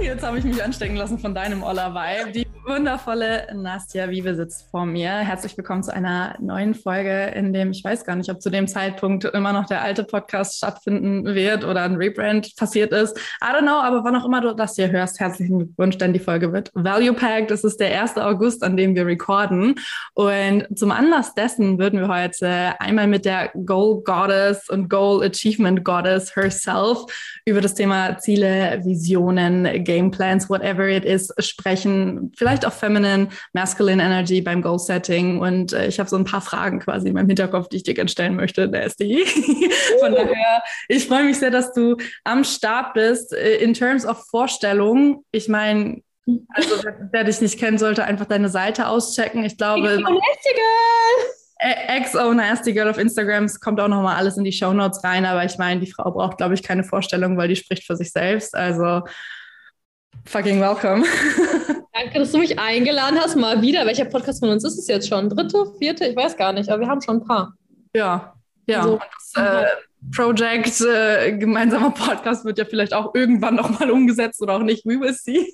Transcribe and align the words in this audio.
Jetzt 0.00 0.22
habe 0.22 0.38
ich 0.38 0.44
mich 0.44 0.62
anstecken 0.62 0.96
lassen 0.96 1.18
von 1.18 1.34
deinem 1.34 1.62
Olla-Vibe. 1.62 2.32
Die 2.32 2.46
wundervolle 2.64 3.48
Nastja 3.54 4.10
Wiebe 4.10 4.34
sitzt 4.34 4.70
vor 4.70 4.84
mir. 4.84 5.10
Herzlich 5.10 5.56
willkommen 5.56 5.82
zu 5.82 5.94
einer 5.94 6.36
neuen 6.40 6.74
Folge, 6.74 7.32
in 7.34 7.52
dem 7.52 7.70
ich 7.70 7.82
weiß 7.82 8.04
gar 8.04 8.16
nicht, 8.16 8.30
ob 8.30 8.42
zu 8.42 8.50
dem 8.50 8.68
Zeitpunkt 8.68 9.24
immer 9.24 9.52
noch 9.52 9.66
der 9.66 9.82
alte 9.82 10.04
Podcast 10.04 10.58
stattfinden 10.58 11.24
wird 11.24 11.64
oder 11.64 11.82
ein 11.82 11.96
Rebrand 11.96 12.54
passiert 12.56 12.92
ist. 12.92 13.16
I 13.42 13.54
don't 13.54 13.62
know, 13.62 13.80
aber 13.80 14.04
wann 14.04 14.14
auch 14.16 14.26
immer 14.26 14.40
du 14.40 14.54
das 14.54 14.76
hier 14.76 14.90
hörst, 14.90 15.20
herzlichen 15.20 15.58
Glückwunsch, 15.58 15.96
denn 15.98 16.12
die 16.12 16.18
Folge 16.18 16.52
wird 16.52 16.70
Value 16.74 17.14
Packed. 17.14 17.50
Das 17.50 17.64
ist 17.64 17.80
der 17.80 18.02
1. 18.02 18.18
August, 18.18 18.62
an 18.62 18.76
dem 18.76 18.94
wir 18.94 19.06
recorden. 19.06 19.76
Und 20.14 20.66
zum 20.76 20.90
Anlass 20.90 21.34
dessen 21.34 21.78
würden 21.78 22.00
wir 22.00 22.08
heute 22.08 22.78
einmal 22.78 23.06
mit 23.06 23.24
der 23.24 23.50
Goal 23.64 24.02
Goddess 24.04 24.68
und 24.68 24.90
Goal 24.90 25.24
Achievement 25.24 25.82
Goddess 25.84 26.36
herself 26.36 27.06
über 27.46 27.60
das 27.60 27.74
Thema 27.74 28.18
Ziele, 28.18 28.80
Visionen, 28.84 29.82
Game 29.82 30.10
Plans, 30.10 30.50
whatever 30.50 30.86
it 30.86 31.04
is, 31.04 31.32
sprechen. 31.38 32.32
Vielleicht 32.36 32.49
vielleicht 32.50 32.66
auch 32.66 32.72
Feminine, 32.72 33.28
Masculine 33.52 34.02
Energy 34.02 34.40
beim 34.40 34.62
Goal 34.62 34.78
Setting. 34.78 35.38
Und 35.38 35.72
äh, 35.72 35.86
ich 35.86 35.98
habe 35.98 36.08
so 36.08 36.16
ein 36.16 36.24
paar 36.24 36.40
Fragen 36.40 36.80
quasi 36.80 37.08
in 37.08 37.14
meinem 37.14 37.28
Hinterkopf, 37.28 37.68
die 37.68 37.76
ich 37.76 37.82
dir 37.84 37.94
gerne 37.94 38.08
stellen 38.08 38.36
möchte, 38.36 38.66
Nasty. 38.68 39.24
Von 40.00 40.12
daher, 40.12 40.62
ich 40.88 41.06
freue 41.06 41.24
mich 41.24 41.38
sehr, 41.38 41.50
dass 41.50 41.72
du 41.72 41.96
am 42.24 42.44
Start 42.44 42.94
bist. 42.94 43.32
Äh, 43.32 43.56
in 43.56 43.74
terms 43.74 44.04
of 44.04 44.26
Vorstellung, 44.28 45.24
ich 45.30 45.48
meine, 45.48 46.02
also 46.54 46.76
wer, 46.82 47.08
wer, 47.12 47.24
dich 47.24 47.40
nicht 47.40 47.58
kennen 47.58 47.78
sollte, 47.78 48.04
einfach 48.04 48.26
deine 48.26 48.48
Seite 48.48 48.88
auschecken. 48.88 49.44
Ich 49.44 49.56
glaube. 49.56 50.02
XO 52.04 52.32
Nasty 52.32 52.72
Girl 52.72 52.88
auf 52.88 52.96
Instagram, 52.96 53.44
es 53.44 53.60
kommt 53.60 53.80
auch 53.80 53.88
nochmal 53.88 54.16
alles 54.16 54.38
in 54.38 54.44
die 54.44 54.52
Show 54.52 54.72
Notes 54.72 55.04
rein, 55.04 55.26
aber 55.26 55.44
ich 55.44 55.58
meine, 55.58 55.80
die 55.80 55.92
Frau 55.92 56.10
braucht, 56.10 56.38
glaube 56.38 56.54
ich, 56.54 56.62
keine 56.62 56.84
Vorstellung, 56.84 57.36
weil 57.36 57.48
die 57.48 57.56
spricht 57.56 57.84
für 57.84 57.96
sich 57.96 58.12
selbst. 58.12 58.54
Also 58.54 59.02
fucking 60.24 60.58
welcome. 60.58 61.04
Danke, 62.00 62.18
dass 62.18 62.32
du 62.32 62.38
mich 62.38 62.58
eingeladen 62.58 63.18
hast. 63.20 63.36
Mal 63.36 63.60
wieder. 63.60 63.84
Welcher 63.84 64.06
Podcast 64.06 64.40
von 64.40 64.48
uns 64.48 64.64
ist 64.64 64.78
es 64.78 64.86
jetzt 64.86 65.06
schon? 65.06 65.28
Dritte, 65.28 65.66
vierte? 65.78 66.06
Ich 66.06 66.16
weiß 66.16 66.34
gar 66.34 66.50
nicht, 66.54 66.70
aber 66.70 66.80
wir 66.80 66.88
haben 66.88 67.02
schon 67.02 67.18
ein 67.18 67.26
paar. 67.26 67.52
Ja, 67.94 68.34
ja. 68.66 68.84
So. 68.84 68.98
Das, 69.34 69.44
äh, 69.44 69.66
Project, 70.16 70.80
äh, 70.80 71.36
gemeinsamer 71.36 71.90
Podcast 71.90 72.46
wird 72.46 72.56
ja 72.56 72.64
vielleicht 72.64 72.94
auch 72.94 73.14
irgendwann 73.14 73.56
nochmal 73.56 73.90
umgesetzt 73.90 74.40
oder 74.40 74.54
auch 74.54 74.62
nicht. 74.62 74.86
We 74.86 74.98
will 74.98 75.12
see. 75.12 75.52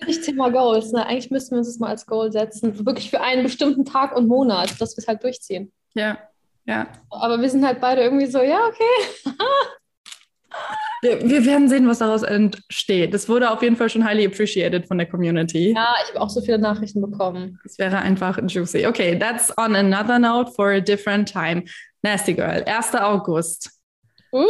Eigentlich 0.00 0.22
Thema 0.22 0.48
Goals. 0.48 0.90
Ne? 0.92 1.04
Eigentlich 1.04 1.30
müssten 1.30 1.50
wir 1.50 1.58
uns 1.58 1.68
das 1.68 1.78
mal 1.78 1.88
als 1.88 2.06
Goal 2.06 2.32
setzen. 2.32 2.86
Wirklich 2.86 3.10
für 3.10 3.20
einen 3.20 3.42
bestimmten 3.42 3.84
Tag 3.84 4.16
und 4.16 4.26
Monat, 4.26 4.80
dass 4.80 4.96
wir 4.96 5.02
es 5.02 5.06
halt 5.06 5.22
durchziehen. 5.22 5.70
Ja, 5.92 6.16
ja. 6.64 6.86
Aber 7.10 7.42
wir 7.42 7.50
sind 7.50 7.62
halt 7.62 7.82
beide 7.82 8.00
irgendwie 8.00 8.26
so, 8.26 8.40
ja, 8.40 8.68
okay. 8.68 9.36
Wir, 11.02 11.28
wir, 11.28 11.44
werden 11.44 11.68
sehen, 11.68 11.86
was 11.86 11.98
daraus 11.98 12.22
entsteht. 12.22 13.12
Das 13.12 13.28
wurde 13.28 13.50
auf 13.50 13.62
jeden 13.62 13.76
Fall 13.76 13.90
schon 13.90 14.06
highly 14.06 14.24
appreciated 14.24 14.86
von 14.86 14.96
der 14.96 15.06
Community. 15.06 15.74
Ja, 15.74 15.94
ich 16.02 16.10
habe 16.10 16.22
auch 16.22 16.30
so 16.30 16.40
viele 16.40 16.58
Nachrichten 16.58 17.02
bekommen. 17.02 17.60
Es 17.62 17.78
wäre 17.78 17.98
einfach 17.98 18.38
juicy. 18.46 18.86
Okay, 18.86 19.18
that's 19.18 19.52
on 19.58 19.76
another 19.76 20.18
note 20.18 20.50
for 20.52 20.70
a 20.70 20.80
different 20.80 21.30
time. 21.30 21.64
Nasty 22.02 22.32
Girl, 22.32 22.64
1. 22.64 22.94
August. 22.94 23.70
Uh! 24.32 24.46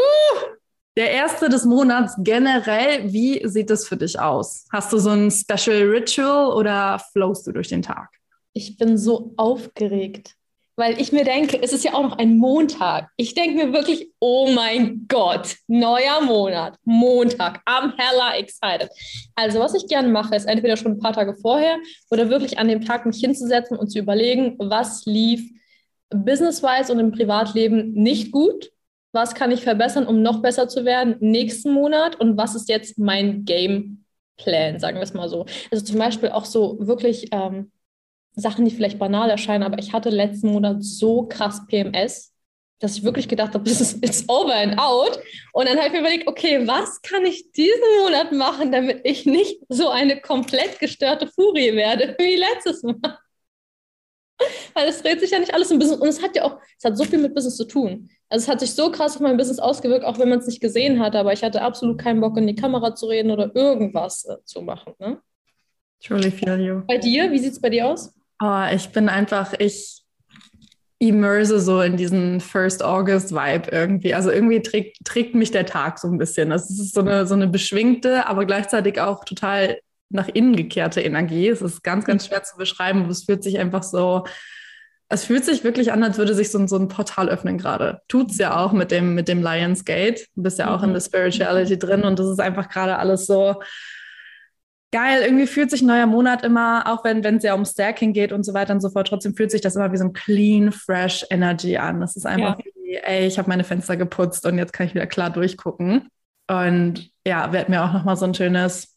Der 0.97 1.11
erste 1.11 1.49
des 1.49 1.65
Monats 1.65 2.15
generell, 2.19 3.13
wie 3.13 3.47
sieht 3.49 3.71
es 3.73 3.89
für 3.89 3.97
dich 3.97 4.21
aus? 4.21 4.67
Hast 4.71 4.93
du 4.93 4.99
so 4.99 5.11
ein 5.11 5.33
Special 5.33 5.83
Ritual 5.89 6.53
oder 6.53 7.01
flowst 7.13 7.49
du 7.49 7.53
durch 7.53 7.69
den 7.69 7.83
Tag? 7.83 8.11
Ich 8.53 8.77
bin 8.77 8.97
so 8.97 9.35
aufgeregt 9.37 10.37
weil 10.77 11.01
ich 11.01 11.13
mir 11.13 11.25
denke, 11.25 11.63
es 11.63 11.73
ist 11.73 11.85
ja 11.85 11.95
auch 11.95 12.03
noch 12.03 12.19
ein 12.19 12.37
Montag. 12.37 13.09
Ich 13.17 13.35
denke 13.35 13.65
mir 13.65 13.73
wirklich, 13.73 14.11
oh 14.19 14.51
mein 14.53 15.07
Gott, 15.09 15.57
neuer 15.69 16.21
Monat, 16.21 16.77
Montag, 16.85 17.61
am 17.65 17.95
hella 17.97 18.37
excited. 18.37 18.91
Also 19.35 19.61
was 19.61 19.75
ich 19.75 19.87
gerne 19.87 20.09
mache, 20.09 20.35
ist 20.35 20.47
entweder 20.47 20.77
schon 20.77 20.93
ein 20.93 20.99
paar 20.99 21.13
Tage 21.13 21.35
vorher 21.35 21.79
oder 22.11 22.29
wirklich 22.29 22.59
an 22.59 22.69
dem 22.69 22.85
Tag 22.85 23.07
mich 23.07 23.19
hinzusetzen 23.19 23.79
und 23.79 23.91
zu 23.91 23.99
überlegen, 23.99 24.57
was 24.59 25.05
lief 25.07 25.49
business-wise 26.11 26.93
und 26.93 26.99
im 26.99 27.13
Privatleben 27.13 27.93
nicht 27.93 28.33
gut, 28.33 28.71
was 29.13 29.35
kann 29.35 29.53
ich 29.53 29.63
verbessern, 29.63 30.07
um 30.07 30.23
noch 30.23 30.43
besser 30.43 30.69
zu 30.69 30.85
werden 30.85 31.17
nächsten 31.21 31.73
Monat 31.73 32.21
und 32.21 32.37
was 32.37 32.55
ist 32.55 32.69
jetzt 32.69 32.99
mein 32.99 33.45
Game 33.45 34.05
Plan, 34.37 34.81
sagen 34.81 34.97
wir 34.97 35.03
es 35.03 35.15
mal 35.15 35.29
so. 35.29 35.47
Also 35.71 35.85
zum 35.85 35.99
Beispiel 35.99 36.31
auch 36.31 36.45
so 36.45 36.77
wirklich 36.81 37.29
ähm, 37.31 37.71
Sachen, 38.37 38.65
die 38.65 38.71
vielleicht 38.71 38.99
banal 38.99 39.31
erscheinen, 39.31 39.63
aber 39.63 39.79
ich 39.79 39.93
hatte 39.93 40.11
letzten 40.11 40.49
Monat 40.49 40.83
so 40.83 41.27
krass 41.27 41.67
PMS, 41.67 42.33
dass 42.81 42.97
ich 42.97 43.05
wirklich 43.05 43.29
gedacht 43.29 43.55
habe, 43.55 43.65
das 43.69 43.81
ist 43.81 44.05
it's 44.05 44.29
over 44.29 44.55
and 44.55 44.79
out. 44.79 45.19
Und 45.53 45.69
dann 45.69 45.77
habe 45.77 45.89
ich 45.89 45.93
mir 45.93 46.01
überlegt, 46.01 46.29
okay, 46.29 46.67
was 46.67 47.01
kann 47.03 47.25
ich 47.25 47.51
diesen 47.53 48.03
Monat 48.03 48.33
machen, 48.33 48.73
damit 48.73 49.01
ich 49.05 49.27
nicht 49.27 49.61
so 49.69 49.89
eine 49.89 50.21
komplett 50.21 50.79
gestörte 50.79 51.27
Furie 51.27 51.75
werde 51.75 52.15
wie 52.19 52.37
letztes 52.37 52.83
Mal. 52.83 53.19
Weil 54.75 54.89
es 54.89 55.01
dreht 55.01 55.21
sich 55.21 55.31
ja 55.31 55.39
nicht 55.39 55.55
alles 55.55 55.71
im 55.71 55.79
Business 55.79 56.01
und 56.01 56.09
es 56.09 56.21
hat 56.21 56.35
ja 56.35 56.43
auch, 56.43 56.59
es 56.77 56.85
hat 56.85 56.99
so 56.99 57.05
viel 57.05 57.21
mit 57.21 57.35
Business 57.35 57.57
zu 57.57 57.67
tun. 57.67 58.11
Also 58.29 58.45
es 58.45 58.49
hat 58.49 58.59
sich 58.59 58.75
so 58.75 58.91
krass 58.91 59.15
auf 59.15 59.21
mein 59.21 59.37
Business 59.37 59.61
ausgewirkt, 59.61 60.05
auch 60.05 60.19
wenn 60.19 60.29
man 60.29 60.41
es 60.41 60.47
nicht 60.47 60.61
gesehen 60.61 60.99
hat, 60.99 61.15
aber 61.15 61.33
ich 61.33 61.45
hatte 61.45 61.63
absolut 61.63 61.99
keinen 61.99 62.21
Bock, 62.21 62.37
in 62.37 62.49
die 62.49 62.57
Kamera 62.57 62.97
zu 62.97 63.07
reden 63.07 63.31
oder 63.31 63.55
irgendwas 63.55 64.25
äh, 64.25 64.37
zu 64.45 64.61
machen. 64.61 64.95
Ne? 64.99 65.21
Truly 66.03 66.33
feel 66.33 66.61
you. 66.61 66.83
Bei 66.87 66.99
dir, 66.99 67.31
wie 67.31 67.39
sieht 67.39 67.53
es 67.53 67.61
bei 67.61 67.71
dir 67.71 67.87
aus? 67.87 68.13
Oh, 68.41 68.65
ich 68.73 68.91
bin 68.91 69.09
einfach, 69.09 69.55
ich 69.59 70.05
immerse 70.99 71.61
so 71.61 71.81
in 71.83 71.97
diesen 71.97 72.41
First 72.41 72.83
August 72.83 73.33
Vibe 73.33 73.71
irgendwie. 73.71 74.15
Also 74.15 74.31
irgendwie 74.31 74.63
trägt, 74.63 75.05
trägt 75.05 75.35
mich 75.35 75.51
der 75.51 75.67
Tag 75.67 75.99
so 75.99 76.09
ein 76.09 76.19
bisschen. 76.19 76.51
Das 76.51 76.71
ist 76.71 76.95
so 76.95 77.01
eine, 77.01 77.27
so 77.27 77.35
eine 77.35 77.49
beschwingte, 77.49 78.27
aber 78.27 78.45
gleichzeitig 78.47 79.01
auch 79.01 79.25
total 79.25 79.79
nach 80.09 80.29
innen 80.29 80.57
gekehrte 80.57 81.01
Energie. 81.01 81.49
Es 81.49 81.63
ist 81.63 81.83
ganz, 81.83 82.05
ganz 82.05 82.27
schwer 82.27 82.43
zu 82.43 82.57
beschreiben, 82.57 83.03
aber 83.03 83.11
es 83.11 83.25
fühlt 83.25 83.43
sich 83.43 83.59
einfach 83.59 83.83
so, 83.83 84.25
es 85.09 85.25
fühlt 85.25 85.45
sich 85.45 85.65
wirklich 85.65 85.93
an, 85.93 86.03
als 86.03 86.19
würde 86.19 86.35
sich 86.35 86.51
so, 86.51 86.65
so 86.67 86.77
ein 86.77 86.89
Portal 86.89 87.29
öffnen 87.29 87.59
gerade. 87.59 88.01
Tut 88.09 88.31
es 88.31 88.39
ja 88.39 88.57
auch 88.57 88.73
mit 88.73 88.91
dem, 88.91 89.15
mit 89.15 89.29
dem 89.29 89.43
Lions 89.43 89.85
Gate. 89.85 90.29
Du 90.35 90.43
bist 90.43 90.59
ja 90.59 90.75
auch 90.75 90.79
mhm. 90.79 90.89
in 90.89 90.93
der 90.95 91.01
Spirituality 91.01 91.79
drin 91.79 92.05
und 92.05 92.19
das 92.19 92.29
ist 92.29 92.41
einfach 92.41 92.69
gerade 92.69 92.99
alles 92.99 93.27
so, 93.27 93.61
geil, 94.95 95.23
irgendwie 95.25 95.49
fühlt 95.49 95.73
sich 95.73 95.83
ein 95.83 95.89
neuer 95.89 96.07
Monat 96.07 96.45
immer, 96.45 96.85
auch 96.87 97.03
wenn 97.03 97.25
es 97.25 97.43
ja 97.43 97.55
um 97.55 97.65
Stacking 97.65 98.13
geht 98.13 98.33
und 98.33 98.45
so 98.45 98.55
weiter 98.55 98.73
und 98.73 98.81
so 98.81 98.91
fort, 98.91 99.09
trotzdem 99.09 99.35
fühlt 99.35 99.51
sich 99.51 99.61
das 99.61 99.75
immer 99.75 99.91
wie 99.91 99.97
so 99.97 100.05
ein 100.05 100.13
clean, 100.13 100.71
fresh 100.71 101.27
Energy 101.31 101.77
an. 101.77 102.01
Das 102.01 102.15
ist 102.15 102.27
einfach 102.27 102.61
ja. 102.61 102.65
wie, 102.65 102.95
ey, 102.99 103.27
ich 103.27 103.37
habe 103.37 103.49
meine 103.49 103.65
Fenster 103.65 103.97
geputzt 103.97 104.47
und 104.47 104.57
jetzt 104.57 104.73
kann 104.73 104.87
ich 104.87 104.95
wieder 104.95 105.09
klar 105.09 105.31
durchgucken. 105.31 106.09
Und 106.47 107.11
ja, 107.27 107.53
werde 107.53 107.73
mir 107.73 107.83
auch 107.83 107.93
nochmal 107.93 108.17
so 108.17 108.25
ein 108.25 108.35
schönes 108.35 108.97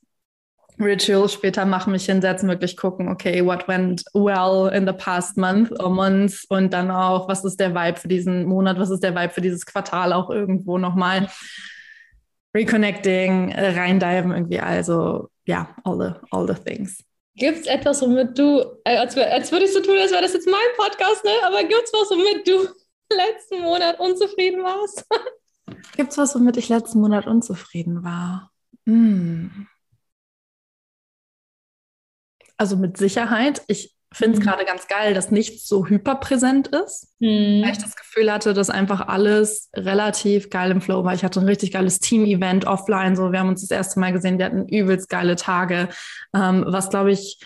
Ritual 0.79 1.27
später 1.29 1.65
machen, 1.65 1.93
mich 1.93 2.05
hinsetzen, 2.05 2.47
wirklich 2.47 2.77
gucken, 2.77 3.07
okay, 3.07 3.43
what 3.43 3.67
went 3.67 4.03
well 4.13 4.71
in 4.71 4.85
the 4.85 4.93
past 4.93 5.35
month 5.35 5.71
or 5.79 5.89
months 5.89 6.45
und 6.47 6.73
dann 6.73 6.91
auch, 6.91 7.27
was 7.27 7.43
ist 7.43 7.59
der 7.59 7.73
Vibe 7.73 7.99
für 7.99 8.07
diesen 8.07 8.45
Monat, 8.45 8.77
was 8.77 8.91
ist 8.91 9.01
der 9.01 9.15
Vibe 9.15 9.33
für 9.33 9.41
dieses 9.41 9.65
Quartal 9.65 10.13
auch 10.13 10.29
irgendwo 10.29 10.77
nochmal. 10.77 11.27
Reconnecting, 12.53 13.51
reindiven 13.51 14.31
irgendwie, 14.31 14.59
also 14.59 15.29
ja, 15.47 15.75
all 15.83 15.97
the, 15.97 16.27
all 16.31 16.47
the 16.47 16.53
things. 16.53 17.03
Gibt 17.35 17.59
es 17.59 17.67
etwas, 17.67 18.01
womit 18.01 18.37
du, 18.37 18.79
äh, 18.83 18.97
als, 18.97 19.15
als 19.17 19.51
würdest 19.51 19.75
du 19.75 19.81
tun, 19.81 19.97
als 19.97 20.11
wäre 20.11 20.21
das 20.21 20.33
jetzt 20.33 20.47
mein 20.47 20.75
Podcast, 20.75 21.23
ne? 21.23 21.31
aber 21.45 21.61
gibt 21.63 21.83
es 21.83 21.93
was, 21.93 22.09
womit 22.09 22.47
du 22.47 22.67
letzten 23.15 23.61
Monat 23.61 23.99
unzufrieden 23.99 24.63
warst? 24.63 25.05
Gibt 25.95 26.11
es 26.11 26.17
was, 26.17 26.33
womit 26.33 26.57
ich 26.57 26.69
letzten 26.69 26.99
Monat 27.01 27.27
unzufrieden 27.27 28.03
war? 28.03 28.51
Hm. 28.85 29.67
Also 32.55 32.77
mit 32.77 32.97
Sicherheit. 32.97 33.61
Ich 33.67 33.96
finde 34.13 34.37
es 34.37 34.43
mhm. 34.43 34.49
gerade 34.49 34.65
ganz 34.65 34.87
geil, 34.87 35.13
dass 35.13 35.31
nichts 35.31 35.67
so 35.67 35.85
hyperpräsent 35.85 36.69
ist. 36.69 37.13
Mhm. 37.19 37.63
Weil 37.63 37.71
ich 37.71 37.77
das 37.77 37.95
Gefühl 37.95 38.31
hatte, 38.31 38.53
dass 38.53 38.69
einfach 38.69 39.07
alles 39.07 39.69
relativ 39.75 40.49
geil 40.49 40.71
im 40.71 40.81
Flow 40.81 41.03
war. 41.03 41.13
Ich 41.13 41.23
hatte 41.23 41.39
ein 41.39 41.45
richtig 41.45 41.71
geiles 41.71 41.99
Team-Event 41.99 42.65
offline. 42.65 43.15
So, 43.15 43.31
wir 43.31 43.39
haben 43.39 43.49
uns 43.49 43.61
das 43.61 43.71
erste 43.71 43.99
Mal 43.99 44.13
gesehen, 44.13 44.37
wir 44.37 44.45
hatten 44.45 44.67
übelst 44.67 45.09
geile 45.09 45.35
Tage. 45.35 45.89
Ähm, 46.33 46.63
was 46.67 46.89
glaube 46.89 47.11
ich, 47.11 47.39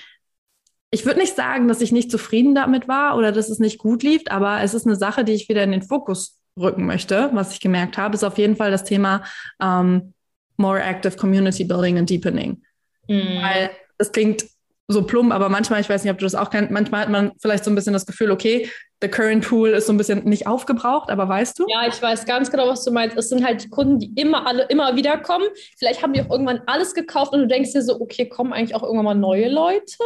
ich 0.91 1.05
würde 1.05 1.19
nicht 1.19 1.35
sagen, 1.35 1.67
dass 1.67 1.81
ich 1.81 1.91
nicht 1.91 2.11
zufrieden 2.11 2.53
damit 2.53 2.87
war 2.87 3.17
oder 3.17 3.31
dass 3.31 3.49
es 3.49 3.59
nicht 3.59 3.77
gut 3.77 4.03
lief, 4.03 4.23
aber 4.29 4.61
es 4.61 4.73
ist 4.73 4.85
eine 4.85 4.97
Sache, 4.97 5.23
die 5.23 5.31
ich 5.31 5.49
wieder 5.49 5.63
in 5.63 5.71
den 5.71 5.83
Fokus 5.83 6.37
rücken 6.59 6.85
möchte, 6.85 7.29
was 7.33 7.53
ich 7.53 7.61
gemerkt 7.61 7.97
habe, 7.97 8.13
ist 8.13 8.25
auf 8.25 8.37
jeden 8.37 8.57
Fall 8.57 8.71
das 8.71 8.83
Thema 8.83 9.23
ähm, 9.61 10.13
More 10.57 10.81
Active 10.81 11.15
Community 11.15 11.63
Building 11.63 11.97
and 11.97 12.09
Deepening. 12.09 12.61
Mhm. 13.07 13.41
Weil 13.41 13.69
es 13.97 14.11
klingt 14.11 14.45
so 14.91 15.03
plump, 15.03 15.33
aber 15.33 15.49
manchmal, 15.49 15.81
ich 15.81 15.89
weiß 15.89 16.03
nicht, 16.03 16.11
ob 16.11 16.17
du 16.19 16.25
das 16.25 16.35
auch 16.35 16.49
kennst, 16.49 16.71
manchmal 16.71 17.01
hat 17.01 17.09
man 17.09 17.31
vielleicht 17.41 17.63
so 17.63 17.71
ein 17.71 17.75
bisschen 17.75 17.93
das 17.93 18.05
Gefühl, 18.05 18.31
okay, 18.31 18.69
the 19.01 19.07
current 19.07 19.47
pool 19.47 19.69
ist 19.69 19.87
so 19.87 19.93
ein 19.93 19.97
bisschen 19.97 20.23
nicht 20.25 20.47
aufgebraucht, 20.47 21.09
aber 21.09 21.27
weißt 21.27 21.59
du? 21.59 21.65
Ja, 21.67 21.87
ich 21.87 22.01
weiß 22.01 22.25
ganz 22.25 22.51
genau, 22.51 22.67
was 22.67 22.85
du 22.85 22.91
meinst. 22.91 23.17
Es 23.17 23.29
sind 23.29 23.45
halt 23.45 23.69
Kunden, 23.71 23.99
die 23.99 24.13
immer 24.15 24.45
alle 24.45 24.63
immer 24.69 24.95
wieder 24.95 25.17
kommen. 25.17 25.45
Vielleicht 25.77 26.03
haben 26.03 26.13
die 26.13 26.21
auch 26.21 26.29
irgendwann 26.29 26.61
alles 26.67 26.93
gekauft 26.93 27.33
und 27.33 27.41
du 27.41 27.47
denkst 27.47 27.73
dir 27.73 27.81
so, 27.81 27.99
okay, 27.99 28.29
kommen 28.29 28.53
eigentlich 28.53 28.75
auch 28.75 28.83
irgendwann 28.83 29.05
mal 29.05 29.15
neue 29.15 29.49
Leute? 29.49 29.97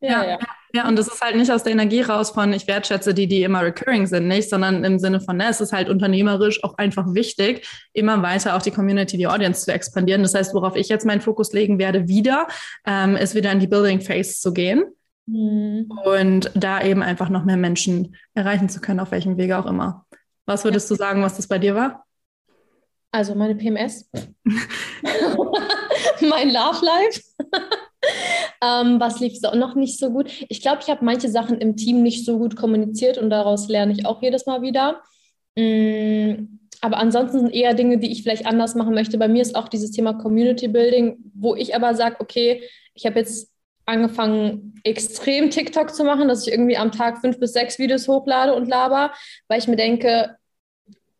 Ja, 0.00 0.24
ja. 0.24 0.38
ja. 0.72 0.88
und 0.88 0.96
das 0.96 1.08
ist 1.08 1.20
halt 1.20 1.36
nicht 1.36 1.50
aus 1.52 1.62
der 1.62 1.72
Energie 1.72 2.00
raus 2.00 2.30
von, 2.30 2.52
ich 2.52 2.66
wertschätze 2.66 3.12
die, 3.12 3.28
die 3.28 3.42
immer 3.42 3.62
recurring 3.62 4.06
sind, 4.06 4.28
nicht, 4.28 4.48
sondern 4.48 4.82
im 4.82 4.98
Sinne 4.98 5.20
von, 5.20 5.36
ne, 5.36 5.48
es 5.50 5.60
ist 5.60 5.72
halt 5.72 5.90
unternehmerisch 5.90 6.64
auch 6.64 6.78
einfach 6.78 7.04
wichtig, 7.14 7.68
immer 7.92 8.22
weiter 8.22 8.56
auch 8.56 8.62
die 8.62 8.70
Community, 8.70 9.18
die 9.18 9.26
Audience 9.26 9.64
zu 9.64 9.72
expandieren. 9.72 10.22
Das 10.22 10.34
heißt, 10.34 10.54
worauf 10.54 10.74
ich 10.74 10.88
jetzt 10.88 11.04
meinen 11.04 11.20
Fokus 11.20 11.52
legen 11.52 11.78
werde, 11.78 12.08
wieder, 12.08 12.48
ähm, 12.86 13.14
ist 13.16 13.34
wieder 13.34 13.52
in 13.52 13.60
die 13.60 13.66
Building 13.66 14.00
Phase 14.00 14.40
zu 14.40 14.52
gehen. 14.54 14.84
Mhm. 15.30 15.90
Und 16.04 16.50
da 16.54 16.82
eben 16.82 17.02
einfach 17.02 17.28
noch 17.28 17.44
mehr 17.44 17.56
Menschen 17.56 18.16
erreichen 18.34 18.68
zu 18.68 18.80
können, 18.80 19.00
auf 19.00 19.12
welchem 19.12 19.36
Wege 19.36 19.58
auch 19.58 19.66
immer. 19.66 20.06
Was 20.46 20.64
würdest 20.64 20.90
ja. 20.90 20.96
du 20.96 20.98
sagen, 20.98 21.22
was 21.22 21.36
das 21.36 21.46
bei 21.46 21.58
dir 21.58 21.74
war? 21.74 22.04
Also 23.12 23.34
meine 23.34 23.54
PMS, 23.54 24.08
mein 26.20 26.48
Love 26.48 26.84
Life. 26.84 27.22
ähm, 28.62 28.98
was 29.00 29.20
lief 29.20 29.38
so, 29.38 29.54
noch 29.54 29.74
nicht 29.74 29.98
so 29.98 30.10
gut? 30.10 30.30
Ich 30.48 30.60
glaube, 30.62 30.78
ich 30.82 30.90
habe 30.90 31.04
manche 31.04 31.28
Sachen 31.28 31.58
im 31.58 31.76
Team 31.76 32.02
nicht 32.02 32.24
so 32.24 32.38
gut 32.38 32.56
kommuniziert 32.56 33.18
und 33.18 33.30
daraus 33.30 33.68
lerne 33.68 33.92
ich 33.92 34.06
auch 34.06 34.22
jedes 34.22 34.46
Mal 34.46 34.62
wieder. 34.62 35.02
Mm, 35.56 36.58
aber 36.80 36.96
ansonsten 36.96 37.40
sind 37.40 37.54
eher 37.54 37.74
Dinge, 37.74 37.98
die 37.98 38.10
ich 38.10 38.22
vielleicht 38.22 38.46
anders 38.46 38.74
machen 38.74 38.94
möchte. 38.94 39.18
Bei 39.18 39.28
mir 39.28 39.42
ist 39.42 39.54
auch 39.54 39.68
dieses 39.68 39.90
Thema 39.90 40.14
Community 40.14 40.66
Building, 40.66 41.18
wo 41.34 41.54
ich 41.54 41.74
aber 41.76 41.94
sage, 41.94 42.16
okay, 42.20 42.62
ich 42.94 43.06
habe 43.06 43.18
jetzt 43.18 43.50
angefangen, 43.90 44.80
extrem 44.84 45.50
TikTok 45.50 45.94
zu 45.94 46.04
machen, 46.04 46.28
dass 46.28 46.46
ich 46.46 46.52
irgendwie 46.52 46.76
am 46.76 46.92
Tag 46.92 47.18
fünf 47.20 47.38
bis 47.38 47.52
sechs 47.52 47.78
Videos 47.78 48.08
hochlade 48.08 48.54
und 48.54 48.68
laber, 48.68 49.12
weil 49.48 49.58
ich 49.58 49.68
mir 49.68 49.76
denke, 49.76 50.36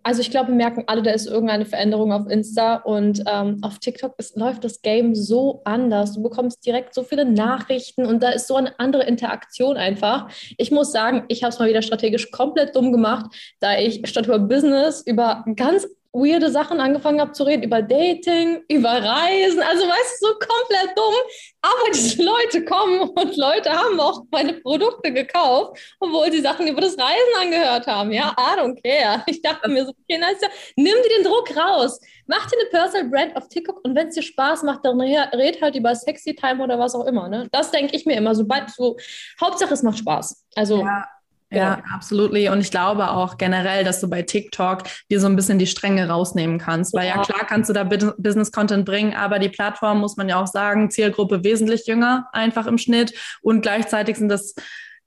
also 0.02 0.22
ich 0.22 0.30
glaube, 0.30 0.48
wir 0.48 0.54
merken 0.54 0.84
alle, 0.86 1.02
da 1.02 1.10
ist 1.10 1.26
irgendeine 1.26 1.66
Veränderung 1.66 2.12
auf 2.12 2.28
Insta 2.30 2.76
und 2.76 3.22
ähm, 3.26 3.58
auf 3.62 3.78
TikTok 3.78 4.14
ist, 4.18 4.36
läuft 4.36 4.64
das 4.64 4.80
Game 4.82 5.14
so 5.14 5.60
anders. 5.64 6.14
Du 6.14 6.22
bekommst 6.22 6.64
direkt 6.64 6.94
so 6.94 7.02
viele 7.02 7.24
Nachrichten 7.24 8.06
und 8.06 8.22
da 8.22 8.30
ist 8.30 8.46
so 8.46 8.56
eine 8.56 8.78
andere 8.78 9.04
Interaktion 9.04 9.76
einfach. 9.76 10.28
Ich 10.56 10.70
muss 10.70 10.92
sagen, 10.92 11.24
ich 11.28 11.42
habe 11.42 11.52
es 11.52 11.58
mal 11.58 11.68
wieder 11.68 11.82
strategisch 11.82 12.30
komplett 12.30 12.74
dumm 12.74 12.92
gemacht, 12.92 13.26
da 13.60 13.78
ich 13.78 14.00
statt 14.08 14.26
über 14.26 14.38
Business 14.38 15.02
über 15.06 15.44
ganz 15.56 15.86
weirde 16.12 16.50
Sachen 16.50 16.80
angefangen 16.80 17.20
habe 17.20 17.32
zu 17.32 17.44
reden, 17.44 17.62
über 17.62 17.82
Dating, 17.82 18.62
über 18.68 18.90
Reisen, 18.90 19.60
also 19.60 19.84
weißt 19.84 20.22
du, 20.22 20.26
so 20.26 20.32
komplett 20.34 20.96
dumm. 20.96 21.14
Aber 21.62 21.90
diese 21.92 22.22
Leute 22.22 22.64
kommen 22.64 23.00
und 23.10 23.36
Leute 23.36 23.70
haben 23.70 24.00
auch 24.00 24.22
meine 24.30 24.54
Produkte 24.54 25.12
gekauft, 25.12 25.78
obwohl 26.00 26.32
sie 26.32 26.40
Sachen 26.40 26.66
über 26.66 26.80
das 26.80 26.98
Reisen 26.98 27.40
angehört 27.40 27.86
haben. 27.86 28.12
Ja, 28.12 28.34
I 28.38 28.58
don't 28.58 28.80
care. 28.82 29.22
Ich 29.26 29.40
dachte 29.40 29.68
mir 29.68 29.84
so, 29.84 29.90
okay, 29.90 30.18
nice, 30.18 30.40
nimm 30.76 30.94
dir 30.94 31.16
den 31.18 31.24
Druck 31.24 31.56
raus. 31.56 32.00
Mach 32.26 32.46
dir 32.46 32.58
eine 32.58 32.70
Personal 32.70 33.08
Brand 33.08 33.36
auf 33.36 33.48
TikTok 33.48 33.84
und 33.84 33.94
wenn 33.94 34.08
es 34.08 34.14
dir 34.14 34.22
Spaß 34.22 34.64
macht, 34.64 34.84
dann 34.84 35.00
red 35.00 35.62
halt 35.62 35.76
über 35.76 35.94
Sexy 35.94 36.34
Time 36.34 36.62
oder 36.62 36.78
was 36.78 36.94
auch 36.94 37.06
immer. 37.06 37.28
Ne? 37.28 37.48
Das 37.52 37.70
denke 37.70 37.94
ich 37.94 38.06
mir 38.06 38.16
immer. 38.16 38.34
Sobald 38.34 38.70
so, 38.70 38.96
Hauptsache 39.40 39.74
es 39.74 39.82
macht 39.82 39.98
Spaß. 39.98 40.44
Also 40.56 40.82
ja. 40.82 41.04
Ja, 41.50 41.58
ja, 41.58 41.82
absolut. 41.92 42.30
Und 42.30 42.60
ich 42.60 42.70
glaube 42.70 43.10
auch 43.10 43.36
generell, 43.36 43.82
dass 43.82 44.00
du 44.00 44.08
bei 44.08 44.22
TikTok 44.22 44.84
dir 45.10 45.20
so 45.20 45.26
ein 45.26 45.34
bisschen 45.34 45.58
die 45.58 45.66
Stränge 45.66 46.08
rausnehmen 46.08 46.58
kannst. 46.58 46.94
Weil 46.94 47.08
ja, 47.08 47.16
ja 47.16 47.22
klar 47.22 47.44
kannst 47.46 47.68
du 47.68 47.74
da 47.74 47.84
Business-Content 47.84 48.84
bringen, 48.84 49.14
aber 49.14 49.38
die 49.38 49.48
Plattform, 49.48 49.98
muss 49.98 50.16
man 50.16 50.28
ja 50.28 50.40
auch 50.40 50.46
sagen, 50.46 50.90
Zielgruppe 50.90 51.42
wesentlich 51.42 51.86
jünger, 51.86 52.28
einfach 52.32 52.66
im 52.66 52.78
Schnitt. 52.78 53.14
Und 53.42 53.62
gleichzeitig 53.62 54.16
sind 54.16 54.28
das 54.28 54.54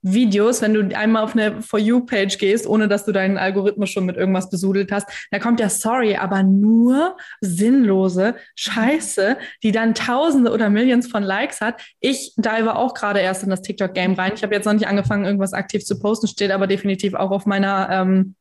Videos, 0.04 0.60
wenn 0.60 0.74
du 0.74 0.96
einmal 0.96 1.24
auf 1.24 1.32
eine 1.32 1.62
For 1.62 1.78
You-Page 1.80 2.36
gehst, 2.36 2.66
ohne 2.66 2.88
dass 2.88 3.06
du 3.06 3.12
deinen 3.12 3.38
Algorithmus 3.38 3.90
schon 3.90 4.04
mit 4.04 4.16
irgendwas 4.16 4.50
besudelt 4.50 4.92
hast, 4.92 5.08
da 5.30 5.38
kommt 5.38 5.60
ja 5.60 5.70
sorry, 5.70 6.16
aber 6.16 6.42
nur 6.42 7.16
sinnlose 7.40 8.36
Scheiße, 8.54 9.38
die 9.62 9.72
dann 9.72 9.94
Tausende 9.94 10.52
oder 10.52 10.68
Millions 10.68 11.08
von 11.08 11.22
Likes 11.22 11.62
hat. 11.62 11.82
Ich 12.00 12.34
dive 12.36 12.76
auch 12.76 12.92
gerade 12.92 13.20
erst 13.20 13.44
in 13.44 13.50
das 13.50 13.62
TikTok-Game 13.62 14.12
rein. 14.12 14.32
Ich 14.34 14.42
habe 14.42 14.54
jetzt 14.54 14.66
noch 14.66 14.74
nicht 14.74 14.86
angefangen, 14.86 15.24
irgendwas 15.24 15.54
aktiv 15.54 15.84
zu 15.84 15.98
posten, 15.98 16.28
steht 16.28 16.50
aber 16.50 16.66
definitiv 16.66 17.14
auch 17.14 17.30
auf 17.30 17.46
meiner, 17.46 17.88
ähm, 17.90 18.34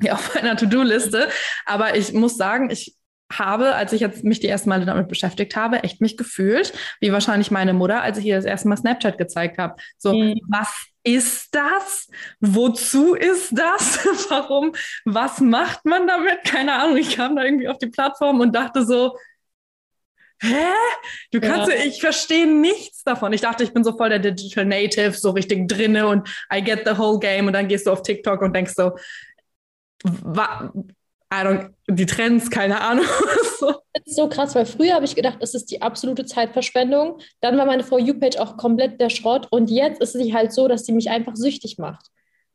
ja, 0.00 0.14
auf 0.14 0.34
meiner 0.34 0.56
To-Do-Liste. 0.56 1.28
Aber 1.66 1.96
ich 1.96 2.14
muss 2.14 2.38
sagen, 2.38 2.70
ich 2.70 2.96
habe, 3.30 3.74
als 3.74 3.92
ich 3.92 4.00
jetzt 4.00 4.24
mich 4.24 4.40
die 4.40 4.48
ersten 4.48 4.70
Male 4.70 4.86
damit 4.86 5.08
beschäftigt 5.08 5.54
habe, 5.54 5.82
echt 5.82 6.00
mich 6.00 6.16
gefühlt, 6.16 6.72
wie 7.00 7.12
wahrscheinlich 7.12 7.50
meine 7.50 7.74
Mutter, 7.74 8.02
als 8.02 8.18
ich 8.18 8.24
ihr 8.24 8.36
das 8.36 8.44
erste 8.44 8.68
Mal 8.68 8.76
Snapchat 8.76 9.18
gezeigt 9.18 9.58
habe. 9.58 9.76
So, 9.98 10.14
mhm. 10.14 10.40
was 10.48 10.93
ist 11.04 11.54
das? 11.54 12.08
Wozu 12.40 13.14
ist 13.14 13.50
das? 13.52 13.98
Warum? 14.30 14.72
Was 15.04 15.40
macht 15.40 15.84
man 15.84 16.06
damit? 16.06 16.44
Keine 16.44 16.72
Ahnung. 16.74 16.96
Ich 16.96 17.16
kam 17.16 17.36
da 17.36 17.44
irgendwie 17.44 17.68
auf 17.68 17.78
die 17.78 17.88
Plattform 17.88 18.40
und 18.40 18.54
dachte 18.54 18.84
so, 18.84 19.16
hä? 20.40 20.72
Du 21.30 21.40
kannst, 21.40 21.70
ja. 21.70 21.84
ich 21.84 22.00
verstehe 22.00 22.46
nichts 22.46 23.04
davon. 23.04 23.32
Ich 23.32 23.42
dachte, 23.42 23.64
ich 23.64 23.72
bin 23.72 23.84
so 23.84 23.96
voll 23.96 24.08
der 24.08 24.18
Digital 24.18 24.64
Native, 24.64 25.12
so 25.12 25.30
richtig 25.30 25.68
drinne 25.68 26.08
und 26.08 26.28
I 26.52 26.62
get 26.62 26.86
the 26.86 26.96
whole 26.96 27.18
game 27.18 27.46
und 27.46 27.52
dann 27.52 27.68
gehst 27.68 27.86
du 27.86 27.92
auf 27.92 28.02
TikTok 28.02 28.40
und 28.42 28.54
denkst 28.54 28.74
so, 28.74 28.96
don't, 30.02 30.94
die 31.88 32.06
Trends, 32.06 32.50
keine 32.50 32.80
Ahnung. 32.80 33.06
Das 33.94 34.06
ist 34.06 34.16
so 34.16 34.28
krass, 34.28 34.54
weil 34.54 34.66
früher 34.66 34.94
habe 34.94 35.04
ich 35.04 35.14
gedacht, 35.14 35.38
es 35.40 35.54
ist 35.54 35.70
die 35.70 35.80
absolute 35.80 36.26
Zeitverschwendung. 36.26 37.20
Dann 37.40 37.56
war 37.56 37.64
meine 37.64 37.84
For 37.84 37.98
You-Page 37.98 38.36
auch 38.38 38.56
komplett 38.56 39.00
der 39.00 39.08
Schrott 39.08 39.46
und 39.50 39.70
jetzt 39.70 40.00
ist 40.02 40.12
sie 40.12 40.34
halt 40.34 40.52
so, 40.52 40.66
dass 40.66 40.84
sie 40.84 40.92
mich 40.92 41.10
einfach 41.10 41.36
süchtig 41.36 41.78
macht. 41.78 42.08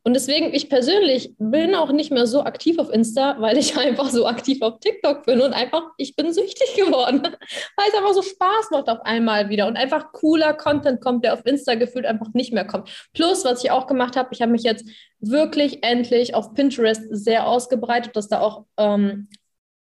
Und 0.03 0.13
deswegen, 0.13 0.53
ich 0.53 0.69
persönlich 0.69 1.35
bin 1.37 1.75
auch 1.75 1.91
nicht 1.91 2.09
mehr 2.11 2.25
so 2.25 2.43
aktiv 2.43 2.79
auf 2.79 2.89
Insta, 2.89 3.35
weil 3.39 3.57
ich 3.57 3.77
einfach 3.77 4.09
so 4.09 4.25
aktiv 4.25 4.61
auf 4.61 4.79
TikTok 4.79 5.25
bin 5.25 5.41
und 5.41 5.53
einfach, 5.53 5.83
ich 5.97 6.15
bin 6.15 6.33
süchtig 6.33 6.73
geworden, 6.77 7.21
weil 7.23 7.87
es 7.89 7.95
einfach 7.95 8.13
so 8.13 8.21
Spaß 8.21 8.71
macht 8.71 8.89
auf 8.89 9.01
einmal 9.01 9.49
wieder 9.49 9.67
und 9.67 9.77
einfach 9.77 10.11
cooler 10.13 10.53
Content 10.53 11.01
kommt, 11.01 11.25
der 11.25 11.33
auf 11.33 11.45
Insta 11.45 11.75
gefühlt 11.75 12.05
einfach 12.05 12.33
nicht 12.33 12.53
mehr 12.53 12.65
kommt. 12.65 12.89
Plus, 13.13 13.43
was 13.43 13.63
ich 13.63 13.71
auch 13.71 13.87
gemacht 13.87 14.15
habe, 14.15 14.29
ich 14.31 14.41
habe 14.41 14.51
mich 14.51 14.63
jetzt 14.63 14.85
wirklich 15.19 15.83
endlich 15.83 16.33
auf 16.33 16.53
Pinterest 16.53 17.03
sehr 17.11 17.47
ausgebreitet, 17.47 18.15
dass 18.15 18.29
da 18.29 18.39
auch 18.39 18.65
ähm, 18.77 19.27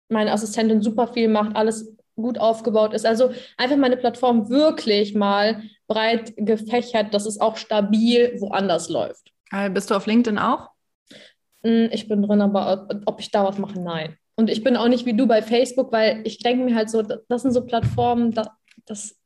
meine 0.09 0.31
Assistentin 0.31 0.81
super 0.81 1.07
viel 1.07 1.27
macht, 1.27 1.55
alles 1.55 1.95
gut 2.15 2.37
aufgebaut 2.37 2.93
ist. 2.93 3.05
Also 3.05 3.31
einfach 3.57 3.77
meine 3.77 3.97
Plattform 3.97 4.49
wirklich 4.49 5.15
mal 5.15 5.63
breit 5.87 6.33
gefächert, 6.37 7.13
dass 7.13 7.25
es 7.25 7.39
auch 7.39 7.57
stabil 7.57 8.35
woanders 8.39 8.89
läuft. 8.89 9.31
Bist 9.71 9.91
du 9.91 9.95
auf 9.95 10.05
LinkedIn 10.05 10.39
auch? 10.39 10.69
Hm, 11.63 11.89
ich 11.91 12.07
bin 12.07 12.21
drin, 12.23 12.41
aber 12.41 12.87
ob 13.05 13.19
ich 13.19 13.31
da 13.31 13.43
was 13.43 13.57
mache, 13.57 13.79
nein. 13.79 14.17
Und 14.35 14.49
ich 14.49 14.63
bin 14.63 14.77
auch 14.77 14.87
nicht 14.87 15.05
wie 15.05 15.13
du 15.13 15.27
bei 15.27 15.41
Facebook, 15.41 15.91
weil 15.91 16.21
ich 16.25 16.39
denke 16.39 16.63
mir 16.63 16.75
halt 16.75 16.89
so, 16.89 17.01
das 17.01 17.41
sind 17.41 17.51
so 17.51 17.65
Plattformen, 17.65 18.31
das, 18.31 18.47
das 18.85 19.19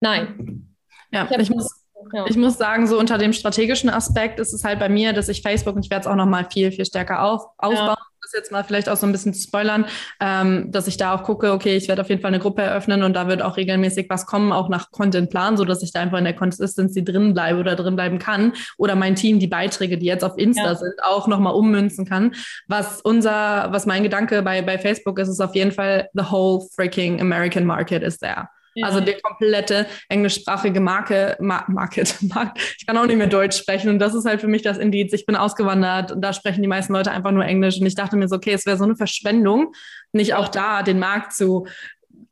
nein. 0.00 0.76
Ja, 1.12 1.28
ich, 1.30 1.38
ich 1.38 1.50
muss, 1.50 1.84
ja. 2.12 2.26
Ich 2.26 2.36
muss 2.36 2.58
sagen, 2.58 2.86
so 2.86 2.98
unter 2.98 3.18
dem 3.18 3.32
strategischen 3.32 3.88
Aspekt 3.88 4.40
ist 4.40 4.52
es 4.52 4.64
halt 4.64 4.78
bei 4.78 4.88
mir, 4.88 5.12
dass 5.12 5.28
ich 5.28 5.42
Facebook, 5.42 5.76
und 5.76 5.84
ich 5.84 5.90
werde 5.90 6.02
es 6.02 6.06
auch 6.06 6.16
noch 6.16 6.26
mal 6.26 6.46
viel, 6.50 6.72
viel 6.72 6.84
stärker 6.84 7.22
auf, 7.22 7.46
aufbauen, 7.56 7.96
ja. 7.96 7.96
Das 8.24 8.32
jetzt 8.32 8.50
mal 8.50 8.64
vielleicht 8.64 8.88
auch 8.88 8.96
so 8.96 9.06
ein 9.06 9.12
bisschen 9.12 9.34
zu 9.34 9.42
spoilern, 9.42 9.84
ähm, 10.20 10.70
dass 10.72 10.88
ich 10.88 10.96
da 10.96 11.14
auch 11.14 11.22
gucke, 11.22 11.52
okay, 11.52 11.76
ich 11.76 11.88
werde 11.88 12.02
auf 12.02 12.08
jeden 12.08 12.22
Fall 12.22 12.30
eine 12.30 12.38
Gruppe 12.38 12.62
eröffnen 12.62 13.02
und 13.02 13.14
da 13.14 13.28
wird 13.28 13.42
auch 13.42 13.56
regelmäßig 13.56 14.06
was 14.08 14.26
kommen, 14.26 14.52
auch 14.52 14.68
nach 14.68 14.90
Contentplan, 14.90 15.56
so 15.56 15.64
dass 15.64 15.82
ich 15.82 15.92
da 15.92 16.00
einfach 16.00 16.18
in 16.18 16.24
der 16.24 16.34
Consistency 16.34 17.04
drin 17.04 17.34
bleibe 17.34 17.60
oder 17.60 17.76
drin 17.76 17.96
bleiben 17.96 18.18
kann 18.18 18.52
oder 18.78 18.94
mein 18.94 19.14
Team 19.14 19.38
die 19.38 19.46
Beiträge, 19.46 19.98
die 19.98 20.06
jetzt 20.06 20.24
auf 20.24 20.38
Insta 20.38 20.64
ja. 20.64 20.74
sind, 20.74 20.94
auch 21.02 21.26
noch 21.26 21.38
mal 21.38 21.50
ummünzen 21.50 22.06
kann. 22.06 22.34
Was 22.66 23.00
unser, 23.02 23.68
was 23.70 23.86
mein 23.86 24.02
Gedanke 24.02 24.42
bei, 24.42 24.62
bei 24.62 24.78
Facebook 24.78 25.18
ist, 25.18 25.28
ist 25.28 25.40
auf 25.40 25.54
jeden 25.54 25.72
Fall 25.72 26.08
the 26.14 26.24
whole 26.30 26.66
freaking 26.74 27.20
American 27.20 27.64
market 27.64 28.02
is 28.02 28.18
there. 28.18 28.48
Ja. 28.74 28.86
Also 28.86 29.00
die 29.00 29.14
komplette 29.22 29.86
englischsprachige 30.08 30.80
Marke, 30.80 31.36
Mar 31.40 31.64
Market, 31.68 32.16
Markt. 32.22 32.60
Ich 32.78 32.86
kann 32.86 32.96
auch 32.98 33.06
nicht 33.06 33.16
mehr 33.16 33.26
Deutsch 33.26 33.56
sprechen 33.58 33.90
und 33.90 33.98
das 33.98 34.14
ist 34.14 34.24
halt 34.24 34.40
für 34.40 34.48
mich 34.48 34.62
das 34.62 34.78
Indiz. 34.78 35.12
Ich 35.12 35.26
bin 35.26 35.36
ausgewandert 35.36 36.12
und 36.12 36.20
da 36.20 36.32
sprechen 36.32 36.62
die 36.62 36.68
meisten 36.68 36.92
Leute 36.92 37.10
einfach 37.10 37.30
nur 37.30 37.44
Englisch 37.44 37.80
und 37.80 37.86
ich 37.86 37.94
dachte 37.94 38.16
mir 38.16 38.28
so, 38.28 38.36
okay, 38.36 38.52
es 38.52 38.66
wäre 38.66 38.76
so 38.76 38.84
eine 38.84 38.96
Verschwendung, 38.96 39.72
nicht 40.12 40.34
auch 40.34 40.48
da 40.48 40.82
den 40.82 40.98
Markt 40.98 41.32
zu 41.32 41.66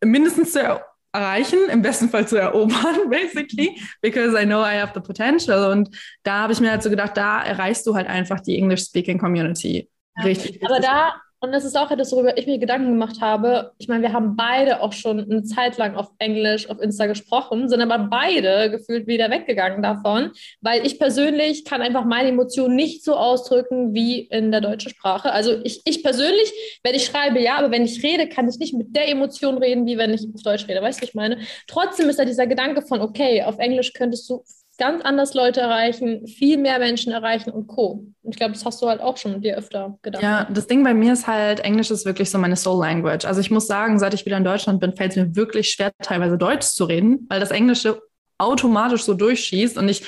mindestens 0.04 0.52
zu 0.52 0.80
erreichen, 1.12 1.58
im 1.70 1.82
besten 1.82 2.08
Fall 2.08 2.26
zu 2.26 2.36
erobern, 2.36 2.96
basically, 3.10 3.80
because 4.00 4.36
I 4.40 4.44
know 4.44 4.62
I 4.62 4.80
have 4.80 4.92
the 4.94 5.00
potential. 5.00 5.70
Und 5.70 5.90
da 6.22 6.40
habe 6.40 6.52
ich 6.52 6.60
mir 6.60 6.70
halt 6.70 6.82
so 6.82 6.90
gedacht, 6.90 7.16
da 7.16 7.42
erreichst 7.42 7.86
du 7.86 7.94
halt 7.94 8.08
einfach 8.08 8.40
die 8.40 8.56
English-Speaking 8.56 9.18
Community. 9.18 9.88
Ja. 10.16 10.24
Richtig, 10.24 10.52
richtig. 10.52 10.66
Aber 10.66 10.80
da 10.80 11.14
Und 11.42 11.50
das 11.50 11.64
ist 11.64 11.76
auch 11.76 11.90
etwas, 11.90 12.12
worüber 12.12 12.38
ich 12.38 12.46
mir 12.46 12.58
Gedanken 12.58 12.92
gemacht 12.92 13.20
habe. 13.20 13.72
Ich 13.78 13.88
meine, 13.88 14.02
wir 14.02 14.12
haben 14.12 14.36
beide 14.36 14.80
auch 14.80 14.92
schon 14.92 15.18
eine 15.18 15.42
Zeit 15.42 15.76
lang 15.76 15.96
auf 15.96 16.12
Englisch 16.18 16.70
auf 16.70 16.80
Insta 16.80 17.06
gesprochen, 17.06 17.68
sind 17.68 17.80
aber 17.80 17.98
beide 17.98 18.70
gefühlt 18.70 19.08
wieder 19.08 19.28
weggegangen 19.28 19.82
davon, 19.82 20.30
weil 20.60 20.86
ich 20.86 21.00
persönlich 21.00 21.64
kann 21.64 21.82
einfach 21.82 22.04
meine 22.04 22.28
Emotionen 22.28 22.76
nicht 22.76 23.02
so 23.02 23.16
ausdrücken 23.16 23.92
wie 23.92 24.20
in 24.20 24.52
der 24.52 24.60
deutschen 24.60 24.90
Sprache. 24.90 25.32
Also 25.32 25.60
ich, 25.64 25.82
ich 25.84 26.04
persönlich, 26.04 26.78
wenn 26.84 26.94
ich 26.94 27.06
schreibe, 27.06 27.40
ja, 27.40 27.58
aber 27.58 27.72
wenn 27.72 27.84
ich 27.84 28.04
rede, 28.04 28.28
kann 28.28 28.48
ich 28.48 28.60
nicht 28.60 28.74
mit 28.74 28.94
der 28.94 29.08
Emotion 29.08 29.58
reden, 29.58 29.84
wie 29.84 29.98
wenn 29.98 30.14
ich 30.14 30.24
auf 30.32 30.42
Deutsch 30.44 30.68
rede. 30.68 30.80
Weißt 30.80 31.00
du, 31.00 31.02
was 31.02 31.08
ich 31.08 31.14
meine? 31.16 31.38
Trotzdem 31.66 32.08
ist 32.08 32.20
da 32.20 32.24
dieser 32.24 32.46
Gedanke 32.46 32.82
von, 32.82 33.00
okay, 33.00 33.42
auf 33.42 33.58
Englisch 33.58 33.94
könntest 33.94 34.30
du 34.30 34.44
ganz 34.82 35.04
anders 35.04 35.32
Leute 35.32 35.60
erreichen, 35.60 36.26
viel 36.26 36.58
mehr 36.58 36.80
Menschen 36.80 37.12
erreichen 37.12 37.50
und 37.50 37.68
Co. 37.68 38.04
Und 38.22 38.32
ich 38.32 38.36
glaube, 38.36 38.52
das 38.52 38.64
hast 38.64 38.82
du 38.82 38.88
halt 38.88 39.00
auch 39.00 39.16
schon 39.16 39.40
dir 39.40 39.56
öfter 39.56 39.96
gedacht. 40.02 40.24
Ja, 40.24 40.48
das 40.50 40.66
Ding 40.66 40.82
bei 40.82 40.92
mir 40.92 41.12
ist 41.12 41.28
halt, 41.28 41.60
Englisch 41.60 41.92
ist 41.92 42.04
wirklich 42.04 42.30
so 42.30 42.38
meine 42.38 42.56
Soul 42.56 42.80
Language. 42.80 43.24
Also 43.24 43.40
ich 43.40 43.52
muss 43.52 43.68
sagen, 43.68 44.00
seit 44.00 44.12
ich 44.12 44.26
wieder 44.26 44.38
in 44.38 44.42
Deutschland 44.42 44.80
bin, 44.80 44.92
fällt 44.96 45.12
es 45.12 45.16
mir 45.16 45.36
wirklich 45.36 45.70
schwer, 45.70 45.92
teilweise 46.02 46.36
Deutsch 46.36 46.66
zu 46.66 46.84
reden, 46.84 47.28
weil 47.28 47.38
das 47.38 47.52
Englische 47.52 48.02
automatisch 48.38 49.04
so 49.04 49.14
durchschießt 49.14 49.78
und 49.78 49.88
ich 49.88 50.02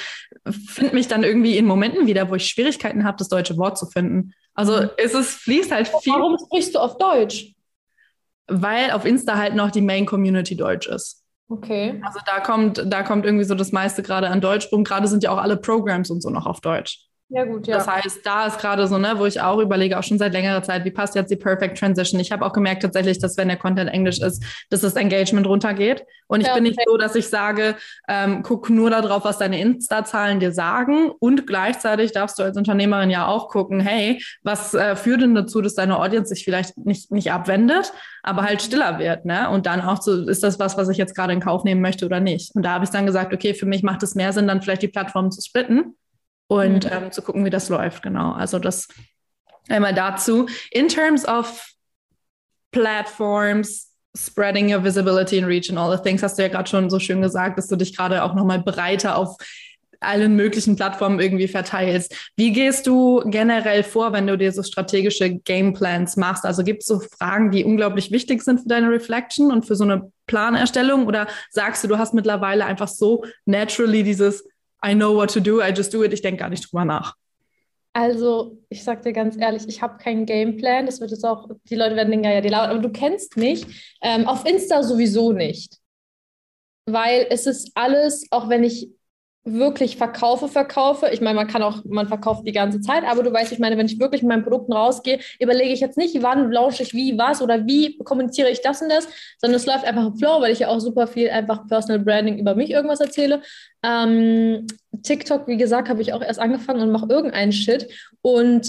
finde 0.67 0.93
mich 0.93 1.07
dann 1.07 1.23
irgendwie 1.23 1.57
in 1.57 1.67
Momenten 1.67 2.09
wieder, 2.09 2.29
wo 2.29 2.35
ich 2.35 2.49
Schwierigkeiten 2.49 3.05
habe, 3.05 3.17
das 3.17 3.29
deutsche 3.29 3.57
Wort 3.57 3.79
zu 3.79 3.87
finden. 3.87 4.33
Also 4.55 4.83
mhm. 4.83 4.91
es 4.97 5.15
ist, 5.15 5.35
fließt 5.35 5.71
halt 5.71 5.87
viel. 5.87 6.15
Warum 6.15 6.37
sprichst 6.37 6.75
du 6.75 6.81
auf 6.81 6.99
Deutsch? 6.99 7.55
Weil 8.49 8.91
auf 8.91 9.05
Insta 9.05 9.39
halt 9.39 9.55
noch 9.55 9.71
die 9.71 9.83
Main 9.83 10.05
Community 10.05 10.57
Deutsch 10.57 10.89
ist. 10.89 11.24
Okay. 11.49 12.01
Also 12.05 12.21
da 12.27 12.41
kommt, 12.41 12.83
da 12.87 13.03
kommt 13.03 13.25
irgendwie 13.27 13.45
so 13.45 13.55
das 13.55 13.71
meiste 13.71 14.03
gerade 14.03 14.29
an 14.29 14.41
Deutsch 14.41 14.73
rum. 14.73 14.83
Gerade 14.85 15.07
sind 15.09 15.23
ja 15.23 15.31
auch 15.31 15.39
alle 15.39 15.57
Programs 15.57 16.11
und 16.11 16.23
so 16.23 16.31
noch 16.31 16.47
auf 16.47 16.61
Deutsch. 16.61 17.07
Ja, 17.35 17.43
gut, 17.43 17.67
ja. 17.67 17.79
Das 17.79 17.89
heißt, 17.89 18.25
da 18.25 18.47
ist 18.47 18.61
gerade 18.61 18.87
so, 18.87 18.97
ne, 18.97 19.15
wo 19.17 19.27
ich 19.27 19.41
auch 19.41 19.59
überlege, 19.59 19.99
auch 19.99 20.05
schon 20.05 20.19
seit 20.19 20.33
längerer 20.33 20.63
Zeit, 20.63 20.85
wie 20.85 20.93
passt 20.93 21.17
jetzt 21.17 21.33
die 21.33 21.37
Perfect 21.37 21.77
Transition? 21.77 22.21
Ich 22.21 22.31
habe 22.31 22.47
auch 22.47 22.53
gemerkt 22.53 22.83
tatsächlich, 22.83 23.19
dass 23.19 23.37
wenn 23.37 23.49
der 23.49 23.57
Content 23.57 23.91
Englisch 23.91 24.21
ist, 24.21 24.45
dass 24.71 24.83
das 24.83 24.95
Engagement 24.95 25.45
runtergeht. 25.45 26.05
Und 26.29 26.43
ich 26.43 26.47
ja, 26.47 26.55
bin 26.55 26.63
nicht 26.63 26.79
so, 26.87 26.97
dass 26.97 27.17
ich 27.17 27.27
sage, 27.27 27.75
ähm, 28.07 28.45
guck 28.45 28.71
nur 28.71 28.89
darauf, 28.89 29.25
was 29.25 29.39
deine 29.39 29.61
Insta-Zahlen 29.61 30.39
dir 30.39 30.53
sagen. 30.53 31.11
Und 31.19 31.45
gleichzeitig 31.45 32.13
darfst 32.13 32.39
du 32.39 32.45
als 32.45 32.57
Unternehmerin 32.57 33.11
ja 33.11 33.27
auch 33.27 33.49
gucken, 33.49 33.81
hey, 33.81 34.23
was 34.45 34.73
äh, 34.73 34.95
führt 34.95 35.21
denn 35.21 35.35
dazu, 35.35 35.61
dass 35.61 35.75
deine 35.75 35.99
Audience 35.99 36.33
sich 36.33 36.45
vielleicht 36.45 36.79
nicht, 36.79 37.11
nicht 37.11 37.33
abwendet, 37.33 37.93
aber 38.23 38.43
halt 38.43 38.63
stiller 38.63 39.01
wird, 39.01 39.25
ne? 39.25 39.51
Und 39.51 39.67
dann 39.67 39.81
auch 39.81 40.01
so, 40.01 40.29
ist 40.29 40.45
das 40.45 40.61
was, 40.61 40.77
was 40.77 40.89
ich 40.89 40.99
jetzt 40.99 41.17
gerade 41.17 41.33
in 41.33 41.41
Kauf 41.41 41.65
nehmen 41.65 41.81
möchte 41.81 42.07
oder 42.07 42.21
nicht? 42.21 42.55
Und 42.55 42.63
da 42.63 42.71
habe 42.75 42.85
ich 42.85 42.91
dann 42.91 43.07
gesagt, 43.07 43.35
okay, 43.35 43.55
für 43.55 43.67
mich 43.67 43.83
macht 43.83 44.05
es 44.05 44.15
mehr 44.15 44.33
Sinn, 44.33 44.47
dann 44.47 44.63
vielleicht 44.63 44.83
die 44.83 44.89
Plattform 44.89 45.33
zu 45.33 45.43
splitten 45.43 45.97
und 46.47 46.85
mhm. 46.85 46.91
ähm, 46.93 47.13
zu 47.13 47.23
gucken, 47.23 47.45
wie 47.45 47.51
das 47.51 47.69
läuft. 47.69 48.03
Genau. 48.03 48.33
Also 48.33 48.59
das 48.59 48.89
einmal 49.69 49.95
dazu. 49.95 50.47
In 50.71 50.89
terms 50.89 51.27
of 51.27 51.67
platforms, 52.73 53.91
spreading 54.17 54.73
your 54.73 54.83
visibility 54.83 55.39
and 55.39 55.47
reach 55.47 55.71
and 55.71 55.79
all 55.79 55.97
the 55.97 56.03
things, 56.03 56.23
hast 56.23 56.39
du 56.39 56.43
ja 56.43 56.49
gerade 56.49 56.69
schon 56.69 56.91
so 56.91 56.99
schön 56.99 57.23
gesagt, 57.23 57.59
dass 57.59 57.69
du 57.69 57.77
dich 57.77 57.97
gerade 57.97 58.23
auch 58.23 58.35
nochmal 58.35 58.61
breiter 58.61 59.17
auf 59.17 59.37
allen 60.05 60.37
möglichen 60.37 60.77
Plattformen 60.77 61.19
irgendwie 61.19 61.49
verteilst. 61.49 62.15
Wie 62.37 62.53
gehst 62.53 62.87
du 62.87 63.23
generell 63.25 63.83
vor, 63.83 64.13
wenn 64.13 64.27
du 64.27 64.37
dir 64.37 64.53
so 64.53 64.63
strategische 64.63 65.37
Gameplans 65.37 66.17
machst? 66.17 66.45
Also 66.45 66.63
gibt 66.63 66.83
es 66.83 66.89
so 66.89 67.01
Fragen, 67.01 67.51
die 67.51 67.65
unglaublich 67.65 68.11
wichtig 68.11 68.43
sind 68.43 68.61
für 68.61 68.69
deine 68.69 68.91
Reflection 68.91 69.51
und 69.51 69.67
für 69.67 69.77
so 69.77 69.85
eine 69.85 70.13
Planerstellung? 70.27 71.07
Oder 71.07 71.27
sagst 71.51 71.83
du, 71.85 71.89
du 71.89 71.99
hast 71.99 72.13
mittlerweile 72.13 72.67
einfach 72.67 72.89
so 72.89 73.25
naturally 73.47 74.03
dieses 74.03 74.45
I 74.85 74.95
know 74.95 75.15
what 75.15 75.33
to 75.33 75.41
do, 75.41 75.61
I 75.61 75.73
just 75.75 75.93
do 75.93 76.05
it, 76.05 76.13
ich 76.13 76.23
denke 76.23 76.41
gar 76.41 76.51
nicht 76.51 76.71
drüber 76.71 76.85
nach. 76.85 77.15
Also, 77.97 78.59
ich 78.71 78.83
sag 78.83 79.03
dir 79.03 79.13
ganz 79.13 79.37
ehrlich, 79.37 79.69
ich 79.69 79.81
habe 79.81 79.99
keinen 79.99 80.27
Gameplan. 80.27 80.85
Das 80.87 81.01
wird 81.01 81.13
jetzt 81.13 81.25
auch, 81.25 81.49
die 81.71 81.77
Leute 81.77 81.95
werden 81.95 82.11
denken, 82.11 82.25
ja, 82.25 82.41
die 82.41 82.49
laut, 82.49 82.69
aber 82.69 82.81
du 82.81 82.91
kennst 82.91 83.37
mich. 83.37 83.65
Ähm, 84.03 84.27
auf 84.27 84.45
Insta 84.45 84.83
sowieso 84.83 85.31
nicht. 85.31 85.79
Weil 86.87 87.29
es 87.31 87.47
ist 87.47 87.71
alles, 87.77 88.27
auch 88.31 88.49
wenn 88.49 88.65
ich 88.65 88.91
wirklich 89.45 89.99
verkaufe, 89.99 90.49
verkaufe. 90.49 91.09
Ich 91.13 91.21
meine, 91.21 91.37
man 91.37 91.47
kann 91.47 91.63
auch, 91.63 91.85
man 91.85 92.09
verkauft 92.09 92.47
die 92.47 92.53
ganze 92.53 92.81
Zeit, 92.81 93.05
aber 93.05 93.23
du 93.23 93.33
weißt, 93.33 93.53
ich 93.53 93.59
meine, 93.59 93.77
wenn 93.77 93.87
ich 93.87 94.01
wirklich 94.01 94.23
mit 94.23 94.31
meinen 94.31 94.43
Produkten 94.43 94.73
rausgehe, 94.73 95.21
überlege 95.39 95.73
ich 95.73 95.81
jetzt 95.81 95.99
nicht, 95.99 96.23
wann 96.23 96.51
launche 96.51 96.83
ich 96.83 96.95
wie, 96.95 97.19
was 97.19 97.43
oder 97.43 97.67
wie 97.67 97.99
kommuniziere 97.99 98.49
ich 98.49 98.63
das 98.63 98.81
und 98.81 98.89
das, 98.89 99.07
sondern 99.39 99.57
es 99.57 99.67
läuft 99.67 99.85
einfach 99.85 100.07
im 100.07 100.17
Flow, 100.17 100.41
weil 100.41 100.53
ich 100.53 100.61
ja 100.61 100.69
auch 100.69 100.81
super 100.81 101.07
viel 101.07 101.29
einfach 101.29 101.67
Personal 101.69 102.03
Branding 102.03 102.39
über 102.39 102.55
mich 102.55 102.71
irgendwas 102.71 103.01
erzähle. 103.01 103.43
Ähm, 103.83 104.67
TikTok, 105.03 105.47
wie 105.47 105.59
gesagt, 105.59 105.91
habe 105.91 106.01
ich 106.01 106.15
auch 106.15 106.23
erst 106.23 106.41
angefangen 106.41 106.81
und 106.81 106.91
mache 106.91 107.07
irgendeinen 107.11 107.53
Shit 107.53 107.89
und 108.23 108.67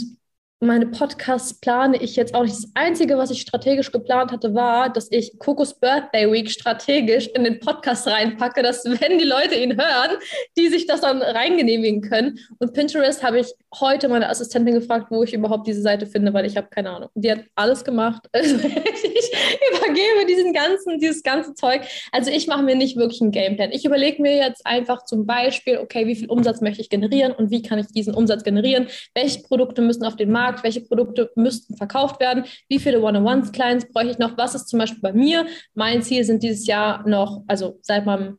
meine 0.62 0.88
Podcasts 0.88 1.53
plane 1.59 2.01
ich 2.01 2.15
jetzt 2.15 2.33
auch 2.33 2.43
nicht. 2.43 2.55
Das 2.55 2.71
Einzige, 2.75 3.17
was 3.17 3.29
ich 3.29 3.41
strategisch 3.41 3.91
geplant 3.91 4.31
hatte, 4.31 4.53
war, 4.55 4.89
dass 4.89 5.12
ich 5.12 5.38
Kokos 5.38 5.77
Birthday 5.77 6.31
Week 6.31 6.50
strategisch 6.50 7.27
in 7.27 7.43
den 7.43 7.59
Podcast 7.59 8.07
reinpacke, 8.07 8.63
dass 8.63 8.85
wenn 8.85 9.19
die 9.19 9.25
Leute 9.25 9.55
ihn 9.55 9.77
hören, 9.77 10.17
die 10.57 10.69
sich 10.69 10.88
das 10.88 11.01
dann 11.01 11.21
reingenehmigen 11.21 12.01
können. 12.01 12.39
Und 12.59 12.74
Pinterest 12.74 13.21
habe 13.21 13.39
ich 13.39 13.53
heute 13.79 14.07
meine 14.07 14.29
Assistentin 14.29 14.75
gefragt, 14.75 15.07
wo 15.09 15.24
ich 15.24 15.33
überhaupt 15.33 15.67
diese 15.67 15.81
Seite 15.81 16.07
finde, 16.07 16.33
weil 16.33 16.45
ich 16.45 16.55
habe 16.55 16.67
keine 16.69 16.89
Ahnung. 16.91 17.09
Die 17.15 17.31
hat 17.31 17.41
alles 17.55 17.83
gemacht. 17.83 18.27
Also 18.45 18.57
ich 18.57 19.31
übergebe 19.71 20.25
diesen 20.27 20.53
ganzen, 20.53 21.00
dieses 21.00 21.24
ganze 21.24 21.55
Zeug. 21.55 21.81
Also 22.12 22.29
ich 22.29 22.45
mache 22.45 22.62
mir 22.62 22.75
nicht 22.75 22.95
wirklich 22.95 23.21
einen 23.21 23.31
Gameplan. 23.31 23.71
Ich 23.71 23.85
überlege 23.85 24.21
mir 24.21 24.35
jetzt 24.35 24.65
einfach 24.65 25.03
zum 25.05 25.25
Beispiel, 25.25 25.79
okay, 25.79 26.05
wie 26.05 26.15
viel 26.15 26.29
Umsatz 26.29 26.62
möchte 26.62 26.81
ich 26.81 26.89
generieren 26.89 27.31
und 27.31 27.50
wie 27.50 27.63
kann 27.63 27.79
ich 27.79 27.88
diesen 27.88 28.13
Umsatz 28.13 28.43
generieren? 28.43 28.88
Welche 29.15 29.41
Produkte 29.41 29.81
müssen 29.81 30.03
auf 30.05 30.15
den 30.15 30.31
Markt? 30.31 30.45
Welche 30.64 30.82
Produkte 30.82 31.32
müssten 31.36 31.75
verkauft 31.78 32.20
werden? 32.20 32.46
Wie 32.68 32.80
viele 32.80 33.02
One-on-One-Clients 33.02 33.92
bräuchte 33.92 34.12
ich 34.12 34.18
noch? 34.20 34.38
Was 34.38 34.56
ist 34.56 34.68
zum 34.68 34.80
Beispiel 34.80 35.02
bei 35.02 35.14
mir? 35.14 35.46
Mein 35.74 36.02
Ziel 36.02 36.24
sind 36.24 36.44
dieses 36.44 36.68
Jahr 36.68 37.08
noch, 37.08 37.44
also 37.48 37.80
seit 37.82 38.06
meinem 38.06 38.38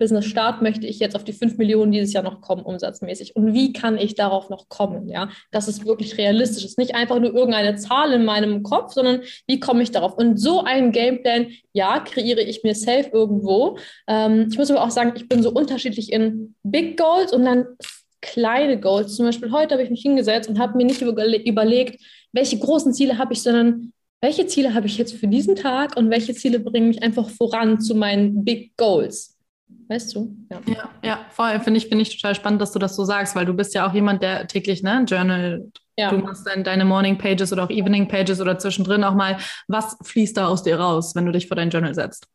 Business 0.00 0.24
Start 0.24 0.62
möchte 0.62 0.86
ich 0.86 0.98
jetzt 0.98 1.14
auf 1.14 1.22
die 1.22 1.32
5 1.32 1.58
Millionen 1.58 1.92
dieses 1.92 2.12
Jahr 2.12 2.24
noch 2.24 2.40
kommen, 2.40 2.62
umsatzmäßig. 2.62 3.36
Und 3.36 3.52
wie 3.52 3.72
kann 3.72 3.98
ich 3.98 4.16
darauf 4.16 4.48
noch 4.48 4.68
kommen? 4.68 5.08
Ja, 5.08 5.28
das 5.52 5.68
ist 5.68 5.84
wirklich 5.84 6.16
realistisch. 6.18 6.64
Es 6.64 6.70
ist 6.70 6.78
nicht 6.78 6.94
einfach 6.96 7.20
nur 7.20 7.34
irgendeine 7.34 7.76
Zahl 7.76 8.12
in 8.12 8.24
meinem 8.24 8.62
Kopf, 8.64 8.94
sondern 8.94 9.20
wie 9.46 9.60
komme 9.60 9.82
ich 9.82 9.92
darauf? 9.92 10.14
Und 10.14 10.38
so 10.38 10.64
einen 10.64 10.90
Gameplan, 10.90 11.48
ja, 11.72 12.00
kreiere 12.00 12.40
ich 12.40 12.64
mir 12.64 12.74
safe 12.74 13.10
irgendwo. 13.12 13.76
Ähm, 14.08 14.48
ich 14.50 14.58
muss 14.58 14.70
aber 14.70 14.82
auch 14.82 14.90
sagen, 14.90 15.12
ich 15.14 15.28
bin 15.28 15.42
so 15.42 15.50
unterschiedlich 15.50 16.12
in 16.12 16.54
Big 16.62 16.96
Goals 16.96 17.32
und 17.32 17.44
dann 17.44 17.66
kleine 18.20 18.80
Goals. 18.80 19.16
Zum 19.16 19.26
Beispiel 19.26 19.52
heute 19.52 19.74
habe 19.74 19.82
ich 19.82 19.90
mich 19.90 20.02
hingesetzt 20.02 20.48
und 20.48 20.58
habe 20.58 20.76
mir 20.76 20.86
nicht 20.86 21.02
überlegt, 21.02 22.00
welche 22.32 22.58
großen 22.58 22.92
Ziele 22.92 23.18
habe 23.18 23.32
ich, 23.32 23.42
sondern 23.42 23.92
welche 24.20 24.46
Ziele 24.46 24.74
habe 24.74 24.86
ich 24.86 24.98
jetzt 24.98 25.14
für 25.14 25.26
diesen 25.26 25.56
Tag 25.56 25.96
und 25.96 26.10
welche 26.10 26.34
Ziele 26.34 26.60
bringen 26.60 26.88
mich 26.88 27.02
einfach 27.02 27.28
voran 27.30 27.80
zu 27.80 27.94
meinen 27.94 28.44
Big 28.44 28.76
Goals. 28.76 29.38
Weißt 29.88 30.14
du? 30.14 30.36
Ja, 30.50 30.60
ja, 30.66 30.90
ja 31.02 31.26
voll. 31.30 31.58
Finde 31.60 31.78
ich, 31.78 31.86
find 31.86 32.00
ich 32.00 32.16
total 32.16 32.34
spannend, 32.34 32.60
dass 32.60 32.72
du 32.72 32.78
das 32.78 32.96
so 32.96 33.04
sagst, 33.04 33.34
weil 33.34 33.46
du 33.46 33.54
bist 33.54 33.74
ja 33.74 33.88
auch 33.88 33.94
jemand, 33.94 34.22
der 34.22 34.46
täglich 34.46 34.82
ne, 34.82 35.04
Journal, 35.08 35.70
ja. 35.96 36.10
du 36.10 36.18
machst 36.18 36.46
dann 36.46 36.64
deine 36.64 36.84
Morning 36.84 37.18
Pages 37.18 37.52
oder 37.52 37.64
auch 37.64 37.70
Evening 37.70 38.08
Pages 38.08 38.40
oder 38.40 38.58
zwischendrin 38.58 39.04
auch 39.04 39.14
mal, 39.14 39.38
was 39.68 39.96
fließt 40.02 40.36
da 40.36 40.48
aus 40.48 40.62
dir 40.62 40.78
raus, 40.78 41.14
wenn 41.14 41.26
du 41.26 41.32
dich 41.32 41.48
vor 41.48 41.56
dein 41.56 41.70
Journal 41.70 41.94
setzt? 41.94 42.28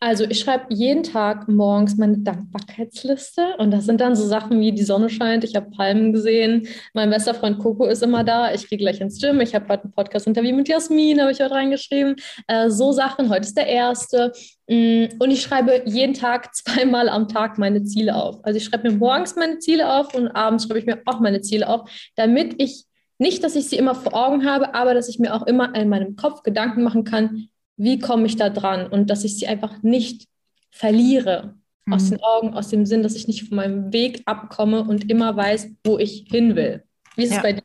Also 0.00 0.24
ich 0.24 0.38
schreibe 0.38 0.72
jeden 0.72 1.02
Tag 1.02 1.48
morgens 1.48 1.96
meine 1.96 2.18
Dankbarkeitsliste 2.18 3.56
und 3.58 3.72
das 3.72 3.84
sind 3.84 4.00
dann 4.00 4.14
so 4.14 4.24
Sachen 4.24 4.60
wie 4.60 4.70
die 4.70 4.84
Sonne 4.84 5.10
scheint, 5.10 5.42
ich 5.42 5.56
habe 5.56 5.70
Palmen 5.70 6.12
gesehen, 6.12 6.68
mein 6.94 7.10
bester 7.10 7.34
Freund 7.34 7.58
Coco 7.58 7.84
ist 7.84 8.04
immer 8.04 8.22
da, 8.22 8.54
ich 8.54 8.68
gehe 8.68 8.78
gleich 8.78 9.00
ins 9.00 9.20
Gym, 9.20 9.40
ich 9.40 9.56
habe 9.56 9.66
heute 9.68 9.88
ein 9.88 9.92
Podcast-Interview 9.92 10.54
mit 10.54 10.68
Jasmin, 10.68 11.20
habe 11.20 11.32
ich 11.32 11.40
heute 11.40 11.52
reingeschrieben, 11.52 12.14
äh, 12.46 12.70
so 12.70 12.92
Sachen, 12.92 13.28
heute 13.28 13.40
ist 13.40 13.56
der 13.56 13.66
erste 13.66 14.32
mm, 14.68 15.16
und 15.18 15.32
ich 15.32 15.42
schreibe 15.42 15.82
jeden 15.86 16.14
Tag 16.14 16.54
zweimal 16.54 17.08
am 17.08 17.26
Tag 17.26 17.58
meine 17.58 17.82
Ziele 17.82 18.14
auf. 18.14 18.38
Also 18.44 18.58
ich 18.58 18.64
schreibe 18.64 18.92
mir 18.92 18.96
morgens 18.96 19.34
meine 19.34 19.58
Ziele 19.58 19.92
auf 19.92 20.14
und 20.14 20.28
abends 20.28 20.64
schreibe 20.64 20.78
ich 20.78 20.86
mir 20.86 21.02
auch 21.06 21.18
meine 21.18 21.40
Ziele 21.40 21.68
auf, 21.68 21.90
damit 22.14 22.62
ich 22.62 22.84
nicht, 23.18 23.42
dass 23.42 23.56
ich 23.56 23.68
sie 23.68 23.76
immer 23.76 23.96
vor 23.96 24.14
Augen 24.14 24.48
habe, 24.48 24.76
aber 24.76 24.94
dass 24.94 25.08
ich 25.08 25.18
mir 25.18 25.34
auch 25.34 25.44
immer 25.48 25.74
in 25.74 25.88
meinem 25.88 26.14
Kopf 26.14 26.44
Gedanken 26.44 26.84
machen 26.84 27.02
kann, 27.02 27.48
wie 27.78 27.98
komme 27.98 28.26
ich 28.26 28.36
da 28.36 28.50
dran 28.50 28.86
und 28.86 29.08
dass 29.08 29.24
ich 29.24 29.38
sie 29.38 29.46
einfach 29.46 29.82
nicht 29.82 30.26
verliere 30.70 31.54
mhm. 31.86 31.92
aus 31.94 32.10
den 32.10 32.18
Augen, 32.20 32.54
aus 32.54 32.68
dem 32.68 32.84
Sinn, 32.84 33.02
dass 33.02 33.14
ich 33.14 33.26
nicht 33.26 33.48
von 33.48 33.56
meinem 33.56 33.92
Weg 33.92 34.22
abkomme 34.26 34.82
und 34.82 35.10
immer 35.10 35.34
weiß, 35.36 35.70
wo 35.84 35.98
ich 35.98 36.26
hin 36.28 36.56
will. 36.56 36.82
Wie 37.16 37.22
ist 37.22 37.30
ja. 37.30 37.36
es 37.38 37.42
bei 37.42 37.52
dir? 37.54 37.62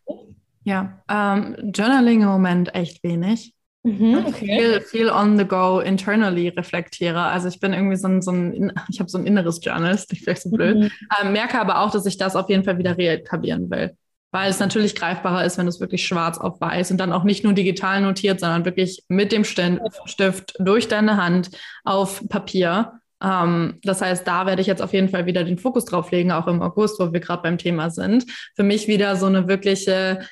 Ja, 0.65 1.03
ähm, 1.09 1.71
Journaling 1.73 2.21
im 2.21 2.27
Moment 2.27 2.73
echt 2.73 3.03
wenig. 3.03 3.53
Mhm, 3.85 4.23
okay. 4.25 4.45
viel, 4.45 4.81
viel 4.81 5.09
on 5.09 5.37
the 5.37 5.43
go 5.43 5.79
internally 5.79 6.47
reflektiere. 6.47 7.19
Also 7.19 7.49
ich 7.49 7.59
bin 7.59 7.73
irgendwie 7.73 7.97
so 7.97 8.07
ein, 8.07 8.21
so 8.21 8.31
ein 8.31 8.71
ich 8.87 9.01
habe 9.01 9.09
so 9.09 9.17
ein 9.17 9.25
inneres 9.25 9.59
Journal, 9.61 9.93
ist 9.93 10.15
vielleicht 10.15 10.43
so 10.43 10.51
blöd. 10.51 10.77
Mhm. 10.77 10.91
Ähm, 11.21 11.33
merke 11.33 11.59
aber 11.59 11.81
auch, 11.81 11.91
dass 11.91 12.05
ich 12.05 12.17
das 12.17 12.37
auf 12.37 12.49
jeden 12.49 12.63
Fall 12.63 12.77
wieder 12.77 12.97
reetablieren 12.97 13.69
will 13.69 13.97
weil 14.33 14.49
es 14.49 14.59
natürlich 14.59 14.95
greifbarer 14.95 15.45
ist, 15.45 15.59
wenn 15.59 15.67
es 15.67 15.79
wirklich 15.79 16.07
schwarz 16.07 16.39
auf 16.39 16.59
weiß 16.59 16.89
und 16.89 16.97
dann 16.97 17.13
auch 17.13 17.23
nicht 17.23 17.43
nur 17.43 17.53
digital 17.53 18.01
notiert, 18.01 18.39
sondern 18.39 18.65
wirklich 18.65 19.03
mit 19.07 19.31
dem 19.31 19.43
Stift 19.43 20.55
durch 20.57 20.87
deine 20.87 21.17
Hand 21.17 21.51
auf 21.83 22.27
Papier. 22.29 22.93
Ähm, 23.21 23.79
das 23.83 24.01
heißt, 24.01 24.27
da 24.27 24.47
werde 24.47 24.61
ich 24.61 24.67
jetzt 24.67 24.81
auf 24.81 24.91
jeden 24.91 25.09
Fall 25.09 25.27
wieder 25.27 25.43
den 25.43 25.59
Fokus 25.59 25.85
drauf 25.85 26.09
legen, 26.09 26.31
auch 26.31 26.47
im 26.47 26.63
August, 26.63 26.99
wo 26.99 27.13
wir 27.13 27.19
gerade 27.19 27.43
beim 27.43 27.59
Thema 27.59 27.91
sind. 27.91 28.25
Für 28.55 28.63
mich 28.63 28.87
wieder 28.87 29.15
so 29.17 29.27
eine 29.27 29.47
wirkliche 29.47 30.27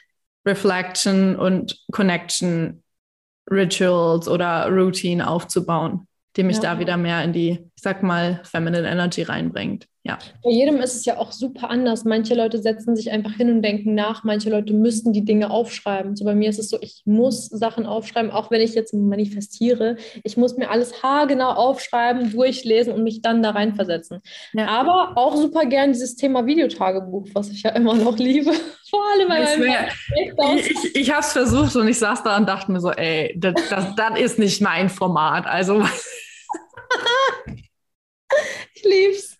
Reflection 0.47 1.35
und 1.35 1.77
Connection 1.91 2.81
Rituals 3.51 4.27
oder 4.27 4.67
Routine 4.67 5.29
aufzubauen, 5.29 6.07
die 6.37 6.43
mich 6.43 6.57
ja. 6.57 6.73
da 6.73 6.79
wieder 6.79 6.97
mehr 6.97 7.23
in 7.23 7.33
die, 7.33 7.69
ich 7.81 7.83
sag 7.83 8.03
mal, 8.03 8.39
Feminine 8.43 8.87
Energy 8.87 9.23
reinbringt. 9.23 9.87
Ja. 10.03 10.19
Bei 10.43 10.51
jedem 10.51 10.77
ist 10.81 10.97
es 10.97 11.05
ja 11.05 11.17
auch 11.17 11.31
super 11.31 11.71
anders. 11.71 12.05
Manche 12.05 12.35
Leute 12.35 12.59
setzen 12.59 12.95
sich 12.95 13.09
einfach 13.09 13.33
hin 13.33 13.49
und 13.49 13.63
denken 13.63 13.95
nach. 13.95 14.23
Manche 14.23 14.51
Leute 14.51 14.71
müssen 14.73 15.13
die 15.13 15.25
Dinge 15.25 15.49
aufschreiben. 15.49 16.15
So 16.15 16.23
bei 16.23 16.35
mir 16.35 16.51
ist 16.51 16.59
es 16.59 16.69
so, 16.69 16.77
ich 16.79 17.01
muss 17.05 17.47
Sachen 17.47 17.87
aufschreiben, 17.87 18.29
auch 18.29 18.51
wenn 18.51 18.61
ich 18.61 18.75
jetzt 18.75 18.93
manifestiere. 18.93 19.95
Ich 20.23 20.37
muss 20.37 20.57
mir 20.57 20.69
alles 20.69 21.01
haargenau 21.01 21.53
aufschreiben, 21.53 22.31
durchlesen 22.31 22.93
und 22.93 23.01
mich 23.01 23.23
dann 23.23 23.41
da 23.41 23.49
reinversetzen. 23.49 24.21
Ja. 24.53 24.67
Aber 24.67 25.13
auch 25.15 25.35
super 25.35 25.65
gern 25.65 25.91
dieses 25.91 26.15
Thema 26.15 26.45
Videotagebuch, 26.45 27.29
was 27.33 27.49
ich 27.49 27.63
ja 27.63 27.71
immer 27.71 27.95
noch 27.95 28.15
liebe. 28.15 28.51
Vor 28.91 29.01
allem 29.11 29.27
weil 29.27 30.59
Ich, 30.59 30.69
ich, 30.69 30.95
ich 30.97 31.09
habe 31.09 31.21
es 31.21 31.31
versucht 31.31 31.75
und 31.75 31.87
ich 31.87 31.97
saß 31.97 32.21
da 32.21 32.37
und 32.37 32.47
dachte 32.47 32.71
mir 32.71 32.79
so, 32.79 32.91
ey, 32.91 33.35
das, 33.39 33.55
das, 33.71 33.95
das 33.95 34.19
ist 34.19 34.37
nicht 34.37 34.61
mein 34.61 34.87
Format. 34.87 35.47
Also. 35.47 35.83
ich 38.73 38.83
lieb's. 38.83 39.37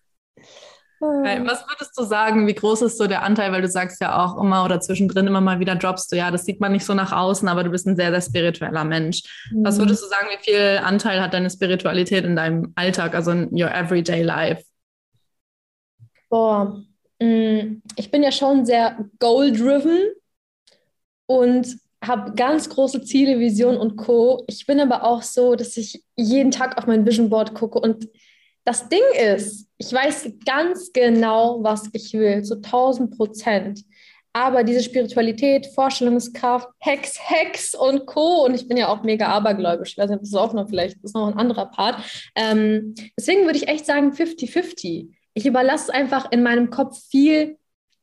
Was 1.01 1.65
würdest 1.67 1.97
du 1.97 2.03
sagen, 2.03 2.45
wie 2.45 2.53
groß 2.53 2.83
ist 2.83 2.99
so 2.99 3.07
der 3.07 3.23
Anteil, 3.23 3.51
weil 3.51 3.63
du 3.63 3.67
sagst 3.67 3.99
ja 4.01 4.23
auch 4.23 4.39
immer 4.39 4.63
oder 4.63 4.79
zwischendrin 4.79 5.25
immer 5.25 5.41
mal 5.41 5.59
wieder 5.59 5.75
droppst 5.75 6.11
du, 6.11 6.15
ja, 6.15 6.29
das 6.29 6.45
sieht 6.45 6.59
man 6.59 6.73
nicht 6.73 6.85
so 6.85 6.93
nach 6.93 7.11
außen, 7.11 7.47
aber 7.47 7.63
du 7.63 7.71
bist 7.71 7.87
ein 7.87 7.95
sehr, 7.95 8.11
sehr 8.11 8.21
spiritueller 8.21 8.83
Mensch. 8.83 9.23
Mhm. 9.51 9.65
Was 9.65 9.79
würdest 9.79 10.03
du 10.03 10.07
sagen, 10.07 10.27
wie 10.31 10.43
viel 10.43 10.79
Anteil 10.83 11.19
hat 11.19 11.33
deine 11.33 11.49
Spiritualität 11.49 12.23
in 12.23 12.35
deinem 12.35 12.71
Alltag, 12.75 13.15
also 13.15 13.31
in 13.31 13.49
your 13.51 13.73
everyday 13.73 14.21
life? 14.21 14.63
Boah, 16.29 16.79
mm, 17.19 17.81
ich 17.95 18.11
bin 18.11 18.21
ja 18.21 18.31
schon 18.31 18.67
sehr 18.67 19.03
goal-driven 19.17 20.11
und 21.25 21.77
habe 22.05 22.33
ganz 22.33 22.69
große 22.69 23.01
Ziele, 23.03 23.39
Visionen 23.39 23.79
und 23.79 23.95
Co. 23.95 24.43
Ich 24.47 24.67
bin 24.67 24.79
aber 24.79 25.03
auch 25.03 25.23
so, 25.23 25.55
dass 25.55 25.77
ich 25.77 26.03
jeden 26.15 26.51
Tag 26.51 26.77
auf 26.77 26.85
mein 26.85 27.07
Vision 27.07 27.31
Board 27.31 27.55
gucke 27.55 27.79
und 27.79 28.07
das 28.63 28.87
Ding 28.89 29.01
ist, 29.35 29.67
ich 29.77 29.91
weiß 29.91 30.31
ganz 30.45 30.91
genau, 30.93 31.63
was 31.63 31.89
ich 31.93 32.13
will, 32.13 32.43
zu 32.43 32.55
1000 32.55 33.17
Prozent. 33.17 33.83
Aber 34.33 34.63
diese 34.63 34.81
Spiritualität, 34.81 35.67
Vorstellungskraft, 35.67 36.69
Hex, 36.79 37.19
Hex 37.19 37.75
und 37.75 38.05
Co. 38.05 38.45
Und 38.45 38.53
ich 38.53 38.67
bin 38.67 38.77
ja 38.77 38.87
auch 38.87 39.03
mega 39.03 39.27
abergläubisch. 39.27 39.91
Ich 39.91 39.97
weiß 39.97 40.09
nicht, 40.09 40.21
das 40.21 40.29
ist 40.29 40.35
auch 40.35 40.53
noch 40.53 40.69
vielleicht, 40.69 40.97
ist 41.03 41.15
noch 41.15 41.27
ein 41.27 41.37
anderer 41.37 41.65
Part. 41.65 42.01
Ähm, 42.35 42.95
deswegen 43.17 43.43
würde 43.45 43.57
ich 43.57 43.67
echt 43.67 43.85
sagen 43.85 44.11
50-50. 44.11 45.09
Ich 45.33 45.45
überlasse 45.45 45.93
einfach 45.93 46.31
in 46.31 46.43
meinem 46.43 46.69
Kopf 46.69 46.97
viel 47.09 47.57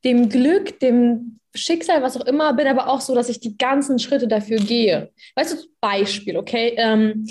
dem 0.05 0.29
Glück, 0.29 0.81
dem 0.81 1.38
Schicksal, 1.55 2.03
was 2.03 2.17
auch 2.17 2.27
immer, 2.27 2.53
bin 2.53 2.67
aber 2.67 2.88
auch 2.88 3.00
so, 3.00 3.15
dass 3.15 3.29
ich 3.29 3.41
die 3.41 3.57
ganzen 3.57 3.99
Schritte 3.99 4.29
dafür 4.29 4.59
gehe. 4.59 5.11
Weißt 5.35 5.55
du, 5.55 5.67
Beispiel, 5.81 6.37
okay? 6.37 6.75
Ähm, 6.77 7.27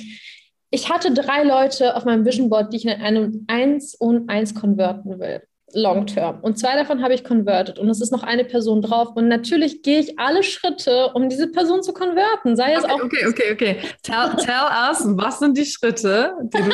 ich 0.69 0.89
hatte 0.89 1.13
drei 1.13 1.43
Leute 1.43 1.95
auf 1.95 2.05
meinem 2.05 2.25
Vision 2.25 2.49
Board, 2.49 2.73
die 2.73 2.77
ich 2.77 2.85
in 2.85 2.91
ein 2.91 3.45
1 3.47 3.95
und 3.95 4.29
1 4.29 4.55
konverten 4.55 5.19
will. 5.19 5.41
Long 5.73 6.07
term. 6.07 6.39
Und 6.41 6.57
zwei 6.57 6.75
davon 6.75 7.03
habe 7.03 7.13
ich 7.13 7.25
converted. 7.25 7.77
Und 7.77 7.89
es 7.89 7.99
ist 7.99 8.11
noch 8.11 8.23
eine 8.23 8.45
Person 8.45 8.81
drauf. 8.81 9.09
Und 9.15 9.27
natürlich 9.27 9.81
gehe 9.81 9.99
ich 9.99 10.17
alle 10.17 10.41
Schritte, 10.41 11.11
um 11.13 11.27
diese 11.27 11.47
Person 11.47 11.83
zu 11.83 11.91
konverten. 11.91 12.55
Sei 12.55 12.73
es 12.73 12.85
okay, 12.85 12.93
auch. 12.93 13.03
Okay, 13.03 13.27
okay, 13.27 13.51
okay. 13.51 13.77
Tell, 14.01 14.29
tell 14.37 14.65
us, 14.89 15.03
was 15.17 15.39
sind 15.39 15.57
die 15.57 15.65
Schritte, 15.65 16.31
die 16.41 16.57
du 16.57 16.69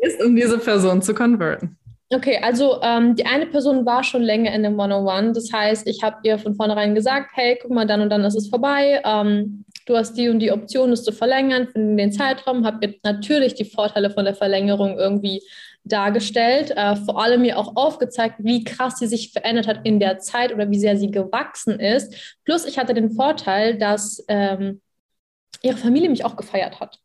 gehst, 0.00 0.22
um 0.22 0.36
diese 0.36 0.58
Person 0.58 1.02
zu 1.02 1.12
konverten? 1.12 1.76
Okay, 2.14 2.38
also 2.40 2.80
ähm, 2.82 3.16
die 3.16 3.26
eine 3.26 3.46
Person 3.46 3.84
war 3.84 4.04
schon 4.04 4.22
länger 4.22 4.54
in 4.54 4.62
dem 4.62 4.78
101. 4.78 5.36
Das 5.36 5.52
heißt, 5.52 5.88
ich 5.88 6.04
habe 6.04 6.18
ihr 6.22 6.38
von 6.38 6.54
vornherein 6.54 6.94
gesagt, 6.94 7.30
hey, 7.34 7.58
guck 7.60 7.72
mal, 7.72 7.84
dann 7.84 8.00
und 8.00 8.10
dann 8.10 8.24
ist 8.24 8.36
es 8.36 8.48
vorbei. 8.48 9.02
Ähm, 9.04 9.64
du 9.86 9.96
hast 9.96 10.14
die 10.14 10.28
und 10.28 10.40
die 10.40 10.52
Option, 10.52 10.92
es 10.92 11.04
zu 11.04 11.12
verlängern, 11.12 11.68
für 11.68 11.78
den 11.78 12.12
Zeitraum, 12.12 12.66
habe 12.66 12.86
ihr 12.86 12.94
natürlich 13.02 13.54
die 13.54 13.64
Vorteile 13.64 14.10
von 14.10 14.24
der 14.24 14.34
Verlängerung 14.34 14.98
irgendwie 14.98 15.42
dargestellt, 15.84 16.72
äh, 16.72 16.96
vor 16.96 17.22
allem 17.22 17.42
mir 17.42 17.58
auch 17.58 17.76
aufgezeigt, 17.76 18.36
wie 18.40 18.64
krass 18.64 18.98
sie 18.98 19.06
sich 19.06 19.32
verändert 19.32 19.68
hat 19.68 19.80
in 19.84 20.00
der 20.00 20.18
Zeit 20.18 20.52
oder 20.52 20.68
wie 20.70 20.78
sehr 20.78 20.96
sie 20.96 21.10
gewachsen 21.10 21.78
ist. 21.78 22.36
Plus 22.44 22.66
ich 22.66 22.78
hatte 22.78 22.92
den 22.92 23.12
Vorteil, 23.12 23.78
dass 23.78 24.24
ähm, 24.28 24.82
ihre 25.62 25.76
Familie 25.76 26.10
mich 26.10 26.24
auch 26.24 26.36
gefeiert 26.36 26.80
hat. 26.80 26.98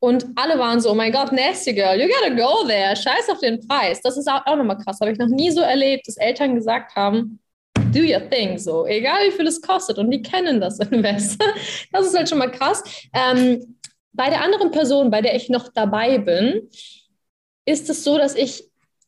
Und 0.00 0.26
alle 0.36 0.58
waren 0.58 0.80
so, 0.80 0.90
oh 0.90 0.94
mein 0.94 1.12
Gott, 1.12 1.32
nasty 1.32 1.72
girl, 1.72 2.00
you 2.00 2.08
gotta 2.08 2.34
go 2.34 2.66
there, 2.66 2.94
scheiß 2.94 3.28
auf 3.30 3.40
den 3.40 3.66
Preis. 3.66 4.00
Das 4.00 4.16
ist 4.16 4.28
auch, 4.28 4.46
auch 4.46 4.56
nochmal 4.56 4.78
krass, 4.78 5.00
habe 5.00 5.10
ich 5.12 5.18
noch 5.18 5.28
nie 5.28 5.50
so 5.50 5.60
erlebt, 5.60 6.06
dass 6.06 6.16
Eltern 6.16 6.54
gesagt 6.54 6.94
haben, 6.94 7.40
do 7.92 8.00
your 8.00 8.28
thing, 8.30 8.58
so, 8.58 8.86
egal 8.86 9.26
wie 9.26 9.32
viel 9.32 9.46
es 9.46 9.60
kostet. 9.60 9.98
Und 9.98 10.10
die 10.10 10.22
kennen 10.22 10.60
das 10.60 10.78
Invest. 10.90 11.42
Das 11.92 12.06
ist 12.06 12.16
halt 12.16 12.28
schon 12.28 12.38
mal 12.38 12.50
krass. 12.50 12.82
Ähm, 13.12 13.76
bei 14.12 14.30
der 14.30 14.42
anderen 14.42 14.70
Person, 14.70 15.10
bei 15.10 15.20
der 15.20 15.36
ich 15.36 15.48
noch 15.48 15.68
dabei 15.72 16.18
bin, 16.18 16.68
ist 17.64 17.88
es 17.90 18.02
so, 18.04 18.18
dass 18.18 18.34
ich 18.34 18.64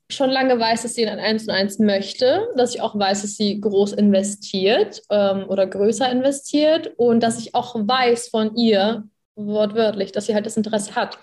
schon 0.08 0.30
lange 0.30 0.58
weiß, 0.58 0.82
dass 0.82 0.94
sie 0.94 1.02
in 1.02 1.08
ein 1.08 1.18
1 1.18 1.44
und 1.44 1.50
1 1.50 1.78
möchte, 1.78 2.48
dass 2.56 2.74
ich 2.74 2.80
auch 2.80 2.98
weiß, 2.98 3.22
dass 3.22 3.36
sie 3.36 3.60
groß 3.60 3.92
investiert 3.92 5.02
ähm, 5.10 5.44
oder 5.48 5.66
größer 5.66 6.10
investiert 6.10 6.92
und 6.96 7.20
dass 7.20 7.38
ich 7.38 7.54
auch 7.54 7.74
weiß 7.76 8.28
von 8.28 8.56
ihr, 8.56 9.04
wortwörtlich, 9.36 10.12
dass 10.12 10.26
sie 10.26 10.34
halt 10.34 10.46
das 10.46 10.56
Interesse 10.56 10.94
hat. 10.94 11.18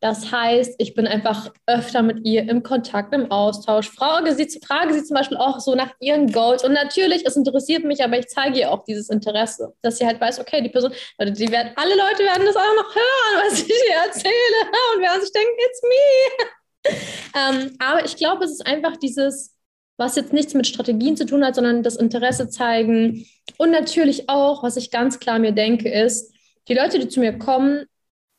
Das 0.00 0.30
heißt, 0.30 0.74
ich 0.78 0.94
bin 0.94 1.06
einfach 1.06 1.52
öfter 1.66 2.02
mit 2.02 2.26
ihr 2.26 2.48
im 2.48 2.62
Kontakt, 2.62 3.14
im 3.14 3.30
Austausch, 3.30 3.90
frage 3.90 4.34
sie, 4.34 4.46
frage 4.60 4.92
sie 4.92 5.02
zum 5.02 5.14
Beispiel 5.14 5.38
auch 5.38 5.58
so 5.58 5.74
nach 5.74 5.92
ihren 6.00 6.30
Goals. 6.32 6.64
Und 6.64 6.72
natürlich, 6.74 7.24
es 7.24 7.36
interessiert 7.36 7.84
mich, 7.84 8.04
aber 8.04 8.18
ich 8.18 8.28
zeige 8.28 8.58
ihr 8.58 8.70
auch 8.70 8.84
dieses 8.84 9.08
Interesse, 9.08 9.72
dass 9.80 9.96
sie 9.98 10.06
halt 10.06 10.20
weiß, 10.20 10.38
okay, 10.38 10.62
die 10.62 10.68
Person, 10.68 10.92
die 11.18 11.50
werden, 11.50 11.72
alle 11.76 11.96
Leute 11.96 12.24
werden 12.24 12.44
das 12.44 12.56
auch 12.56 12.76
noch 12.76 12.94
hören, 12.94 13.44
was 13.46 13.60
ich 13.60 13.68
ihr 13.68 14.06
erzähle 14.06 14.32
und 14.94 15.02
werden 15.02 15.22
sich 15.22 15.32
denken, 15.32 15.56
it's 15.66 15.82
me. 15.82 16.96
ähm, 17.34 17.76
aber 17.78 18.04
ich 18.04 18.16
glaube, 18.16 18.44
es 18.44 18.52
ist 18.52 18.66
einfach 18.66 18.98
dieses, 18.98 19.54
was 19.96 20.16
jetzt 20.16 20.34
nichts 20.34 20.52
mit 20.52 20.66
Strategien 20.66 21.16
zu 21.16 21.24
tun 21.24 21.44
hat, 21.44 21.54
sondern 21.54 21.82
das 21.82 21.96
Interesse 21.96 22.50
zeigen. 22.50 23.26
Und 23.56 23.70
natürlich 23.70 24.28
auch, 24.28 24.62
was 24.62 24.76
ich 24.76 24.90
ganz 24.90 25.18
klar 25.18 25.38
mir 25.38 25.52
denke, 25.52 25.90
ist, 25.90 26.34
die 26.68 26.74
Leute, 26.74 26.98
die 26.98 27.08
zu 27.08 27.20
mir 27.20 27.38
kommen, 27.38 27.86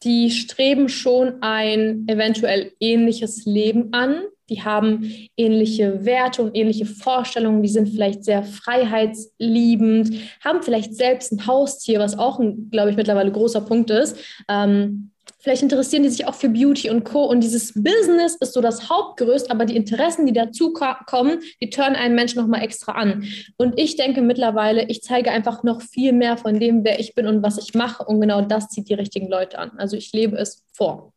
die 0.03 0.29
streben 0.31 0.89
schon 0.89 1.41
ein 1.41 2.07
eventuell 2.07 2.71
ähnliches 2.79 3.45
Leben 3.45 3.93
an. 3.93 4.21
Die 4.49 4.63
haben 4.63 5.11
ähnliche 5.35 6.05
Werte 6.05 6.41
und 6.41 6.55
ähnliche 6.55 6.85
Vorstellungen. 6.85 7.61
Die 7.63 7.69
sind 7.69 7.89
vielleicht 7.89 8.23
sehr 8.23 8.43
freiheitsliebend, 8.43 10.13
haben 10.41 10.63
vielleicht 10.63 10.95
selbst 10.95 11.33
ein 11.33 11.47
Haustier, 11.47 11.99
was 11.99 12.17
auch, 12.17 12.39
ein, 12.39 12.69
glaube 12.69 12.91
ich, 12.91 12.95
mittlerweile 12.95 13.31
großer 13.31 13.61
Punkt 13.61 13.89
ist. 13.89 14.17
Ähm, 14.47 15.11
Vielleicht 15.39 15.61
interessieren 15.61 16.03
die 16.03 16.09
sich 16.09 16.25
auch 16.25 16.33
für 16.33 16.49
Beauty 16.49 16.89
und 16.89 17.03
Co. 17.03 17.25
Und 17.25 17.41
dieses 17.41 17.73
Business 17.73 18.35
ist 18.39 18.53
so 18.53 18.61
das 18.61 18.89
Hauptgerüst, 18.89 19.51
aber 19.51 19.65
die 19.65 19.75
Interessen, 19.75 20.25
die 20.25 20.33
dazu 20.33 20.73
kommen, 20.73 21.41
die 21.61 21.69
turnen 21.69 21.95
einen 21.95 22.15
Menschen 22.15 22.41
nochmal 22.41 22.63
extra 22.63 22.93
an. 22.93 23.25
Und 23.57 23.77
ich 23.77 23.95
denke 23.95 24.21
mittlerweile, 24.21 24.87
ich 24.87 25.03
zeige 25.03 25.31
einfach 25.31 25.63
noch 25.63 25.81
viel 25.81 26.11
mehr 26.11 26.37
von 26.37 26.59
dem, 26.59 26.83
wer 26.83 26.99
ich 26.99 27.13
bin 27.13 27.27
und 27.27 27.43
was 27.43 27.57
ich 27.57 27.75
mache. 27.75 28.03
Und 28.03 28.19
genau 28.19 28.41
das 28.41 28.69
zieht 28.69 28.89
die 28.89 28.95
richtigen 28.95 29.29
Leute 29.29 29.59
an. 29.59 29.71
Also 29.77 29.95
ich 29.95 30.11
lebe 30.11 30.37
es 30.37 30.65
vor. 30.73 31.13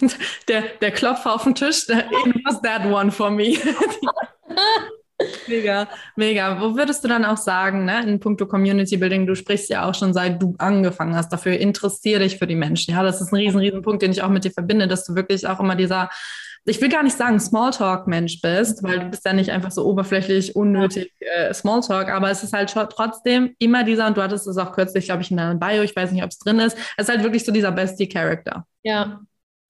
Der, 0.48 0.64
der 0.80 0.90
Klopfer 0.90 1.32
auf 1.34 1.44
dem 1.44 1.54
Tisch, 1.54 1.88
it 1.88 2.44
was 2.44 2.60
that 2.62 2.84
one 2.84 3.12
for 3.12 3.30
me. 3.30 3.56
Mega, 5.46 5.88
mega. 6.16 6.60
Wo 6.60 6.76
würdest 6.76 7.04
du 7.04 7.08
dann 7.08 7.24
auch 7.24 7.36
sagen, 7.36 7.84
ne, 7.84 8.02
in 8.06 8.20
puncto 8.20 8.46
Community 8.46 8.96
Building, 8.96 9.26
du 9.26 9.34
sprichst 9.34 9.70
ja 9.70 9.88
auch 9.88 9.94
schon 9.94 10.12
seit 10.12 10.42
du 10.42 10.54
angefangen 10.58 11.16
hast, 11.16 11.32
dafür 11.32 11.58
interessier 11.58 12.18
dich 12.18 12.38
für 12.38 12.46
die 12.46 12.54
Menschen. 12.54 12.94
Ja, 12.94 13.02
das 13.02 13.20
ist 13.20 13.32
ein 13.32 13.36
riesen, 13.36 13.60
riesen 13.60 13.82
Punkt, 13.82 14.02
den 14.02 14.12
ich 14.12 14.22
auch 14.22 14.28
mit 14.28 14.44
dir 14.44 14.50
verbinde, 14.50 14.88
dass 14.88 15.04
du 15.04 15.14
wirklich 15.14 15.46
auch 15.46 15.60
immer 15.60 15.76
dieser, 15.76 16.10
ich 16.64 16.80
will 16.80 16.88
gar 16.88 17.02
nicht 17.02 17.16
sagen 17.16 17.38
Smalltalk-Mensch 17.38 18.40
bist, 18.40 18.82
weil 18.82 19.00
du 19.00 19.06
bist 19.06 19.24
ja 19.24 19.32
nicht 19.32 19.50
einfach 19.50 19.70
so 19.70 19.84
oberflächlich, 19.84 20.56
unnötig 20.56 21.12
äh, 21.20 21.52
Smalltalk, 21.52 22.08
aber 22.08 22.30
es 22.30 22.42
ist 22.42 22.52
halt 22.52 22.70
trotzdem 22.70 23.54
immer 23.58 23.84
dieser, 23.84 24.06
und 24.06 24.16
du 24.16 24.22
hattest 24.22 24.46
es 24.46 24.56
auch 24.56 24.72
kürzlich, 24.72 25.06
glaube 25.06 25.22
ich, 25.22 25.30
in 25.30 25.36
deinem 25.36 25.58
Bio, 25.60 25.82
ich 25.82 25.94
weiß 25.94 26.12
nicht, 26.12 26.22
ob 26.22 26.30
es 26.30 26.38
drin 26.38 26.60
ist, 26.60 26.76
es 26.96 27.08
ist 27.08 27.14
halt 27.14 27.22
wirklich 27.22 27.44
so 27.44 27.52
dieser 27.52 27.72
Bestie-Character. 27.72 28.66
Ja. 28.82 29.20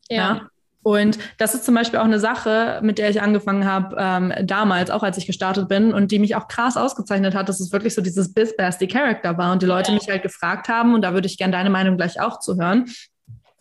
ja. 0.08 0.16
ja? 0.16 0.48
Und 0.84 1.18
das 1.38 1.54
ist 1.54 1.64
zum 1.64 1.74
Beispiel 1.74 1.98
auch 1.98 2.04
eine 2.04 2.20
Sache, 2.20 2.78
mit 2.82 2.98
der 2.98 3.08
ich 3.08 3.22
angefangen 3.22 3.64
habe 3.64 3.96
ähm, 3.98 4.32
damals, 4.46 4.90
auch 4.90 5.02
als 5.02 5.16
ich 5.16 5.26
gestartet 5.26 5.66
bin 5.66 5.94
und 5.94 6.12
die 6.12 6.18
mich 6.18 6.36
auch 6.36 6.46
krass 6.46 6.76
ausgezeichnet 6.76 7.34
hat, 7.34 7.48
dass 7.48 7.58
es 7.58 7.72
wirklich 7.72 7.94
so 7.94 8.02
dieses 8.02 8.32
Biz 8.32 8.54
Bestie 8.56 8.86
Character 8.86 9.38
war 9.38 9.52
und 9.52 9.62
die 9.62 9.66
Leute 9.66 9.92
ja. 9.92 9.98
mich 9.98 10.08
halt 10.08 10.22
gefragt 10.22 10.68
haben 10.68 10.94
und 10.94 11.00
da 11.00 11.14
würde 11.14 11.26
ich 11.26 11.38
gerne 11.38 11.52
deine 11.52 11.70
Meinung 11.70 11.96
gleich 11.96 12.20
auch 12.20 12.38
zu 12.38 12.56
hören. 12.56 12.84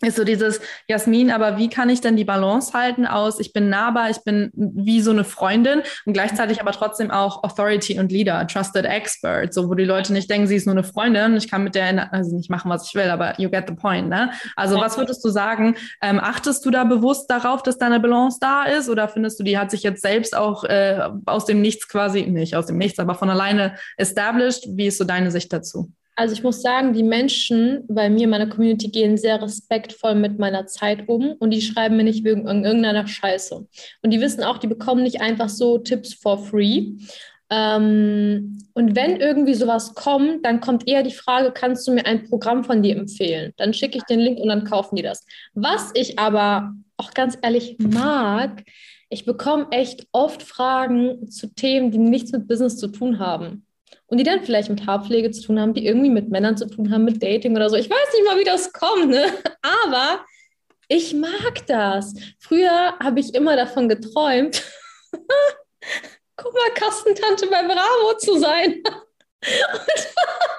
Ist 0.04 0.16
so 0.16 0.24
dieses, 0.24 0.60
Jasmin, 0.88 1.30
aber 1.30 1.58
wie 1.58 1.68
kann 1.68 1.88
ich 1.88 2.00
denn 2.00 2.16
die 2.16 2.24
Balance 2.24 2.72
halten 2.72 3.06
aus, 3.06 3.40
ich 3.40 3.52
bin 3.52 3.68
nahbar, 3.68 4.10
ich 4.10 4.22
bin 4.24 4.50
wie 4.54 5.00
so 5.00 5.10
eine 5.10 5.24
Freundin 5.24 5.82
und 6.06 6.12
gleichzeitig 6.12 6.60
aber 6.60 6.72
trotzdem 6.72 7.10
auch 7.10 7.42
Authority 7.42 7.98
und 7.98 8.12
Leader, 8.12 8.46
Trusted 8.46 8.84
Expert, 8.84 9.54
so 9.54 9.68
wo 9.68 9.74
die 9.74 9.84
Leute 9.84 10.12
nicht 10.12 10.30
denken, 10.30 10.46
sie 10.46 10.56
ist 10.56 10.66
nur 10.66 10.74
eine 10.74 10.84
Freundin, 10.84 11.36
ich 11.36 11.50
kann 11.50 11.64
mit 11.64 11.74
der, 11.74 12.12
also 12.12 12.36
nicht 12.36 12.50
machen, 12.50 12.70
was 12.70 12.88
ich 12.88 12.94
will, 12.94 13.10
aber 13.10 13.38
you 13.40 13.50
get 13.50 13.64
the 13.68 13.74
point, 13.74 14.08
ne? 14.08 14.30
Also 14.56 14.80
was 14.80 14.98
würdest 14.98 15.24
du 15.24 15.28
sagen, 15.28 15.76
ähm, 16.02 16.20
achtest 16.20 16.64
du 16.64 16.70
da 16.70 16.84
bewusst 16.84 17.30
darauf, 17.30 17.62
dass 17.62 17.78
deine 17.78 18.00
Balance 18.00 18.38
da 18.40 18.64
ist 18.64 18.88
oder 18.88 19.08
findest 19.08 19.38
du, 19.40 19.44
die 19.44 19.58
hat 19.58 19.70
sich 19.70 19.82
jetzt 19.82 20.02
selbst 20.02 20.36
auch 20.36 20.64
äh, 20.64 21.08
aus 21.26 21.46
dem 21.46 21.60
Nichts 21.60 21.88
quasi, 21.88 22.22
nicht 22.22 22.56
aus 22.56 22.66
dem 22.66 22.78
Nichts, 22.78 22.98
aber 22.98 23.14
von 23.14 23.30
alleine 23.30 23.76
established? 23.96 24.64
Wie 24.68 24.86
ist 24.86 24.98
so 24.98 25.04
deine 25.04 25.30
Sicht 25.30 25.52
dazu? 25.52 25.92
Also 26.16 26.34
ich 26.34 26.42
muss 26.44 26.62
sagen, 26.62 26.92
die 26.92 27.02
Menschen 27.02 27.84
bei 27.88 28.08
mir 28.08 28.24
in 28.24 28.30
meiner 28.30 28.48
Community 28.48 28.88
gehen 28.88 29.16
sehr 29.16 29.42
respektvoll 29.42 30.14
mit 30.14 30.38
meiner 30.38 30.66
Zeit 30.66 31.08
um 31.08 31.32
und 31.32 31.50
die 31.50 31.60
schreiben 31.60 31.96
mir 31.96 32.04
nicht 32.04 32.24
wegen 32.24 32.46
irgendeiner 32.46 33.06
Scheiße. 33.06 33.66
Und 34.02 34.10
die 34.10 34.20
wissen 34.20 34.44
auch, 34.44 34.58
die 34.58 34.68
bekommen 34.68 35.02
nicht 35.02 35.20
einfach 35.20 35.48
so 35.48 35.78
Tipps 35.78 36.14
for 36.14 36.38
free. 36.38 36.92
Ähm, 37.50 38.58
und 38.74 38.94
wenn 38.94 39.16
irgendwie 39.16 39.54
sowas 39.54 39.94
kommt, 39.94 40.44
dann 40.44 40.60
kommt 40.60 40.86
eher 40.86 41.02
die 41.02 41.12
Frage, 41.12 41.52
kannst 41.52 41.86
du 41.88 41.92
mir 41.92 42.06
ein 42.06 42.24
Programm 42.28 42.62
von 42.62 42.82
dir 42.82 42.96
empfehlen? 42.96 43.52
Dann 43.56 43.74
schicke 43.74 43.98
ich 43.98 44.04
den 44.04 44.20
Link 44.20 44.38
und 44.38 44.48
dann 44.48 44.64
kaufen 44.64 44.96
die 44.96 45.02
das. 45.02 45.26
Was 45.54 45.90
ich 45.94 46.18
aber 46.18 46.74
auch 46.96 47.12
ganz 47.12 47.36
ehrlich 47.42 47.76
mag, 47.78 48.62
ich 49.08 49.24
bekomme 49.24 49.66
echt 49.72 50.06
oft 50.12 50.42
Fragen 50.42 51.28
zu 51.28 51.48
Themen, 51.48 51.90
die 51.90 51.98
nichts 51.98 52.30
mit 52.32 52.46
Business 52.46 52.78
zu 52.78 52.88
tun 52.88 53.18
haben 53.18 53.66
und 54.06 54.18
die 54.18 54.24
dann 54.24 54.42
vielleicht 54.44 54.70
mit 54.70 54.86
Haarpflege 54.86 55.30
zu 55.30 55.42
tun 55.42 55.60
haben, 55.60 55.74
die 55.74 55.86
irgendwie 55.86 56.10
mit 56.10 56.28
Männern 56.28 56.56
zu 56.56 56.66
tun 56.66 56.90
haben, 56.92 57.04
mit 57.04 57.22
Dating 57.22 57.56
oder 57.56 57.70
so. 57.70 57.76
Ich 57.76 57.90
weiß 57.90 58.12
nicht 58.12 58.26
mal, 58.26 58.38
wie 58.38 58.44
das 58.44 58.72
kommt, 58.72 59.08
ne? 59.08 59.26
aber 59.84 60.24
ich 60.88 61.14
mag 61.14 61.66
das. 61.66 62.14
Früher 62.38 62.98
habe 62.98 63.20
ich 63.20 63.34
immer 63.34 63.56
davon 63.56 63.88
geträumt, 63.88 64.62
guck 66.36 66.52
mal, 66.52 66.74
Kastentante 66.74 67.46
bei 67.46 67.62
Bravo 67.62 68.18
zu 68.18 68.38
sein. 68.38 68.82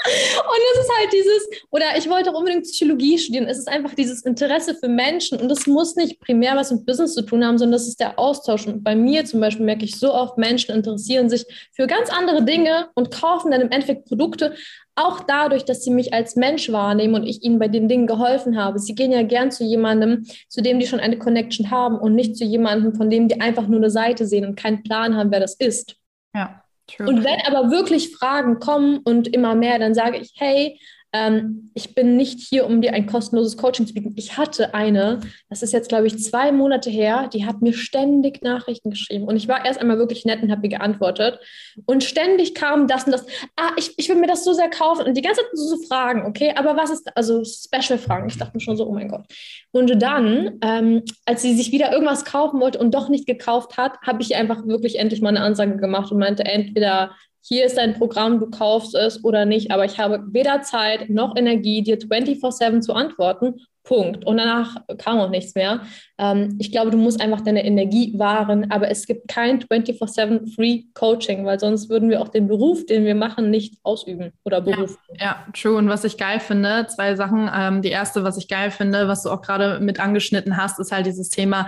Und, 0.05 0.61
es 0.73 0.81
ist 0.81 0.91
halt 0.99 1.13
dieses, 1.13 1.49
oder 1.71 1.85
ich 1.97 2.09
wollte 2.09 2.29
auch 2.29 2.37
unbedingt 2.37 2.63
Psychologie 2.63 3.17
studieren. 3.17 3.47
Es 3.47 3.57
ist 3.57 3.67
einfach 3.67 3.95
dieses 3.95 4.23
Interesse 4.23 4.75
für 4.75 4.87
Menschen 4.87 5.39
und 5.39 5.51
es 5.51 5.65
muss 5.65 5.95
nicht 5.95 6.19
primär 6.19 6.55
was 6.55 6.71
mit 6.71 6.85
Business 6.85 7.15
zu 7.15 7.23
tun 7.23 7.43
haben, 7.43 7.57
sondern 7.57 7.73
das 7.73 7.87
ist 7.87 7.99
der 7.99 8.19
Austausch. 8.19 8.67
Und 8.67 8.83
bei 8.83 8.95
mir 8.95 9.25
zum 9.25 9.39
Beispiel 9.39 9.65
merke 9.65 9.85
ich 9.85 9.97
so 9.97 10.13
oft, 10.13 10.37
Menschen 10.37 10.75
interessieren 10.75 11.29
sich 11.29 11.45
für 11.71 11.87
ganz 11.87 12.09
andere 12.09 12.43
Dinge 12.43 12.89
und 12.93 13.09
kaufen 13.11 13.51
dann 13.51 13.61
im 13.61 13.71
Endeffekt 13.71 14.05
Produkte, 14.05 14.53
auch 14.95 15.21
dadurch, 15.21 15.65
dass 15.65 15.83
sie 15.83 15.91
mich 15.91 16.13
als 16.13 16.35
Mensch 16.35 16.71
wahrnehmen 16.71 17.15
und 17.15 17.25
ich 17.25 17.43
ihnen 17.43 17.59
bei 17.59 17.67
den 17.67 17.89
Dingen 17.89 18.07
geholfen 18.07 18.57
habe. 18.57 18.79
Sie 18.79 18.95
gehen 18.95 19.11
ja 19.11 19.23
gern 19.23 19.51
zu 19.51 19.63
jemandem, 19.63 20.25
zu 20.47 20.61
dem 20.61 20.79
die 20.79 20.87
schon 20.87 21.01
eine 21.01 21.17
Connection 21.17 21.69
haben 21.69 21.97
und 21.97 22.15
nicht 22.15 22.37
zu 22.37 22.45
jemandem, 22.45 22.95
von 22.95 23.09
dem 23.09 23.27
die 23.27 23.41
einfach 23.41 23.67
nur 23.67 23.79
eine 23.79 23.89
Seite 23.89 24.25
sehen 24.25 24.45
und 24.45 24.55
keinen 24.55 24.83
Plan 24.83 25.17
haben, 25.17 25.31
wer 25.31 25.41
das 25.41 25.55
ist. 25.55 25.97
Ja. 26.33 26.64
True. 26.87 27.07
Und 27.07 27.23
wenn 27.23 27.41
aber 27.47 27.71
wirklich 27.71 28.15
Fragen 28.15 28.59
kommen 28.59 28.99
und 28.99 29.27
immer 29.27 29.55
mehr, 29.55 29.79
dann 29.79 29.95
sage 29.95 30.17
ich, 30.17 30.33
hey, 30.35 30.79
ähm, 31.15 31.71
ich 31.73 31.95
bin 31.95 32.17
nicht 32.17 32.39
hier, 32.39 32.65
um 32.65 32.81
dir 32.81 32.93
ein 32.93 33.05
kostenloses 33.05 33.55
Coaching 33.55 33.87
zu 33.87 33.93
bieten. 33.93 34.13
Ich 34.17 34.37
hatte 34.37 34.73
eine, 34.73 35.21
das 35.49 35.63
ist 35.63 35.71
jetzt, 35.71 35.87
glaube 35.87 36.07
ich, 36.07 36.21
zwei 36.21 36.51
Monate 36.51 36.89
her, 36.89 37.29
die 37.31 37.45
hat 37.45 37.61
mir 37.61 37.73
ständig 37.73 38.41
Nachrichten 38.43 38.89
geschrieben. 38.89 39.25
Und 39.25 39.37
ich 39.37 39.47
war 39.47 39.65
erst 39.65 39.79
einmal 39.79 39.97
wirklich 39.97 40.25
nett 40.25 40.43
und 40.43 40.51
habe 40.51 40.65
ihr 40.65 40.77
geantwortet. 40.77 41.39
Und 41.85 42.03
ständig 42.03 42.53
kam 42.53 42.87
das 42.87 43.05
und 43.05 43.13
das, 43.13 43.25
ah, 43.55 43.71
ich, 43.77 43.93
ich 43.97 44.09
will 44.09 44.17
mir 44.17 44.27
das 44.27 44.43
so 44.43 44.53
sehr 44.53 44.69
kaufen. 44.69 45.05
Und 45.05 45.15
die 45.15 45.21
ganze 45.21 45.41
Zeit 45.41 45.49
so, 45.53 45.77
Fragen, 45.87 46.25
okay, 46.25 46.53
aber 46.55 46.75
was 46.75 46.89
ist, 46.89 47.09
also 47.15 47.43
Special-Fragen. 47.45 48.27
Ich 48.27 48.37
dachte 48.37 48.51
mir 48.55 48.61
schon 48.61 48.77
so, 48.77 48.85
oh 48.85 48.93
mein 48.93 49.07
Gott. 49.07 49.25
Und 49.71 50.01
dann, 50.01 50.57
ähm, 50.61 51.03
als 51.25 51.41
sie 51.41 51.55
sich 51.55 51.71
wieder 51.71 51.91
irgendwas 51.93 52.25
kaufen 52.25 52.59
wollte 52.59 52.79
und 52.79 52.93
doch 52.93 53.07
nicht 53.07 53.25
gekauft 53.25 53.77
hat, 53.77 53.99
habe 54.01 54.21
ich 54.21 54.35
einfach 54.35 54.65
wirklich 54.65 54.99
endlich 54.99 55.21
mal 55.21 55.29
eine 55.29 55.41
Ansage 55.41 55.77
gemacht 55.77 56.11
und 56.11 56.19
meinte, 56.19 56.43
entweder 56.43 57.11
hier 57.47 57.65
ist 57.65 57.77
dein 57.77 57.93
Programm, 57.93 58.39
du 58.39 58.49
kaufst 58.49 58.95
es 58.95 59.23
oder 59.23 59.45
nicht, 59.45 59.69
aber 59.69 59.85
ich 59.85 59.99
habe 59.99 60.23
weder 60.31 60.63
Zeit 60.63 61.09
noch 61.09 61.35
Energie, 61.35 61.83
dir 61.83 61.99
24-7 61.99 62.81
zu 62.81 62.93
antworten. 62.93 63.61
Punkt. 63.83 64.25
Und 64.25 64.37
danach 64.37 64.77
kam 64.97 65.19
auch 65.19 65.29
nichts 65.29 65.53
mehr. 65.53 65.81
Ähm, 66.17 66.57
ich 66.59 66.71
glaube, 66.71 66.89
du 66.89 66.97
musst 66.97 67.21
einfach 67.21 67.41
deine 67.41 67.63
Energie 67.63 68.17
wahren, 68.17 68.71
aber 68.71 68.89
es 68.89 69.05
gibt 69.05 69.27
kein 69.27 69.61
24-7 69.61 70.55
Free 70.55 70.85
Coaching, 70.95 71.45
weil 71.45 71.59
sonst 71.59 71.87
würden 71.87 72.09
wir 72.09 72.19
auch 72.19 72.29
den 72.29 72.47
Beruf, 72.47 72.87
den 72.87 73.05
wir 73.05 73.13
machen, 73.13 73.51
nicht 73.51 73.75
ausüben 73.83 74.31
oder 74.43 74.61
berufen. 74.61 74.97
Ja, 75.19 75.25
ja 75.25 75.45
true. 75.53 75.77
Und 75.77 75.87
was 75.87 76.03
ich 76.03 76.17
geil 76.17 76.39
finde, 76.39 76.87
zwei 76.87 77.15
Sachen. 77.15 77.47
Ähm, 77.55 77.83
die 77.83 77.89
erste, 77.89 78.23
was 78.23 78.37
ich 78.37 78.47
geil 78.47 78.71
finde, 78.71 79.07
was 79.07 79.21
du 79.21 79.29
auch 79.29 79.43
gerade 79.43 79.79
mit 79.79 79.99
angeschnitten 79.99 80.57
hast, 80.57 80.79
ist 80.79 80.91
halt 80.91 81.05
dieses 81.05 81.29
Thema, 81.29 81.67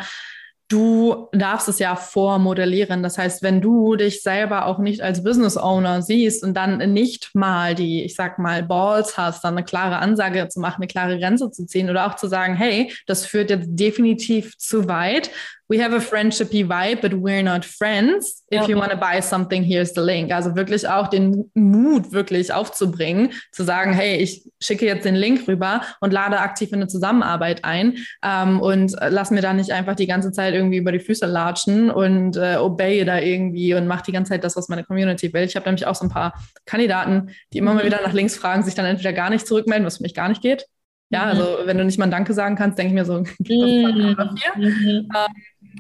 du 0.68 1.30
darfst 1.32 1.70
es 1.70 1.80
ja 1.80 1.96
vormodellieren. 1.96 3.02
Das 3.02 3.18
heißt, 3.18 3.42
wenn 3.42 3.62
du 3.62 3.96
dich 3.96 4.22
selber 4.22 4.66
auch 4.66 4.80
nicht 4.80 5.02
als 5.02 5.24
Business 5.24 5.56
Owner 5.56 6.02
siehst 6.02 6.44
und 6.44 6.56
dann 6.56 6.78
nicht 6.92 7.34
mal 7.34 7.74
die, 7.74 8.04
ich 8.04 8.16
sag 8.16 8.38
mal, 8.38 8.64
Balls 8.64 9.18
hast, 9.18 9.44
dann 9.44 9.56
eine 9.56 9.66
klare 9.66 10.00
Ansage 10.00 10.48
zu 10.50 10.60
machen, 10.60 10.78
eine 10.78 10.88
klare 10.88 11.18
Grenze 11.20 11.52
zu 11.52 11.66
ziehen 11.66 11.90
oder 11.90 12.08
auch 12.08 12.16
zu 12.16 12.28
sagen, 12.28 12.56
hey, 12.56 12.92
das 13.06 13.26
führt 13.26 13.50
jetzt 13.50 13.68
definitiv 13.70 14.58
zu 14.58 14.88
weit 14.88 15.32
we 15.70 15.78
have 15.80 15.94
a 15.94 16.00
friendshipy 16.00 16.66
vibe, 16.66 17.02
but 17.02 17.14
we're 17.14 17.44
not 17.44 17.66
friends. 17.66 18.44
If 18.52 18.62
ja. 18.62 18.68
you 18.68 18.78
want 18.78 18.92
to 18.92 18.98
buy 18.98 19.20
something, 19.20 19.64
here's 19.64 19.94
the 19.94 20.02
link. 20.02 20.32
Also 20.32 20.56
wirklich 20.56 20.88
auch 20.88 21.08
den 21.08 21.52
Mut 21.56 22.12
wirklich 22.12 22.54
aufzubringen, 22.54 23.32
zu 23.52 23.64
sagen, 23.64 23.94
hey, 23.94 24.18
ich 24.18 24.50
schicke 24.62 24.86
jetzt 24.86 25.06
den 25.06 25.16
Link 25.16 25.48
rüber 25.48 25.82
und 26.00 26.14
lade 26.14 26.40
aktiv 26.40 26.70
in 26.72 26.76
eine 26.76 26.88
Zusammenarbeit 26.88 27.66
ein 27.66 27.98
ähm, 28.24 28.62
und 28.62 28.96
lass 29.10 29.32
mir 29.32 29.42
da 29.42 29.54
nicht 29.54 29.72
einfach 29.72 29.96
die 29.96 30.08
ganze 30.08 30.32
Zeit 30.32 30.54
irgendwie 30.54 30.78
über 30.78 30.92
die 30.92 31.00
Füße 31.00 31.26
latschen 31.26 31.92
und 31.92 32.38
äh, 32.38 32.58
obey 32.58 33.04
da 33.04 33.20
irgendwie 33.20 33.74
und 33.74 33.88
mach 33.88 34.02
die 34.02 34.14
ganze 34.14 34.32
Zeit 34.32 34.44
das, 34.44 34.56
was 34.56 34.70
meine 34.70 34.86
Community 34.86 35.34
will. 35.34 35.44
Ich 35.44 35.56
habe 35.56 35.66
nämlich 35.66 35.86
auch 35.86 35.96
so 35.96 36.06
ein 36.06 36.10
paar 36.10 36.34
Kandidaten, 36.66 37.32
die 37.52 37.58
immer 37.58 37.74
mal 37.74 37.84
mhm. 37.84 37.88
wieder 37.88 38.02
nach 38.02 38.14
links 38.14 38.38
fragen, 38.38 38.64
sich 38.64 38.76
dann 38.76 38.86
entweder 38.86 39.12
gar 39.12 39.30
nicht 39.30 39.46
zurückmelden, 39.46 39.86
was 39.86 39.98
für 39.98 40.04
mich 40.04 40.14
gar 40.14 40.30
nicht 40.30 40.42
geht. 40.42 40.66
Ja, 41.10 41.24
mhm. 41.24 41.30
also 41.30 41.58
wenn 41.66 41.78
du 41.78 41.86
nicht 41.86 41.98
mal 41.98 42.06
ein 42.06 42.12
Danke 42.12 42.34
sagen 42.34 42.56
kannst, 42.56 42.78
denke 42.78 42.90
ich 42.90 42.96
mir 42.96 43.06
so, 43.06 43.20
mhm. 43.20 43.26
mhm. 43.48 44.16
Ähm, 44.58 45.10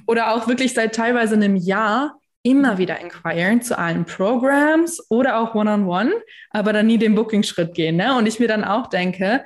oder 0.07 0.33
auch 0.33 0.47
wirklich 0.47 0.73
seit 0.73 0.95
teilweise 0.95 1.35
einem 1.35 1.55
Jahr 1.55 2.19
immer 2.43 2.77
wieder 2.77 2.99
inquiren 2.99 3.61
zu 3.61 3.77
allen 3.77 4.05
Programs 4.05 5.05
oder 5.09 5.39
auch 5.39 5.53
One-on-One, 5.53 6.09
-on 6.09 6.13
-one, 6.13 6.21
aber 6.51 6.73
dann 6.73 6.87
nie 6.87 6.97
den 6.97 7.13
Booking-Schritt 7.13 7.73
gehen. 7.73 7.97
Ne? 7.97 8.15
Und 8.15 8.25
ich 8.25 8.39
mir 8.39 8.47
dann 8.47 8.63
auch 8.63 8.87
denke, 8.87 9.45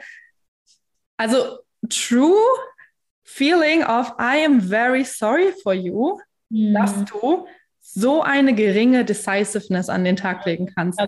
also 1.17 1.59
true 1.89 2.37
feeling 3.23 3.83
of 3.83 4.13
I 4.19 4.45
am 4.45 4.61
very 4.61 5.03
sorry 5.03 5.51
for 5.63 5.73
you, 5.73 6.19
mhm. 6.49 6.73
dass 6.73 6.93
du 7.05 7.47
so 7.79 8.21
eine 8.21 8.53
geringe 8.53 9.03
Decisiveness 9.03 9.89
an 9.89 10.03
den 10.03 10.15
Tag 10.15 10.45
legen 10.45 10.71
kannst. 10.75 10.99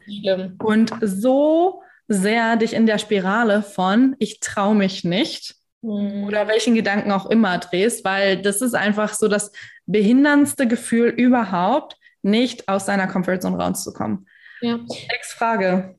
Und 0.59 0.91
so 1.01 1.83
sehr 2.07 2.57
dich 2.57 2.73
in 2.73 2.85
der 2.85 2.97
Spirale 2.97 3.61
von 3.61 4.15
ich 4.19 4.39
traue 4.39 4.75
mich 4.75 5.03
nicht 5.03 5.55
mhm. 5.83 6.23
oder 6.25 6.47
welchen 6.47 6.75
Gedanken 6.75 7.11
auch 7.11 7.27
immer 7.27 7.57
drehst, 7.59 8.03
weil 8.03 8.41
das 8.41 8.61
ist 8.61 8.73
einfach 8.73 9.13
so 9.13 9.27
das 9.27 9.51
behinderndste 9.85 10.67
Gefühl 10.67 11.09
überhaupt, 11.09 11.97
nicht 12.21 12.69
aus 12.69 12.85
deiner 12.85 13.07
Comfortzone 13.07 13.57
rauszukommen. 13.61 14.27
Ja. 14.61 14.77
Next 14.77 15.33
Frage. 15.33 15.95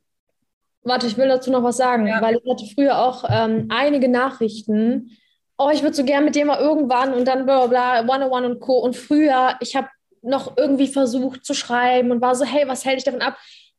Warte, 0.83 1.07
ich 1.07 1.17
will 1.17 1.29
dazu 1.29 1.51
noch 1.51 1.63
was 1.63 1.77
sagen, 1.77 2.07
ja. 2.07 2.21
weil 2.21 2.37
ich 2.37 2.51
hatte 2.51 2.65
früher 2.75 2.99
auch 2.99 3.25
ähm, 3.29 3.69
einige 3.71 4.09
Nachrichten. 4.09 5.11
Oh, 5.57 5.71
ich 5.73 5.83
würde 5.83 5.95
so 5.95 6.05
gern 6.05 6.25
mit 6.25 6.35
dir 6.35 6.45
mal 6.45 6.59
irgendwann 6.59 7.15
und 7.15 7.27
dann 7.29 7.45
bla 7.45 7.67
bla, 7.67 8.03
bla 8.03 8.15
One-on-One 8.15 8.49
und 8.49 8.61
Co. 8.61 8.79
Und 8.79 8.97
früher, 8.97 9.57
ich 9.61 9.77
habe 9.77 9.89
noch 10.23 10.57
irgendwie 10.57 10.89
versucht 10.89 11.45
zu 11.45 11.55
schreiben 11.55 12.11
und 12.11 12.23
war 12.23 12.35
so, 12.35 12.45
hey, 12.45 12.67
was 12.67 12.85
hält 12.85 12.97
dich 12.97 13.05
davon 13.05 13.21
ab? 13.21 13.37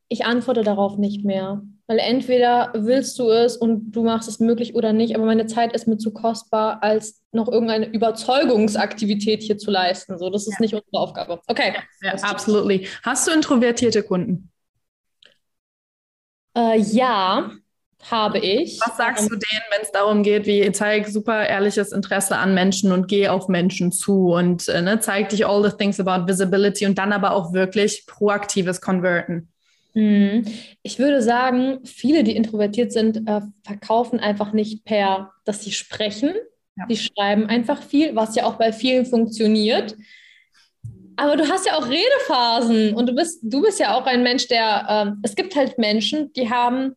ich 0.07 0.25
antworte 0.25 0.63
darauf 0.63 0.97
nicht 0.97 1.25
mehr. 1.25 1.61
Weil 1.88 2.00
entweder 2.00 2.71
willst 2.74 3.19
du 3.19 3.30
es 3.30 3.58
und 3.58 3.91
du 3.91 4.04
machst 4.04 4.28
es 4.28 4.39
möglich 4.39 4.74
oder 4.74 4.91
nicht, 4.91 5.15
aber 5.15 5.26
meine 5.26 5.45
Zeit 5.45 5.74
ist 5.74 5.88
mir 5.88 5.98
zu 5.98 6.12
kostbar, 6.12 6.82
als 6.82 7.21
noch 7.32 7.48
irgendeine 7.48 7.86
Überzeugungsaktivität 7.88 9.43
hier 9.43 9.60
zu 9.60 9.69
leisten. 9.69 10.17
So, 10.17 10.32
das 10.32 10.48
ist 10.48 10.54
ja. 10.54 10.62
nicht 10.62 10.74
unsere 10.74 11.00
Aufgabe. 11.00 11.41
Okay. 11.48 11.74
Ja, 12.02 12.15
ja 12.15 12.24
absolutely. 12.24 12.88
Hast 13.04 13.28
du 13.28 13.32
introvertierte 13.32 14.02
Kunden? 14.02 14.52
Äh, 16.58 16.80
ja, 16.80 17.52
habe 18.10 18.39
ich. 18.39 18.80
Was 18.86 18.98
sagst 18.98 19.26
du 19.26 19.36
denen, 19.36 19.63
wenn 19.71 19.82
es 19.82 19.91
darum 19.91 20.24
geht, 20.24 20.45
wie 20.45 20.71
zeig 20.71 21.08
super 21.08 21.45
ehrliches 21.45 21.91
Interesse 21.91 22.38
an 22.38 22.54
Menschen 22.54 22.91
und 22.91 23.08
geh 23.08 23.28
auf 23.28 23.48
Menschen 23.48 23.91
zu 23.91 24.34
und 24.34 24.67
äh, 24.67 24.82
ne, 24.82 25.00
zeig 25.00 25.30
dich 25.30 25.45
all 25.45 25.63
the 25.63 25.76
things 25.76 26.00
about 26.00 26.28
visibility 26.28 26.86
und 26.86 26.98
dann 26.98 27.13
aber 27.13 27.32
auch 27.32 27.54
wirklich 27.54 28.06
proaktives 28.08 28.82
Converten? 28.82 29.52
Mhm. 29.95 30.45
Ich 30.84 30.99
würde 30.99 31.21
sagen, 31.21 31.79
viele, 31.86 32.23
die 32.23 32.36
introvertiert 32.36 32.91
sind, 32.91 33.27
äh, 33.27 33.41
verkaufen 33.63 34.19
einfach 34.19 34.53
nicht 34.53 34.84
per, 34.84 35.31
dass 35.45 35.63
sie 35.63 35.71
sprechen. 35.71 36.34
Ja. 36.77 36.86
Die 36.88 36.97
schreiben 36.97 37.47
einfach 37.47 37.81
viel, 37.81 38.15
was 38.15 38.36
ja 38.36 38.43
auch 38.43 38.55
bei 38.55 38.73
vielen 38.73 39.05
funktioniert. 39.05 39.95
Aber 41.15 41.38
du 41.38 41.47
hast 41.47 41.65
ja 41.65 41.77
auch 41.77 41.88
Redephasen 41.88 42.93
und 42.93 43.08
du 43.08 43.15
bist, 43.15 43.39
du 43.41 43.62
bist 43.62 43.79
ja 43.79 43.97
auch 43.97 44.05
ein 44.05 44.21
Mensch, 44.21 44.49
der, 44.49 44.86
ähm, 44.89 45.19
es 45.23 45.36
gibt 45.36 45.55
halt 45.55 45.77
Menschen, 45.77 46.34
die 46.34 46.49
haben 46.49 46.95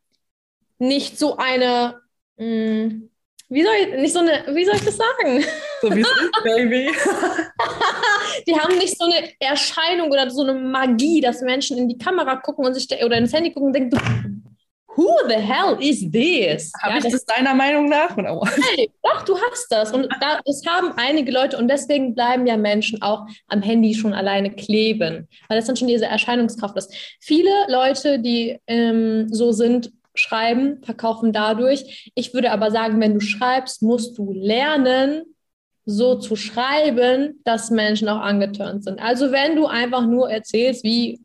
nicht 0.81 1.19
so 1.19 1.37
eine, 1.37 2.01
mh, 2.37 2.47
mm, 2.47 3.11
wie 3.51 3.63
soll 3.63 3.73
ich, 3.81 4.01
nicht 4.01 4.13
so 4.13 4.21
eine, 4.21 4.45
wie 4.55 4.65
soll 4.65 4.77
ich 4.77 4.85
das 4.85 4.97
sagen? 4.97 5.45
So 5.81 5.95
wie 5.95 6.01
es 6.01 6.09
ist, 6.09 6.45
Baby. 6.45 6.91
die 8.47 8.59
haben 8.59 8.77
nicht 8.77 8.99
so 8.99 9.07
eine 9.07 9.33
Erscheinung 9.41 10.11
oder 10.11 10.31
so 10.31 10.43
eine 10.43 10.55
Magie, 10.55 11.21
dass 11.21 11.41
Menschen 11.41 11.79
in 11.79 11.89
die 11.89 11.97
Kamera 11.97 12.37
gucken 12.37 12.67
und 12.67 12.75
sich 12.75 12.89
oder 13.03 13.17
ins 13.17 13.33
Handy 13.33 13.53
gucken 13.53 13.69
und 13.69 13.73
denken, 13.73 14.45
who 14.99 15.17
the 15.29 15.35
hell 15.35 15.79
is 15.81 16.11
this? 16.11 16.73
Habe 16.83 16.95
ja, 16.95 16.99
ich 16.99 17.05
das, 17.05 17.13
das 17.13 17.25
deiner 17.25 17.55
Meinung 17.55 17.89
nach? 17.89 18.17
Hey, 18.17 18.91
doch, 19.03 19.25
du 19.25 19.39
hast 19.39 19.69
das. 19.71 19.93
Und 19.93 20.09
da, 20.21 20.41
das 20.45 20.63
haben 20.67 20.93
einige 20.97 21.31
Leute 21.31 21.57
und 21.57 21.69
deswegen 21.69 22.15
bleiben 22.15 22.47
ja 22.47 22.57
Menschen 22.57 23.01
auch 23.01 23.27
am 23.47 23.63
Handy 23.63 23.95
schon 23.95 24.13
alleine 24.13 24.51
kleben, 24.51 25.29
weil 25.49 25.57
das 25.57 25.67
dann 25.67 25.77
schon 25.77 25.89
diese 25.89 26.07
Erscheinungskraft 26.07 26.77
ist. 26.77 26.93
Viele 27.21 27.51
Leute, 27.69 28.19
die 28.19 28.59
ähm, 28.67 29.33
so 29.33 29.53
sind, 29.53 29.93
schreiben, 30.19 30.83
verkaufen 30.83 31.33
dadurch. 31.33 32.11
Ich 32.15 32.35
würde 32.35 32.51
aber 32.51 32.71
sagen, 32.71 33.01
wenn 33.01 33.15
du 33.15 33.21
schreibst, 33.21 33.83
musst 33.83 34.19
du 34.19 34.33
lernen, 34.33 35.23
so 35.85 36.17
zu 36.17 36.37
schreiben, 36.37 37.41
dass 37.45 37.71
Menschen 37.71 38.11
auch 38.11 38.21
angeturnt 38.21 38.85
sind. 38.85 39.01
Also 39.01 39.33
wenn 39.33 39.57
du 39.57 39.67
einfach 39.67 40.05
nur 40.07 40.31
erzählst, 40.31 40.85
wie 40.85 41.21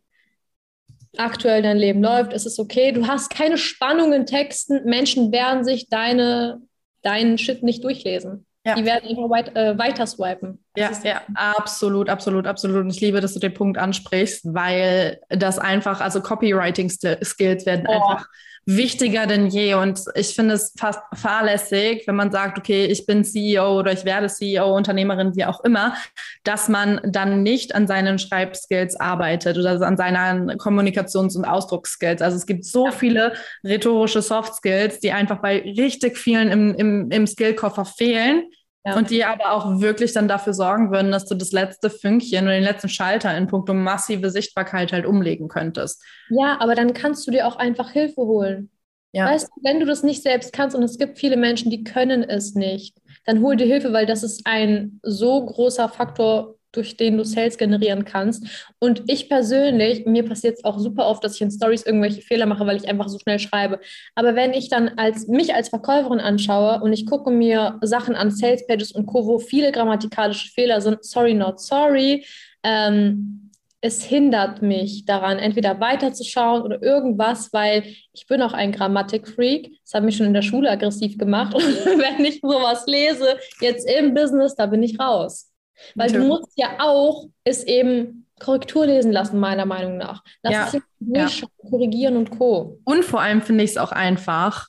aktuell 1.18 1.62
dein 1.62 1.78
Leben 1.78 2.02
läuft, 2.02 2.32
ist 2.32 2.46
es 2.46 2.58
okay. 2.60 2.94
Du 2.94 3.08
hast 3.08 3.30
keine 3.30 3.58
Spannung 3.58 4.14
in 4.14 4.26
Texten. 4.26 4.86
Menschen 4.86 5.34
werden 5.34 5.66
sich 5.66 5.90
deine, 5.90 6.62
deinen 7.02 7.38
Shit 7.38 7.62
nicht 7.62 7.84
durchlesen. 7.84 8.46
Ja. 8.66 8.76
Die 8.76 8.86
werden 8.86 9.10
einfach 9.10 9.30
weit, 9.30 9.56
äh, 9.58 9.78
weiter 9.78 10.08
swipen. 10.08 10.64
Ja, 10.78 10.92
ja, 11.04 11.22
absolut, 11.36 12.08
absolut, 12.08 12.48
absolut. 12.48 12.78
Und 12.78 12.90
ich 12.90 13.02
liebe, 13.02 13.20
dass 13.20 13.34
du 13.34 13.42
den 13.42 13.54
Punkt 13.54 13.78
ansprichst, 13.78 14.54
weil 14.54 15.20
das 15.28 15.60
einfach, 15.60 16.00
also 16.00 16.22
Copywriting-Skills 16.22 17.66
werden 17.66 17.86
oh. 17.88 17.92
einfach 17.92 18.30
wichtiger 18.66 19.28
denn 19.28 19.48
je. 19.48 19.74
Und 19.76 20.02
ich 20.16 20.36
finde 20.36 20.56
es 20.56 20.74
fast 20.78 21.02
fahrlässig, 21.14 22.04
wenn 22.08 22.16
man 22.16 22.32
sagt, 22.32 22.58
okay, 22.58 22.86
ich 22.86 23.06
bin 23.06 23.24
CEO 23.24 23.80
oder 23.80 23.92
ich 23.92 24.06
werde 24.06 24.28
CEO, 24.28 24.76
Unternehmerin, 24.76 25.36
wie 25.36 25.46
auch 25.46 25.64
immer, 25.64 25.96
dass 26.44 26.70
man 26.70 27.02
dann 27.04 27.44
nicht 27.44 27.76
an 27.76 27.88
seinen 27.88 28.20
Schreibskills 28.20 28.96
arbeitet 29.00 29.58
oder 29.58 29.82
an 29.82 29.98
seinen 29.98 30.52
Kommunikations- 30.58 31.36
und 31.36 31.46
Ausdrucksskills. 31.46 32.22
Also 32.22 32.38
es 32.38 32.46
gibt 32.46 32.66
so 32.66 32.92
viele 32.92 33.34
rhetorische 33.64 34.22
Soft 34.22 34.56
Skills, 34.56 35.00
die 35.00 35.12
einfach 35.12 35.42
bei 35.42 35.60
richtig 35.60 36.18
vielen 36.18 36.50
im, 36.50 36.76
im, 36.76 37.12
im 37.12 37.28
Skillkoffer 37.28 37.86
fehlen 37.86 38.44
ja. 38.86 38.98
Und 38.98 39.10
die 39.10 39.24
aber 39.24 39.52
auch 39.52 39.80
wirklich 39.80 40.12
dann 40.12 40.28
dafür 40.28 40.54
sorgen 40.54 40.92
würden, 40.92 41.12
dass 41.12 41.26
du 41.26 41.36
das 41.36 41.54
letzte 41.54 41.90
Fünkchen 41.90 42.44
oder 42.44 42.54
den 42.54 42.64
letzten 42.64 42.90
Schalter 42.90 43.36
in 43.38 43.48
puncto 43.48 43.74
massive 43.74 44.30
Sichtbarkeit 44.30 44.92
halt 44.92 45.06
umlegen 45.06 45.48
könntest. 45.48 46.04
Ja, 46.30 46.58
aber 46.60 46.76
dann 46.76 46.94
kannst 46.94 47.26
du 47.26 47.32
dir 47.32 47.48
auch 47.48 47.56
einfach 47.56 47.92
Hilfe 47.92 48.22
holen. 48.22 48.70
Ja. 49.14 49.28
Weißt 49.28 49.48
du, 49.48 49.64
wenn 49.64 49.80
du 49.80 49.86
das 49.86 50.04
nicht 50.04 50.24
selbst 50.24 50.52
kannst 50.52 50.76
und 50.76 50.84
es 50.84 50.98
gibt 50.98 51.18
viele 51.18 51.38
Menschen, 51.38 51.70
die 51.70 51.84
können 51.84 52.24
es 52.24 52.56
nicht, 52.56 52.98
dann 53.26 53.42
hol 53.42 53.56
dir 53.56 53.68
Hilfe, 53.68 53.94
weil 53.94 54.06
das 54.06 54.24
ist 54.24 54.46
ein 54.46 55.00
so 55.04 55.46
großer 55.46 55.88
Faktor 55.88 56.56
durch 56.74 56.98
den 56.98 57.18
du 57.18 57.24
Sales 57.24 57.58
generieren 57.58 58.04
kannst. 58.04 58.46
Und 58.80 59.04
ich 59.08 59.30
persönlich, 59.30 60.06
mir 60.06 60.26
passiert 60.26 60.58
es 60.58 60.66
auch 60.66 60.80
super 60.80 61.08
oft, 61.08 61.24
dass 61.24 61.36
ich 61.36 61.42
in 61.42 61.52
Stories 61.52 61.86
irgendwelche 61.86 62.22
Fehler 62.22 62.46
mache, 62.46 62.66
weil 62.66 62.78
ich 62.78 62.90
einfach 62.90 63.08
so 63.08 63.20
schnell 63.20 63.40
schreibe. 63.40 63.80
Aber 64.16 64.36
wenn 64.36 64.54
ich 64.54 64.70
dann 64.70 64.90
als 64.98 65.28
mich 65.28 65.54
als 65.54 65.70
Verkäuferin 65.70 66.20
anschaue 66.20 66.82
und 66.82 66.92
ich 66.92 67.06
gucke 67.06 67.32
mir 67.32 67.80
Sachen 67.82 68.16
an 68.16 68.32
Sales 68.32 68.68
Pages 68.68 68.92
und 68.92 69.06
Co, 69.06 69.26
wo 69.26 69.40
viele 69.40 69.72
grammatikalische 69.72 70.50
Fehler 70.50 70.82
sind, 70.82 71.04
sorry, 71.06 71.34
not 71.34 71.62
sorry, 71.62 72.26
ähm, 72.64 73.44
es 73.86 74.02
hindert 74.02 74.62
mich 74.62 75.04
daran, 75.04 75.40
entweder 75.40 75.78
weiterzuschauen 75.82 76.62
oder 76.62 76.82
irgendwas, 76.82 77.52
weil 77.52 77.84
ich 78.14 78.26
bin 78.28 78.42
auch 78.42 78.54
ein 78.54 78.72
Grammatikfreak. 78.72 79.78
Das 79.84 79.94
hat 79.94 80.06
mich 80.06 80.16
schon 80.16 80.28
in 80.28 80.34
der 80.34 80.42
Schule 80.42 80.72
aggressiv 80.72 81.18
gemacht. 81.18 81.54
Und 81.54 81.64
wenn 81.86 82.24
ich 82.24 82.40
sowas 82.42 82.86
lese, 82.88 83.38
jetzt 83.60 83.86
im 83.90 84.14
Business, 84.14 84.56
da 84.56 84.68
bin 84.68 84.82
ich 84.84 84.98
raus. 84.98 85.53
Weil 85.96 86.12
du 86.12 86.20
musst 86.20 86.54
ja 86.56 86.78
auch 86.80 87.28
es 87.44 87.64
eben 87.64 88.28
Korrektur 88.40 88.86
lesen 88.86 89.12
lassen, 89.12 89.40
meiner 89.40 89.66
Meinung 89.66 89.98
nach. 89.98 90.24
Lass 90.42 90.54
ja. 90.54 90.68
es 90.68 90.74
nicht 91.00 91.42
ja. 91.42 91.48
korrigieren 91.70 92.18
und 92.18 92.32
Co. 92.32 92.80
Und 92.84 93.06
vor 93.06 93.22
allem 93.22 93.42
finde 93.42 93.64
ich 93.64 93.72
es 93.72 93.78
auch 93.78 93.92
einfach. 93.92 94.68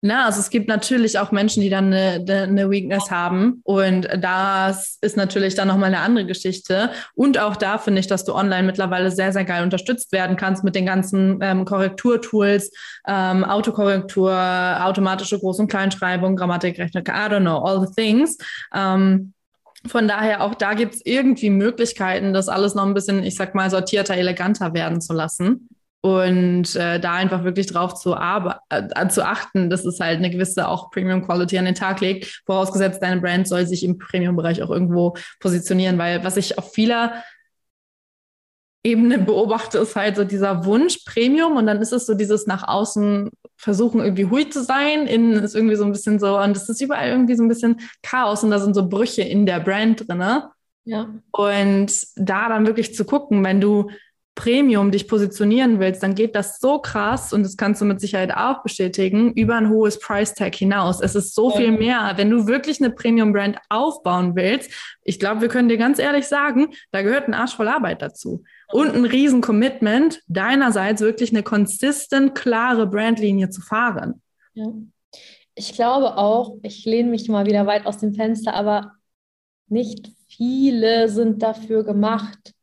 Na, 0.00 0.26
also 0.26 0.38
es 0.38 0.50
gibt 0.50 0.68
natürlich 0.68 1.18
auch 1.18 1.32
Menschen, 1.32 1.60
die 1.60 1.70
dann 1.70 1.92
eine, 1.92 2.24
eine 2.44 2.70
Weakness 2.70 3.10
haben 3.10 3.62
und 3.64 4.08
das 4.20 4.96
ist 5.00 5.16
natürlich 5.16 5.56
dann 5.56 5.66
nochmal 5.66 5.88
eine 5.88 5.98
andere 5.98 6.24
Geschichte. 6.24 6.90
Und 7.16 7.36
auch 7.38 7.56
da 7.56 7.78
finde 7.78 7.98
ich, 7.98 8.06
dass 8.06 8.24
du 8.24 8.32
online 8.32 8.62
mittlerweile 8.62 9.10
sehr, 9.10 9.32
sehr 9.32 9.44
geil 9.44 9.64
unterstützt 9.64 10.12
werden 10.12 10.36
kannst 10.36 10.62
mit 10.62 10.76
den 10.76 10.86
ganzen 10.86 11.40
ähm, 11.42 11.64
Korrekturtools, 11.64 12.70
ähm, 13.08 13.42
Autokorrektur, 13.42 14.32
automatische 14.32 15.36
Groß- 15.36 15.58
und 15.58 15.68
Kleinschreibung, 15.68 16.36
Grammatikrechner, 16.36 17.00
I 17.00 17.28
don't 17.28 17.40
know, 17.40 17.58
all 17.58 17.84
the 17.84 17.92
things. 17.92 18.38
Ähm, 18.72 19.34
von 19.86 20.08
daher 20.08 20.42
auch 20.42 20.54
da 20.54 20.74
gibt 20.74 20.94
es 20.94 21.00
irgendwie 21.04 21.50
Möglichkeiten, 21.50 22.32
das 22.32 22.48
alles 22.48 22.74
noch 22.74 22.84
ein 22.84 22.94
bisschen, 22.94 23.22
ich 23.22 23.36
sag 23.36 23.54
mal, 23.54 23.70
sortierter, 23.70 24.14
eleganter 24.14 24.74
werden 24.74 25.00
zu 25.00 25.12
lassen. 25.12 25.68
Und 26.00 26.76
äh, 26.76 27.00
da 27.00 27.14
einfach 27.14 27.42
wirklich 27.42 27.66
drauf 27.66 27.94
zu, 27.94 28.14
äh, 28.14 29.08
zu 29.08 29.26
achten, 29.26 29.68
dass 29.68 29.84
es 29.84 29.98
halt 29.98 30.18
eine 30.18 30.30
gewisse 30.30 30.68
auch 30.68 30.90
Premium 30.90 31.26
Quality 31.26 31.58
an 31.58 31.64
den 31.64 31.74
Tag 31.74 32.00
legt, 32.00 32.42
vorausgesetzt 32.46 33.02
deine 33.02 33.20
Brand 33.20 33.48
soll 33.48 33.66
sich 33.66 33.82
im 33.82 33.98
Premium-Bereich 33.98 34.62
auch 34.62 34.70
irgendwo 34.70 35.16
positionieren, 35.40 35.98
weil 35.98 36.22
was 36.22 36.36
ich 36.36 36.56
auf 36.56 36.72
vieler 36.72 37.24
Ebene 38.84 39.18
beobachte, 39.18 39.78
ist 39.78 39.96
halt 39.96 40.16
so 40.16 40.24
dieser 40.24 40.64
Wunsch 40.64 40.98
Premium 41.04 41.56
und 41.56 41.66
dann 41.66 41.82
ist 41.82 41.92
es 41.92 42.06
so 42.06 42.14
dieses 42.14 42.46
nach 42.46 42.66
außen 42.66 43.30
versuchen 43.56 44.00
irgendwie 44.00 44.26
hui 44.26 44.48
zu 44.48 44.62
sein, 44.62 45.06
innen 45.06 45.42
ist 45.42 45.56
irgendwie 45.56 45.74
so 45.74 45.84
ein 45.84 45.92
bisschen 45.92 46.20
so 46.20 46.38
und 46.38 46.56
es 46.56 46.68
ist 46.68 46.80
überall 46.80 47.08
irgendwie 47.08 47.34
so 47.34 47.42
ein 47.42 47.48
bisschen 47.48 47.80
Chaos 48.02 48.44
und 48.44 48.50
da 48.50 48.60
sind 48.60 48.74
so 48.74 48.88
Brüche 48.88 49.22
in 49.22 49.46
der 49.46 49.60
Brand 49.60 50.08
drin. 50.08 50.42
Ja. 50.84 51.14
Und 51.32 51.92
da 52.16 52.48
dann 52.48 52.66
wirklich 52.66 52.94
zu 52.94 53.04
gucken, 53.04 53.44
wenn 53.44 53.60
du 53.60 53.90
Premium 54.38 54.92
dich 54.92 55.08
positionieren 55.08 55.80
willst, 55.80 56.00
dann 56.04 56.14
geht 56.14 56.36
das 56.36 56.60
so 56.60 56.78
krass 56.78 57.32
und 57.32 57.42
das 57.42 57.56
kannst 57.56 57.80
du 57.80 57.84
mit 57.84 58.00
Sicherheit 58.00 58.32
auch 58.32 58.62
bestätigen, 58.62 59.32
über 59.32 59.56
ein 59.56 59.68
hohes 59.68 59.98
Price 59.98 60.32
Tag 60.32 60.54
hinaus. 60.54 61.00
Es 61.00 61.16
ist 61.16 61.34
so 61.34 61.50
viel 61.50 61.72
mehr. 61.72 62.12
Wenn 62.14 62.30
du 62.30 62.46
wirklich 62.46 62.80
eine 62.80 62.90
Premium 62.90 63.32
Brand 63.32 63.58
aufbauen 63.68 64.36
willst, 64.36 64.70
ich 65.02 65.18
glaube, 65.18 65.40
wir 65.40 65.48
können 65.48 65.68
dir 65.68 65.76
ganz 65.76 65.98
ehrlich 65.98 66.26
sagen, 66.26 66.68
da 66.92 67.02
gehört 67.02 67.26
ein 67.26 67.34
Arsch 67.34 67.56
voll 67.56 67.66
Arbeit 67.66 68.00
dazu 68.00 68.44
und 68.70 68.94
ein 68.94 69.04
riesen 69.04 69.40
Commitment 69.40 70.20
deinerseits 70.28 71.00
wirklich 71.00 71.30
eine 71.30 71.42
konsistent 71.42 72.36
klare 72.36 72.86
Brandlinie 72.86 73.50
zu 73.50 73.60
fahren. 73.60 74.22
Ja. 74.54 74.66
Ich 75.56 75.72
glaube 75.72 76.16
auch, 76.16 76.58
ich 76.62 76.84
lehne 76.84 77.10
mich 77.10 77.28
mal 77.28 77.44
wieder 77.44 77.66
weit 77.66 77.86
aus 77.86 77.98
dem 77.98 78.14
Fenster, 78.14 78.54
aber 78.54 78.92
nicht 79.66 80.12
viele 80.28 81.08
sind 81.08 81.42
dafür 81.42 81.82
gemacht, 81.82 82.54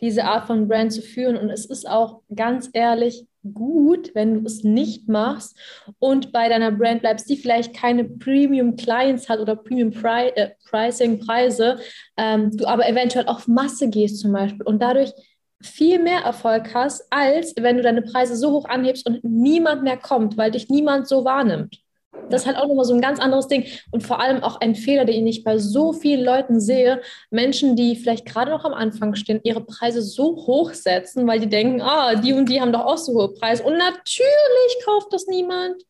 diese 0.00 0.24
Art 0.24 0.46
von 0.46 0.68
Brand 0.68 0.92
zu 0.92 1.02
führen. 1.02 1.36
Und 1.36 1.50
es 1.50 1.66
ist 1.66 1.88
auch 1.88 2.20
ganz 2.34 2.70
ehrlich 2.72 3.26
gut, 3.52 4.14
wenn 4.14 4.34
du 4.34 4.46
es 4.46 4.64
nicht 4.64 5.08
machst 5.08 5.56
und 5.98 6.32
bei 6.32 6.48
deiner 6.48 6.72
Brand 6.72 7.02
bleibst, 7.02 7.28
die 7.28 7.36
vielleicht 7.36 7.74
keine 7.74 8.04
Premium 8.04 8.76
Clients 8.76 9.28
hat 9.28 9.38
oder 9.38 9.54
Premium 9.54 9.90
Pri 9.90 10.28
äh, 10.34 10.50
Pricing 10.68 11.20
Preise, 11.20 11.78
ähm, 12.16 12.56
du 12.56 12.66
aber 12.66 12.88
eventuell 12.88 13.26
auf 13.26 13.46
Masse 13.46 13.90
gehst 13.90 14.20
zum 14.20 14.32
Beispiel 14.32 14.62
und 14.62 14.80
dadurch 14.80 15.12
viel 15.62 15.98
mehr 15.98 16.20
Erfolg 16.20 16.74
hast, 16.74 17.06
als 17.10 17.54
wenn 17.58 17.76
du 17.76 17.82
deine 17.82 18.02
Preise 18.02 18.36
so 18.36 18.52
hoch 18.52 18.66
anhebst 18.66 19.06
und 19.06 19.24
niemand 19.24 19.82
mehr 19.82 19.96
kommt, 19.96 20.36
weil 20.36 20.50
dich 20.50 20.68
niemand 20.68 21.08
so 21.08 21.24
wahrnimmt. 21.24 21.78
Das 22.30 22.42
ist 22.42 22.46
halt 22.46 22.56
auch 22.56 22.66
nochmal 22.66 22.84
so 22.84 22.94
ein 22.94 23.00
ganz 23.00 23.20
anderes 23.20 23.48
Ding 23.48 23.66
und 23.90 24.02
vor 24.02 24.20
allem 24.20 24.42
auch 24.42 24.60
ein 24.60 24.74
Fehler, 24.74 25.04
den 25.04 25.26
ich 25.26 25.44
bei 25.44 25.58
so 25.58 25.92
vielen 25.92 26.24
Leuten 26.24 26.60
sehe. 26.60 27.02
Menschen, 27.30 27.76
die 27.76 27.96
vielleicht 27.96 28.26
gerade 28.26 28.50
noch 28.50 28.64
am 28.64 28.74
Anfang 28.74 29.14
stehen, 29.14 29.40
ihre 29.44 29.64
Preise 29.64 30.02
so 30.02 30.36
hoch 30.46 30.72
setzen, 30.72 31.26
weil 31.26 31.40
die 31.40 31.48
denken, 31.48 31.82
ah, 31.82 32.14
die 32.14 32.32
und 32.32 32.48
die 32.48 32.60
haben 32.60 32.72
doch 32.72 32.84
auch 32.86 32.98
so 32.98 33.12
hohe 33.14 33.34
Preise. 33.34 33.62
Und 33.62 33.76
natürlich 33.76 34.84
kauft 34.84 35.12
das 35.12 35.26
niemand. 35.26 35.82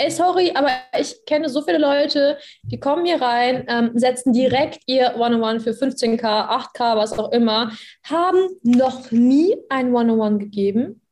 Ey, 0.00 0.12
sorry, 0.12 0.52
aber 0.54 0.70
ich 0.96 1.24
kenne 1.26 1.48
so 1.48 1.60
viele 1.60 1.78
Leute, 1.78 2.38
die 2.62 2.78
kommen 2.78 3.04
hier 3.04 3.20
rein, 3.20 3.64
ähm, 3.66 3.90
setzen 3.94 4.32
direkt 4.32 4.80
ihr 4.86 5.16
One-on-One 5.16 5.58
für 5.58 5.70
15k, 5.72 6.22
8k, 6.22 6.96
was 6.96 7.18
auch 7.18 7.32
immer, 7.32 7.72
haben 8.04 8.48
noch 8.62 9.10
nie 9.10 9.56
ein 9.68 9.92
One-on-One 9.92 10.38
gegeben. 10.38 11.02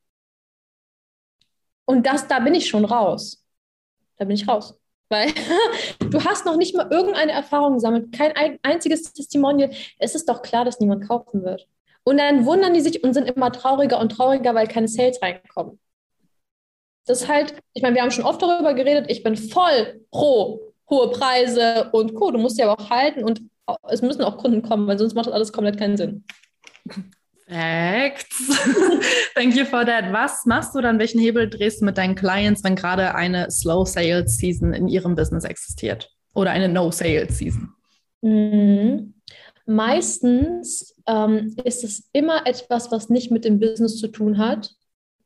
Und 1.85 2.07
das, 2.07 2.29
da 2.29 2.39
bin 2.39 2.55
ich 2.55 2.69
schon 2.69 2.85
raus. 2.85 3.46
Da 4.17 4.25
bin 4.25 4.35
ich 4.35 4.49
raus. 4.49 4.79
Weil 5.09 5.33
du 6.11 6.25
hast 6.25 6.47
noch 6.47 6.57
nicht 6.57 6.77
mal 6.77 6.91
irgendeine 6.91 7.33
Erfahrung 7.33 7.75
gesammelt, 7.75 8.13
kein 8.13 8.33
ein 8.33 8.59
einziges 8.63 9.13
Testimonial. 9.13 9.71
Es 9.99 10.15
ist 10.15 10.29
doch 10.29 10.43
klar, 10.43 10.65
dass 10.65 10.81
niemand 10.81 11.07
kaufen 11.07 11.45
wird. 11.45 11.69
Und 12.05 12.19
dann 12.19 12.47
wundern 12.47 12.75
die 12.75 12.81
sich 12.81 13.03
und 13.03 13.15
sind 13.15 13.29
immer 13.29 13.51
trauriger 13.53 13.99
und 14.01 14.11
trauriger, 14.11 14.55
weil 14.55 14.69
keine 14.69 14.89
Sales 14.89 15.21
reinkommen. 15.23 15.79
Das 17.05 17.23
ist 17.23 17.29
halt, 17.29 17.55
ich 17.73 17.83
meine, 17.83 17.95
wir 17.95 18.03
haben 18.03 18.11
schon 18.11 18.25
oft 18.25 18.43
darüber 18.43 18.75
geredet, 18.75 19.07
ich 19.09 19.23
bin 19.23 19.37
voll 19.37 20.05
pro 20.11 20.61
hohe 20.89 21.11
Preise 21.11 21.91
und 21.93 22.15
Co. 22.15 22.31
Du 22.31 22.39
musst 22.39 22.59
ja 22.59 22.69
aber 22.69 22.83
auch 22.83 22.91
halten 22.91 23.25
und 23.25 23.43
es 23.89 24.03
müssen 24.03 24.23
auch 24.23 24.39
Kunden 24.39 24.63
kommen, 24.63 24.87
weil 24.87 24.99
sonst 24.99 25.15
macht 25.15 25.27
das 25.27 25.35
alles 25.35 25.53
komplett 25.53 25.79
keinen 25.79 25.97
Sinn. 25.97 26.25
Facts. 27.49 28.27
Thank 29.35 29.55
you 29.55 29.65
for 29.65 29.85
that. 29.85 30.13
Was 30.13 30.47
machst 30.47 30.75
du 30.75 30.81
dann? 30.81 30.99
Welchen 30.99 31.21
Hebel 31.21 31.49
drehst 31.49 31.81
du 31.81 31.85
mit 31.85 31.97
deinen 31.97 32.17
Clients, 32.17 32.65
wenn 32.65 32.75
gerade 32.75 33.15
eine 33.15 33.51
Slow 33.51 33.85
Sales 33.87 34.37
Season 34.39 34.73
in 34.73 34.89
ihrem 34.89 35.15
Business 35.15 35.45
existiert? 35.45 36.11
Oder 36.35 36.51
eine 36.51 36.69
No 36.69 36.91
Sales 36.91 37.39
Season? 37.39 37.73
Mhm. 38.23 39.15
Meistens 39.67 40.95
ähm, 41.07 41.55
ist 41.65 41.85
es 41.85 42.09
immer 42.13 42.47
etwas, 42.47 42.91
was 42.91 43.11
nicht 43.11 43.31
mit 43.31 43.45
dem 43.45 43.59
Business 43.59 43.99
zu 43.99 44.09
tun 44.09 44.39
hat, 44.39 44.71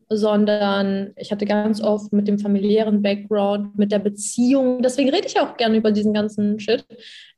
sondern 0.08 1.12
ich 1.16 1.30
hatte 1.30 1.44
ganz 1.44 1.80
oft 1.80 2.12
mit 2.12 2.26
dem 2.26 2.38
familiären 2.38 3.02
Background, 3.02 3.78
mit 3.78 3.92
der 3.92 3.98
Beziehung, 3.98 4.82
deswegen 4.82 5.10
rede 5.10 5.26
ich 5.26 5.38
auch 5.38 5.56
gerne 5.56 5.76
über 5.76 5.92
diesen 5.92 6.12
ganzen 6.12 6.58
Shit, 6.58 6.84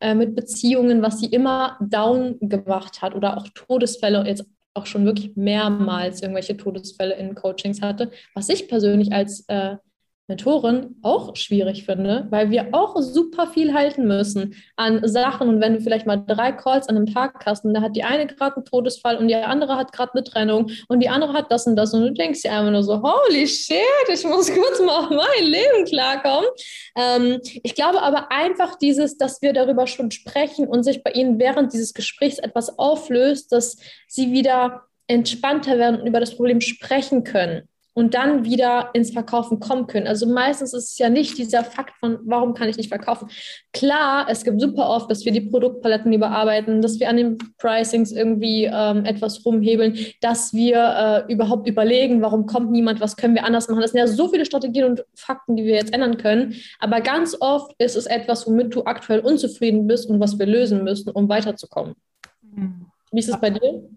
äh, 0.00 0.14
mit 0.14 0.34
Beziehungen, 0.34 1.02
was 1.02 1.20
sie 1.20 1.26
immer 1.26 1.76
down 1.80 2.38
gemacht 2.40 3.02
hat 3.02 3.14
oder 3.14 3.36
auch 3.36 3.46
Todesfälle, 3.54 4.24
jetzt 4.26 4.46
auch 4.74 4.86
schon 4.86 5.04
wirklich 5.04 5.36
mehrmals 5.36 6.22
irgendwelche 6.22 6.56
Todesfälle 6.56 7.14
in 7.14 7.34
Coachings 7.34 7.82
hatte, 7.82 8.10
was 8.34 8.48
ich 8.48 8.68
persönlich 8.68 9.12
als 9.12 9.44
äh, 9.48 9.76
Mentorin 10.32 10.96
auch 11.02 11.36
schwierig 11.36 11.84
finde, 11.84 12.26
weil 12.30 12.50
wir 12.50 12.68
auch 12.72 12.96
super 13.00 13.46
viel 13.46 13.74
halten 13.74 14.06
müssen 14.06 14.54
an 14.76 15.06
Sachen. 15.06 15.48
Und 15.48 15.60
wenn 15.60 15.74
du 15.74 15.80
vielleicht 15.80 16.06
mal 16.06 16.16
drei 16.16 16.52
Calls 16.52 16.88
an 16.88 16.96
einem 16.96 17.12
Tag 17.12 17.44
hast 17.44 17.64
und 17.64 17.74
da 17.74 17.82
hat 17.82 17.96
die 17.96 18.02
eine 18.02 18.26
gerade 18.26 18.56
einen 18.56 18.64
Todesfall 18.64 19.18
und 19.18 19.28
die 19.28 19.36
andere 19.36 19.76
hat 19.76 19.92
gerade 19.92 20.12
eine 20.14 20.24
Trennung 20.24 20.70
und 20.88 21.00
die 21.00 21.10
andere 21.10 21.34
hat 21.34 21.52
das 21.52 21.66
und 21.66 21.76
das 21.76 21.92
und 21.92 22.00
du 22.00 22.12
denkst 22.12 22.42
dir 22.42 22.52
einfach 22.52 22.72
nur 22.72 22.82
so, 22.82 23.02
holy 23.02 23.46
shit, 23.46 23.76
ich 24.10 24.24
muss 24.24 24.50
kurz 24.54 24.80
mal 24.80 25.04
auf 25.04 25.10
mein 25.10 25.44
Leben 25.44 25.84
klarkommen. 25.84 26.48
Ähm, 26.96 27.40
ich 27.62 27.74
glaube 27.74 28.00
aber 28.00 28.32
einfach 28.32 28.76
dieses, 28.76 29.18
dass 29.18 29.42
wir 29.42 29.52
darüber 29.52 29.86
schon 29.86 30.10
sprechen 30.10 30.66
und 30.66 30.82
sich 30.82 31.02
bei 31.02 31.10
ihnen 31.12 31.38
während 31.38 31.74
dieses 31.74 31.92
Gesprächs 31.92 32.38
etwas 32.38 32.78
auflöst, 32.78 33.52
dass 33.52 33.76
sie 34.08 34.32
wieder 34.32 34.84
entspannter 35.08 35.78
werden 35.78 36.00
und 36.00 36.06
über 36.06 36.20
das 36.20 36.36
Problem 36.36 36.62
sprechen 36.62 37.22
können 37.22 37.68
und 37.94 38.14
dann 38.14 38.44
wieder 38.44 38.90
ins 38.94 39.10
Verkaufen 39.10 39.60
kommen 39.60 39.86
können. 39.86 40.06
Also 40.06 40.26
meistens 40.26 40.72
ist 40.72 40.92
es 40.92 40.98
ja 40.98 41.10
nicht 41.10 41.36
dieser 41.36 41.62
Fakt 41.62 41.96
von, 41.98 42.18
warum 42.24 42.54
kann 42.54 42.68
ich 42.68 42.76
nicht 42.76 42.88
verkaufen. 42.88 43.28
Klar, 43.72 44.26
es 44.30 44.44
gibt 44.44 44.60
super 44.60 44.88
oft, 44.88 45.10
dass 45.10 45.24
wir 45.24 45.32
die 45.32 45.42
Produktpaletten 45.42 46.12
überarbeiten, 46.12 46.80
dass 46.80 46.98
wir 47.00 47.08
an 47.08 47.16
den 47.16 47.38
Pricings 47.58 48.12
irgendwie 48.12 48.64
ähm, 48.64 49.04
etwas 49.04 49.44
rumhebeln, 49.44 49.98
dass 50.20 50.54
wir 50.54 51.26
äh, 51.28 51.32
überhaupt 51.32 51.68
überlegen, 51.68 52.22
warum 52.22 52.46
kommt 52.46 52.70
niemand, 52.70 53.00
was 53.00 53.16
können 53.16 53.34
wir 53.34 53.44
anders 53.44 53.68
machen. 53.68 53.82
Das 53.82 53.92
sind 53.92 54.00
ja 54.00 54.06
so 54.06 54.28
viele 54.28 54.46
Strategien 54.46 54.84
und 54.84 55.04
Fakten, 55.14 55.56
die 55.56 55.64
wir 55.64 55.74
jetzt 55.74 55.92
ändern 55.92 56.16
können. 56.16 56.54
Aber 56.78 57.00
ganz 57.00 57.36
oft 57.40 57.74
ist 57.78 57.96
es 57.96 58.06
etwas, 58.06 58.46
womit 58.46 58.74
du 58.74 58.84
aktuell 58.84 59.20
unzufrieden 59.20 59.86
bist 59.86 60.08
und 60.08 60.18
was 60.18 60.38
wir 60.38 60.46
lösen 60.46 60.82
müssen, 60.84 61.10
um 61.10 61.28
weiterzukommen. 61.28 61.94
Mhm. 62.42 62.86
Wie 63.10 63.18
ist 63.18 63.28
es 63.28 63.38
bei 63.38 63.50
dir? 63.50 63.88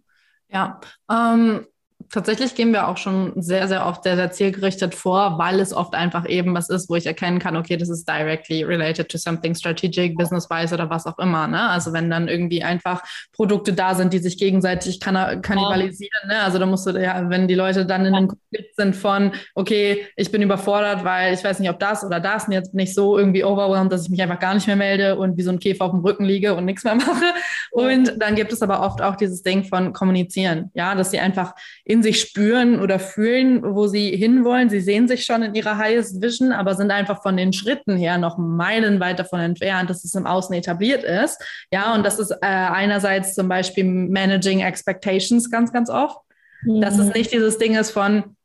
Ja, 0.49 0.79
ähm, 1.10 1.65
tatsächlich 2.09 2.55
gehen 2.55 2.71
wir 2.71 2.87
auch 2.87 2.97
schon 2.97 3.33
sehr, 3.35 3.67
sehr 3.67 3.85
oft 3.85 4.03
sehr, 4.03 4.15
sehr 4.15 4.31
zielgerichtet 4.31 4.95
vor, 4.95 5.37
weil 5.37 5.59
es 5.59 5.73
oft 5.73 5.93
einfach 5.93 6.27
eben 6.27 6.53
was 6.53 6.69
ist, 6.69 6.89
wo 6.89 6.95
ich 6.95 7.05
erkennen 7.05 7.39
kann, 7.39 7.55
okay, 7.55 7.77
das 7.77 7.89
ist 7.89 8.07
directly 8.07 8.63
related 8.63 9.09
to 9.09 9.17
something 9.17 9.55
strategic, 9.55 10.17
business-wise 10.17 10.73
oder 10.73 10.89
was 10.89 11.05
auch 11.05 11.17
immer. 11.19 11.47
Ne? 11.47 11.61
Also 11.69 11.93
wenn 11.93 12.09
dann 12.09 12.27
irgendwie 12.27 12.63
einfach 12.63 13.03
Produkte 13.33 13.73
da 13.73 13.95
sind, 13.95 14.13
die 14.13 14.19
sich 14.19 14.37
gegenseitig 14.37 14.99
kann 14.99 15.41
kannibalisieren. 15.41 16.27
Ne? 16.27 16.39
Also 16.41 16.59
da 16.59 16.65
musst 16.65 16.85
du 16.87 16.91
ja, 16.91 17.29
wenn 17.29 17.47
die 17.47 17.55
Leute 17.55 17.85
dann 17.85 18.05
in 18.05 18.15
einem 18.15 18.27
Konflikt 18.27 18.75
sind 18.75 18.95
von, 18.95 19.31
okay, 19.53 20.05
ich 20.15 20.31
bin 20.31 20.41
überfordert, 20.41 21.03
weil 21.03 21.33
ich 21.33 21.43
weiß 21.43 21.59
nicht, 21.59 21.69
ob 21.69 21.79
das 21.79 22.03
oder 22.03 22.19
das 22.19 22.45
und 22.45 22.53
jetzt 22.53 22.71
bin 22.71 22.79
ich 22.79 22.93
so 22.93 23.17
irgendwie 23.17 23.43
overwhelmed, 23.43 23.91
dass 23.91 24.03
ich 24.03 24.09
mich 24.09 24.21
einfach 24.21 24.39
gar 24.39 24.53
nicht 24.53 24.67
mehr 24.67 24.75
melde 24.75 25.17
und 25.17 25.37
wie 25.37 25.43
so 25.43 25.51
ein 25.51 25.59
Käfer 25.59 25.85
auf 25.85 25.91
dem 25.91 26.01
Rücken 26.01 26.25
liege 26.25 26.53
und 26.55 26.65
nichts 26.65 26.83
mehr 26.83 26.95
mache. 26.95 27.33
Und 27.71 28.13
dann 28.17 28.35
gibt 28.35 28.53
es 28.53 28.61
aber 28.61 28.81
oft 28.81 29.01
auch 29.01 29.15
dieses 29.15 29.43
Ding 29.43 29.63
von 29.63 29.93
kommunizieren, 29.93 30.71
ja, 30.73 30.95
dass 30.95 31.11
sie 31.11 31.19
einfach 31.19 31.53
in 31.83 31.94
sich 32.03 32.21
spüren 32.21 32.79
oder 32.79 32.99
fühlen, 32.99 33.62
wo 33.63 33.88
sie 33.88 34.15
hinwollen. 34.15 34.69
Sie 34.69 34.81
sehen 34.81 35.08
sich 35.08 35.25
schon 35.25 35.43
in 35.43 35.55
ihrer 35.55 35.77
Highest 35.77 36.21
Vision, 36.21 36.51
aber 36.51 36.75
sind 36.75 36.91
einfach 36.91 37.21
von 37.21 37.38
den 37.38 37.53
Schritten 37.53 37.97
her 37.97 38.17
noch 38.17 38.38
meilenweit 38.38 39.19
davon 39.19 39.39
entfernt, 39.39 39.89
dass 39.89 40.03
es 40.03 40.13
im 40.13 40.25
Außen 40.25 40.55
etabliert 40.55 41.03
ist. 41.03 41.41
Ja, 41.71 41.93
und 41.93 42.05
das 42.05 42.19
ist 42.19 42.31
äh, 42.31 42.38
einerseits 42.41 43.36
zum 43.36 43.49
Beispiel 43.49 43.84
Managing 43.84 44.62
Expectations 44.62 45.49
ganz, 45.49 45.71
ganz 45.71 45.89
oft. 45.89 46.17
Mhm. 46.63 46.81
Dass 46.81 46.97
es 46.97 47.13
nicht 47.13 47.31
dieses 47.31 47.58
Ding 47.58 47.75
ist 47.75 47.91
von, 47.91 48.36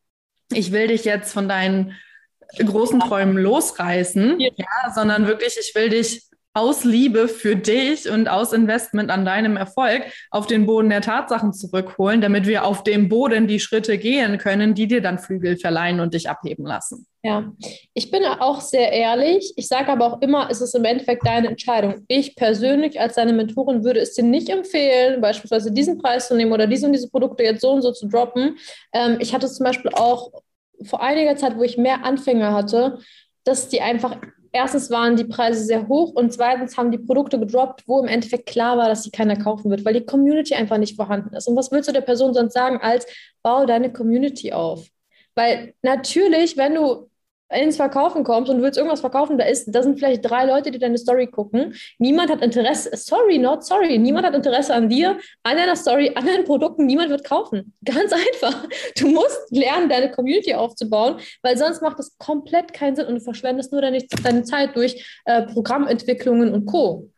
ich 0.52 0.72
will 0.72 0.88
dich 0.88 1.04
jetzt 1.04 1.32
von 1.32 1.48
deinen 1.48 1.94
großen 2.58 3.00
Träumen 3.00 3.36
losreißen, 3.36 4.40
ja, 4.40 4.92
sondern 4.94 5.26
wirklich, 5.26 5.56
ich 5.60 5.74
will 5.74 5.88
dich 5.88 6.29
aus 6.52 6.84
Liebe 6.84 7.28
für 7.28 7.54
dich 7.54 8.10
und 8.10 8.28
aus 8.28 8.52
Investment 8.52 9.10
an 9.10 9.24
deinem 9.24 9.56
Erfolg 9.56 10.02
auf 10.30 10.48
den 10.48 10.66
Boden 10.66 10.90
der 10.90 11.00
Tatsachen 11.00 11.52
zurückholen, 11.52 12.20
damit 12.20 12.46
wir 12.46 12.64
auf 12.64 12.82
dem 12.82 13.08
Boden 13.08 13.46
die 13.46 13.60
Schritte 13.60 13.98
gehen 13.98 14.36
können, 14.38 14.74
die 14.74 14.88
dir 14.88 15.00
dann 15.00 15.20
Flügel 15.20 15.56
verleihen 15.56 16.00
und 16.00 16.12
dich 16.12 16.28
abheben 16.28 16.66
lassen. 16.66 17.06
Ja, 17.22 17.52
ich 17.94 18.10
bin 18.10 18.24
auch 18.24 18.60
sehr 18.60 18.90
ehrlich. 18.90 19.52
Ich 19.56 19.68
sage 19.68 19.92
aber 19.92 20.06
auch 20.06 20.22
immer, 20.22 20.48
es 20.50 20.60
ist 20.60 20.74
im 20.74 20.84
Endeffekt 20.84 21.24
deine 21.24 21.48
Entscheidung. 21.48 22.04
Ich 22.08 22.34
persönlich 22.34 22.98
als 22.98 23.14
deine 23.14 23.32
Mentorin 23.32 23.84
würde 23.84 24.00
es 24.00 24.14
dir 24.14 24.24
nicht 24.24 24.48
empfehlen, 24.48 25.20
beispielsweise 25.20 25.70
diesen 25.70 25.98
Preis 25.98 26.28
zu 26.28 26.34
nehmen 26.34 26.52
oder 26.52 26.66
diese 26.66 26.86
und 26.86 26.94
diese 26.94 27.10
Produkte 27.10 27.44
jetzt 27.44 27.60
so 27.60 27.70
und 27.70 27.82
so 27.82 27.92
zu 27.92 28.08
droppen. 28.08 28.56
Ähm, 28.92 29.18
ich 29.20 29.34
hatte 29.34 29.48
zum 29.48 29.64
Beispiel 29.64 29.92
auch 29.94 30.32
vor 30.82 31.02
einiger 31.02 31.36
Zeit, 31.36 31.56
wo 31.56 31.62
ich 31.62 31.76
mehr 31.76 32.04
Anfänger 32.04 32.54
hatte, 32.54 32.98
dass 33.44 33.68
die 33.68 33.82
einfach 33.82 34.16
erstens 34.52 34.90
waren 34.90 35.16
die 35.16 35.24
Preise 35.24 35.64
sehr 35.64 35.88
hoch 35.88 36.12
und 36.12 36.32
zweitens 36.32 36.76
haben 36.76 36.90
die 36.90 36.98
Produkte 36.98 37.38
gedroppt, 37.38 37.84
wo 37.86 38.00
im 38.00 38.08
Endeffekt 38.08 38.46
klar 38.46 38.76
war, 38.76 38.88
dass 38.88 39.02
sie 39.02 39.10
keiner 39.10 39.36
kaufen 39.36 39.70
wird, 39.70 39.84
weil 39.84 39.94
die 39.94 40.04
Community 40.04 40.54
einfach 40.54 40.78
nicht 40.78 40.96
vorhanden 40.96 41.34
ist. 41.34 41.46
Und 41.46 41.56
was 41.56 41.70
willst 41.70 41.88
du 41.88 41.92
der 41.92 42.00
Person 42.00 42.34
sonst 42.34 42.54
sagen, 42.54 42.78
als 42.80 43.06
bau 43.42 43.66
deine 43.66 43.92
Community 43.92 44.52
auf? 44.52 44.86
Weil 45.34 45.74
natürlich, 45.82 46.56
wenn 46.56 46.74
du 46.74 47.09
ins 47.50 47.76
Verkaufen 47.76 48.24
kommst 48.24 48.50
und 48.50 48.62
willst 48.62 48.78
irgendwas 48.78 49.00
verkaufen, 49.00 49.36
da, 49.36 49.44
ist, 49.44 49.74
da 49.74 49.82
sind 49.82 49.98
vielleicht 49.98 50.28
drei 50.28 50.44
Leute, 50.44 50.70
die 50.70 50.78
deine 50.78 50.98
Story 50.98 51.26
gucken. 51.26 51.74
Niemand 51.98 52.30
hat 52.30 52.42
Interesse, 52.42 52.90
sorry, 52.94 53.38
not 53.38 53.64
sorry, 53.64 53.98
niemand 53.98 54.26
hat 54.26 54.34
Interesse 54.34 54.72
an 54.74 54.88
dir, 54.88 55.18
an 55.42 55.56
deiner 55.56 55.76
Story, 55.76 56.12
an 56.14 56.26
deinen 56.26 56.44
Produkten, 56.44 56.86
niemand 56.86 57.10
wird 57.10 57.24
kaufen. 57.24 57.74
Ganz 57.84 58.12
einfach. 58.12 58.66
Du 58.96 59.08
musst 59.08 59.40
lernen, 59.50 59.88
deine 59.88 60.10
Community 60.10 60.54
aufzubauen, 60.54 61.16
weil 61.42 61.56
sonst 61.56 61.82
macht 61.82 61.98
das 61.98 62.16
komplett 62.18 62.72
keinen 62.72 62.96
Sinn 62.96 63.06
und 63.06 63.14
du 63.16 63.20
verschwendest 63.20 63.72
nur 63.72 63.82
deine, 63.82 63.98
deine 64.22 64.44
Zeit 64.44 64.76
durch 64.76 65.20
äh, 65.24 65.42
Programmentwicklungen 65.42 66.52
und 66.52 66.66
Co. 66.66 67.10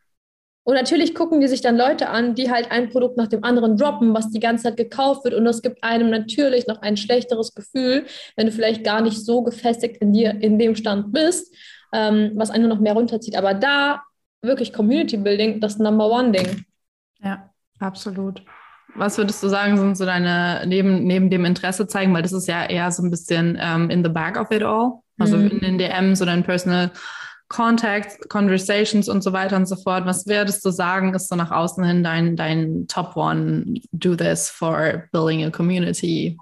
Und 0.65 0.75
natürlich 0.75 1.13
gucken 1.13 1.41
die 1.41 1.47
sich 1.47 1.61
dann 1.61 1.75
Leute 1.75 2.09
an, 2.09 2.35
die 2.35 2.49
halt 2.49 2.71
ein 2.71 2.89
Produkt 2.89 3.17
nach 3.17 3.27
dem 3.27 3.43
anderen 3.43 3.75
droppen, 3.75 4.13
was 4.13 4.29
die 4.29 4.39
ganze 4.39 4.63
Zeit 4.63 4.77
gekauft 4.77 5.25
wird. 5.25 5.33
Und 5.33 5.43
das 5.43 5.61
gibt 5.61 5.83
einem 5.83 6.09
natürlich 6.09 6.67
noch 6.67 6.81
ein 6.81 6.95
schlechteres 6.95 7.53
Gefühl, 7.53 8.05
wenn 8.37 8.45
du 8.45 8.51
vielleicht 8.53 8.83
gar 8.83 9.01
nicht 9.01 9.25
so 9.25 9.43
gefestigt 9.43 9.97
in 9.97 10.13
dir, 10.13 10.31
in 10.41 10.57
dem 10.57 10.75
Stand 10.75 11.11
bist, 11.11 11.53
ähm, 11.93 12.31
was 12.35 12.49
einen 12.49 12.69
noch 12.69 12.79
mehr 12.79 12.93
runterzieht. 12.93 13.35
Aber 13.35 13.53
da 13.53 14.03
wirklich 14.41 14.71
Community 14.71 15.17
Building, 15.17 15.59
das 15.59 15.79
Number 15.79 16.09
One 16.09 16.31
Ding. 16.31 16.65
Ja, 17.21 17.49
absolut. 17.79 18.41
Was 18.95 19.17
würdest 19.17 19.41
du 19.43 19.47
sagen, 19.49 19.77
sind 19.77 19.97
so 19.97 20.05
deine, 20.05 20.63
neben, 20.65 21.03
neben 21.05 21.29
dem 21.29 21.45
Interesse 21.45 21.87
zeigen, 21.87 22.13
weil 22.13 22.21
das 22.21 22.33
ist 22.33 22.47
ja 22.47 22.65
eher 22.65 22.91
so 22.91 23.03
ein 23.03 23.09
bisschen 23.09 23.55
um, 23.55 23.61
ähm, 23.61 23.89
in 23.89 24.03
the 24.03 24.09
back 24.09 24.39
of 24.39 24.51
it 24.51 24.63
all, 24.63 24.99
also 25.17 25.35
mhm. 25.35 25.49
in 25.49 25.59
den 25.59 25.77
DMs 25.77 26.21
oder 26.21 26.33
in 26.33 26.43
Personal 26.43 26.91
Contacts, 27.53 28.17
Conversations 28.29 29.07
und 29.07 29.23
so 29.23 29.31
weiter 29.31 29.55
und 29.55 29.67
so 29.67 29.75
fort. 29.75 30.07
Was 30.07 30.25
würdest 30.25 30.65
du 30.65 30.71
sagen, 30.71 31.13
ist 31.13 31.29
so 31.29 31.35
nach 31.35 31.51
außen 31.51 31.83
hin 31.83 32.03
dein, 32.03 32.35
dein 32.35 32.87
Top 32.87 33.15
One, 33.15 33.79
do 33.91 34.15
this 34.15 34.49
for 34.49 35.07
building 35.11 35.43
a 35.43 35.51
community 35.51 36.35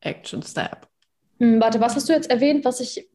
action 0.00 0.42
step? 0.42 0.86
Hm, 1.40 1.60
warte, 1.60 1.78
was 1.80 1.94
hast 1.94 2.08
du 2.08 2.14
jetzt 2.14 2.30
erwähnt, 2.30 2.64
was 2.64 2.80
ich 2.80 2.96
was 2.96 3.00
ich 3.00 3.09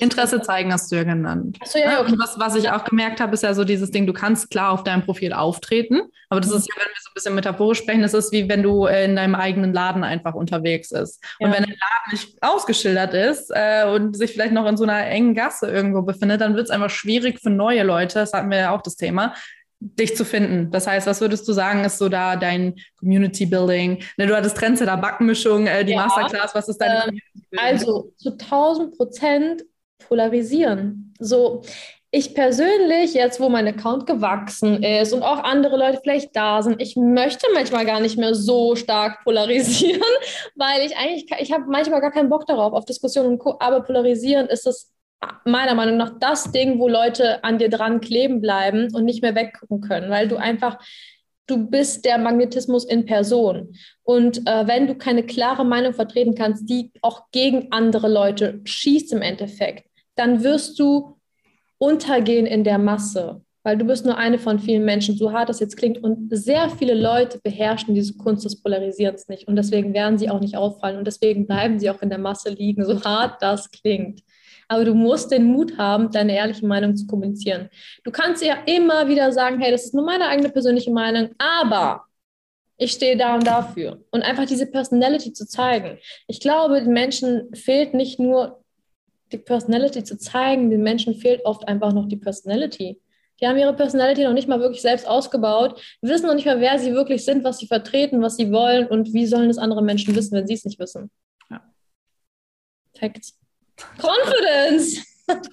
Interesse 0.00 0.42
zeigen 0.42 0.72
hast 0.72 0.90
du 0.90 0.96
ja 0.96 1.04
genannt. 1.04 1.58
Ach 1.62 1.66
so, 1.66 1.78
ja, 1.78 2.00
okay. 2.00 2.12
Und 2.12 2.18
was, 2.18 2.38
was 2.38 2.54
ich 2.56 2.70
auch 2.70 2.84
gemerkt 2.84 3.20
habe, 3.20 3.34
ist 3.34 3.42
ja 3.42 3.54
so 3.54 3.64
dieses 3.64 3.90
Ding, 3.90 4.06
du 4.06 4.12
kannst 4.12 4.50
klar 4.50 4.72
auf 4.72 4.84
deinem 4.84 5.04
Profil 5.04 5.32
auftreten, 5.32 6.02
aber 6.28 6.40
das 6.40 6.50
mhm. 6.50 6.56
ist 6.56 6.68
ja, 6.68 6.74
wenn 6.76 6.88
wir 6.88 7.00
so 7.00 7.10
ein 7.10 7.14
bisschen 7.14 7.34
metaphorisch 7.34 7.78
sprechen, 7.78 8.02
das 8.02 8.14
ist 8.14 8.32
wie 8.32 8.48
wenn 8.48 8.62
du 8.62 8.86
in 8.86 9.16
deinem 9.16 9.34
eigenen 9.34 9.72
Laden 9.72 10.04
einfach 10.04 10.34
unterwegs 10.34 10.90
bist. 10.90 11.22
Ja. 11.38 11.46
Und 11.46 11.52
wenn 11.54 11.62
dein 11.62 11.70
Laden 11.70 12.12
nicht 12.12 12.42
ausgeschildert 12.42 13.14
ist 13.14 13.50
äh, 13.54 13.86
und 13.86 14.16
sich 14.16 14.32
vielleicht 14.32 14.52
noch 14.52 14.66
in 14.66 14.76
so 14.76 14.84
einer 14.84 15.06
engen 15.06 15.34
Gasse 15.34 15.70
irgendwo 15.70 16.02
befindet, 16.02 16.40
dann 16.40 16.54
wird 16.54 16.64
es 16.64 16.70
einfach 16.70 16.90
schwierig 16.90 17.40
für 17.40 17.50
neue 17.50 17.82
Leute, 17.82 18.18
das 18.18 18.32
hatten 18.32 18.50
wir 18.50 18.58
ja 18.58 18.70
auch 18.70 18.82
das 18.82 18.96
Thema, 18.96 19.34
dich 19.80 20.14
zu 20.14 20.24
finden. 20.24 20.70
Das 20.70 20.86
heißt, 20.86 21.06
was 21.06 21.20
würdest 21.20 21.48
du 21.48 21.52
sagen, 21.52 21.84
ist 21.84 21.98
so 21.98 22.08
da 22.08 22.36
dein 22.36 22.76
Community 22.98 23.46
Building? 23.46 24.02
Ne, 24.18 24.26
du 24.26 24.36
hattest 24.36 24.56
Trendsetter 24.56 24.96
Backmischung, 24.96 25.66
äh, 25.66 25.84
die 25.84 25.92
ja, 25.92 26.06
Masterclass, 26.06 26.54
was 26.54 26.68
ist 26.68 26.78
deine 26.78 26.98
äh, 26.98 27.00
Community 27.00 27.32
Building? 27.50 27.58
Also 27.58 28.12
zu 28.18 28.32
1000 28.32 28.96
Prozent 28.96 29.64
polarisieren. 30.06 31.14
So, 31.18 31.62
ich 32.10 32.34
persönlich, 32.34 33.14
jetzt 33.14 33.40
wo 33.40 33.48
mein 33.48 33.68
Account 33.68 34.06
gewachsen 34.06 34.82
ist 34.82 35.12
und 35.12 35.22
auch 35.22 35.44
andere 35.44 35.76
Leute 35.76 36.00
vielleicht 36.02 36.34
da 36.34 36.60
sind, 36.60 36.82
ich 36.82 36.96
möchte 36.96 37.46
manchmal 37.54 37.86
gar 37.86 38.00
nicht 38.00 38.18
mehr 38.18 38.34
so 38.34 38.74
stark 38.74 39.20
polarisieren, 39.24 40.02
weil 40.56 40.84
ich 40.84 40.96
eigentlich, 40.96 41.26
ich 41.38 41.52
habe 41.52 41.64
manchmal 41.68 42.00
gar 42.00 42.10
keinen 42.10 42.28
Bock 42.28 42.46
darauf, 42.46 42.72
auf 42.72 42.84
Diskussionen 42.84 43.30
und 43.30 43.38
Co. 43.38 43.56
Aber 43.60 43.82
polarisieren 43.82 44.48
ist 44.48 44.66
das 44.66 44.90
meiner 45.44 45.74
Meinung 45.74 45.96
nach 45.96 46.18
das 46.18 46.52
Ding, 46.52 46.78
wo 46.78 46.88
Leute 46.88 47.44
an 47.44 47.58
dir 47.58 47.68
dran 47.68 48.00
kleben 48.00 48.40
bleiben 48.40 48.94
und 48.94 49.04
nicht 49.04 49.22
mehr 49.22 49.34
weggucken 49.34 49.80
können, 49.80 50.10
weil 50.10 50.28
du 50.28 50.36
einfach, 50.36 50.78
du 51.46 51.68
bist 51.68 52.04
der 52.04 52.18
Magnetismus 52.18 52.84
in 52.84 53.04
Person. 53.04 53.74
Und 54.02 54.46
äh, 54.46 54.66
wenn 54.66 54.86
du 54.86 54.94
keine 54.94 55.24
klare 55.24 55.64
Meinung 55.64 55.94
vertreten 55.94 56.34
kannst, 56.34 56.68
die 56.68 56.90
auch 57.02 57.30
gegen 57.32 57.70
andere 57.70 58.08
Leute 58.08 58.60
schießt 58.64 59.12
im 59.12 59.22
Endeffekt, 59.22 59.88
dann 60.16 60.42
wirst 60.42 60.78
du 60.78 61.16
untergehen 61.78 62.46
in 62.46 62.64
der 62.64 62.78
Masse, 62.78 63.42
weil 63.62 63.76
du 63.76 63.84
bist 63.84 64.04
nur 64.04 64.16
eine 64.16 64.38
von 64.38 64.58
vielen 64.58 64.84
Menschen, 64.84 65.16
so 65.16 65.32
hart 65.32 65.48
das 65.48 65.60
jetzt 65.60 65.76
klingt. 65.76 66.02
Und 66.02 66.28
sehr 66.30 66.70
viele 66.70 66.94
Leute 66.94 67.40
beherrschen 67.42 67.94
diese 67.94 68.16
Kunst 68.16 68.44
des 68.44 68.62
Polarisierens 68.62 69.28
nicht 69.28 69.48
und 69.48 69.56
deswegen 69.56 69.92
werden 69.92 70.18
sie 70.18 70.30
auch 70.30 70.40
nicht 70.40 70.56
auffallen 70.56 70.98
und 70.98 71.06
deswegen 71.06 71.46
bleiben 71.46 71.78
sie 71.78 71.90
auch 71.90 72.00
in 72.02 72.10
der 72.10 72.18
Masse 72.18 72.50
liegen, 72.50 72.84
so 72.84 73.02
hart 73.02 73.42
das 73.42 73.70
klingt. 73.70 74.22
Aber 74.70 74.84
du 74.84 74.94
musst 74.94 75.32
den 75.32 75.46
Mut 75.46 75.76
haben, 75.78 76.12
deine 76.12 76.36
ehrliche 76.36 76.64
Meinung 76.64 76.94
zu 76.94 77.04
kommunizieren. 77.08 77.68
Du 78.04 78.12
kannst 78.12 78.40
ja 78.44 78.54
immer 78.66 79.08
wieder 79.08 79.32
sagen, 79.32 79.58
hey, 79.60 79.72
das 79.72 79.86
ist 79.86 79.94
nur 79.94 80.04
meine 80.04 80.28
eigene 80.28 80.48
persönliche 80.48 80.92
Meinung, 80.92 81.30
aber 81.38 82.04
ich 82.76 82.92
stehe 82.92 83.16
da 83.16 83.34
und 83.34 83.44
dafür. 83.44 84.04
Und 84.12 84.22
einfach 84.22 84.46
diese 84.46 84.66
Personality 84.66 85.32
zu 85.32 85.44
zeigen. 85.44 85.98
Ich 86.28 86.38
glaube, 86.38 86.82
den 86.84 86.92
Menschen 86.92 87.52
fehlt 87.52 87.94
nicht 87.94 88.20
nur 88.20 88.62
die 89.32 89.38
Personality 89.38 90.04
zu 90.04 90.16
zeigen, 90.16 90.70
den 90.70 90.84
Menschen 90.84 91.16
fehlt 91.16 91.44
oft 91.44 91.66
einfach 91.66 91.92
noch 91.92 92.06
die 92.06 92.16
Personality. 92.16 93.00
Die 93.40 93.46
haben 93.48 93.58
ihre 93.58 93.74
Personality 93.74 94.22
noch 94.22 94.34
nicht 94.34 94.46
mal 94.46 94.60
wirklich 94.60 94.82
selbst 94.82 95.08
ausgebaut, 95.08 95.82
wissen 96.00 96.26
noch 96.28 96.34
nicht 96.34 96.46
mal, 96.46 96.60
wer 96.60 96.78
sie 96.78 96.92
wirklich 96.92 97.24
sind, 97.24 97.42
was 97.42 97.58
sie 97.58 97.66
vertreten, 97.66 98.22
was 98.22 98.36
sie 98.36 98.52
wollen 98.52 98.86
und 98.86 99.12
wie 99.14 99.26
sollen 99.26 99.50
es 99.50 99.58
andere 99.58 99.82
Menschen 99.82 100.14
wissen, 100.14 100.36
wenn 100.36 100.46
sie 100.46 100.54
es 100.54 100.64
nicht 100.64 100.78
wissen. 100.78 101.10
Ja. 101.50 101.60
Facts. 102.96 103.39
Confidence! 103.98 105.04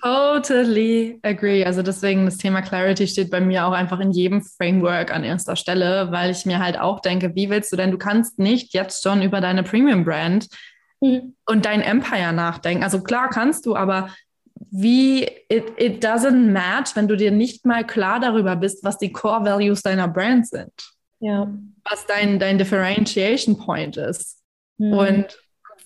Totally 0.01 1.19
agree. 1.23 1.63
Also 1.63 1.81
deswegen 1.81 2.25
das 2.25 2.37
Thema 2.37 2.61
Clarity 2.61 3.07
steht 3.07 3.29
bei 3.29 3.39
mir 3.39 3.65
auch 3.65 3.71
einfach 3.71 3.99
in 3.99 4.11
jedem 4.11 4.41
Framework 4.41 5.13
an 5.13 5.23
erster 5.23 5.55
Stelle, 5.55 6.11
weil 6.11 6.31
ich 6.31 6.45
mir 6.45 6.59
halt 6.59 6.79
auch 6.79 6.99
denke, 6.99 7.35
wie 7.35 7.49
willst 7.49 7.71
du 7.71 7.75
denn, 7.75 7.91
du 7.91 7.97
kannst 7.97 8.39
nicht 8.39 8.73
jetzt 8.73 9.03
schon 9.03 9.21
über 9.21 9.41
deine 9.41 9.63
Premium 9.63 10.03
Brand 10.03 10.47
mhm. 11.01 11.35
und 11.45 11.65
dein 11.65 11.81
Empire 11.81 12.33
nachdenken. 12.33 12.83
Also 12.83 13.01
klar 13.01 13.29
kannst 13.29 13.65
du, 13.65 13.75
aber 13.75 14.09
wie 14.71 15.23
it, 15.49 15.71
it 15.77 16.03
doesn't 16.03 16.51
match, 16.51 16.95
wenn 16.95 17.07
du 17.07 17.15
dir 17.15 17.31
nicht 17.31 17.65
mal 17.65 17.85
klar 17.85 18.19
darüber 18.19 18.55
bist, 18.55 18.83
was 18.83 18.97
die 18.97 19.11
Core 19.11 19.45
Values 19.45 19.81
deiner 19.81 20.07
Brand 20.07 20.47
sind. 20.47 20.71
Ja. 21.19 21.51
Was 21.83 22.05
dein, 22.05 22.39
dein 22.39 22.57
Differentiation 22.57 23.57
Point 23.57 23.97
ist. 23.97 24.39
Mhm. 24.77 24.93
Und 24.93 25.39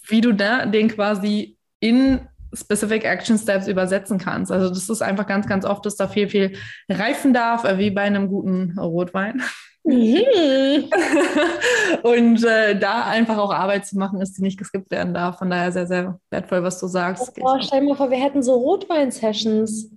wie 0.08 0.22
du 0.22 0.34
da 0.34 0.66
den 0.66 0.90
quasi 0.90 1.58
in 1.80 2.28
Specific 2.54 3.06
Action 3.06 3.38
Steps 3.38 3.68
übersetzen 3.68 4.18
kannst. 4.18 4.52
Also 4.52 4.70
das 4.70 4.90
ist 4.90 5.02
einfach 5.02 5.28
ganz, 5.28 5.48
ganz 5.48 5.66
oft, 5.66 5.86
dass 5.86 5.96
da 5.96 6.08
viel, 6.08 6.30
viel 6.30 6.58
reifen 6.90 7.34
darf, 7.34 7.64
äh, 7.64 7.78
wie 7.78 7.92
bei 7.92 8.02
einem 8.02 8.28
guten 8.28 8.78
Rotwein. 8.78 9.42
Mhm. 9.84 10.90
und 12.04 12.44
äh, 12.44 12.78
da 12.78 13.06
einfach 13.06 13.38
auch 13.38 13.52
Arbeit 13.52 13.88
zu 13.88 13.98
machen 13.98 14.22
ist, 14.22 14.38
die 14.38 14.44
nicht 14.44 14.60
geskippt 14.60 14.92
werden 14.92 15.14
darf. 15.14 15.40
Von 15.40 15.50
daher 15.50 15.72
sehr, 15.72 15.88
sehr 15.88 16.20
wertvoll, 16.30 16.64
was 16.64 16.80
du 16.80 16.88
sagst. 16.88 17.32
Oh, 17.42 17.58
stell 17.60 17.82
dir 17.82 17.88
mal 17.88 17.96
vor, 17.96 18.12
wir 18.12 18.22
hätten 18.22 18.44
so 18.44 18.54
Rotwein-Sessions. 18.54 19.90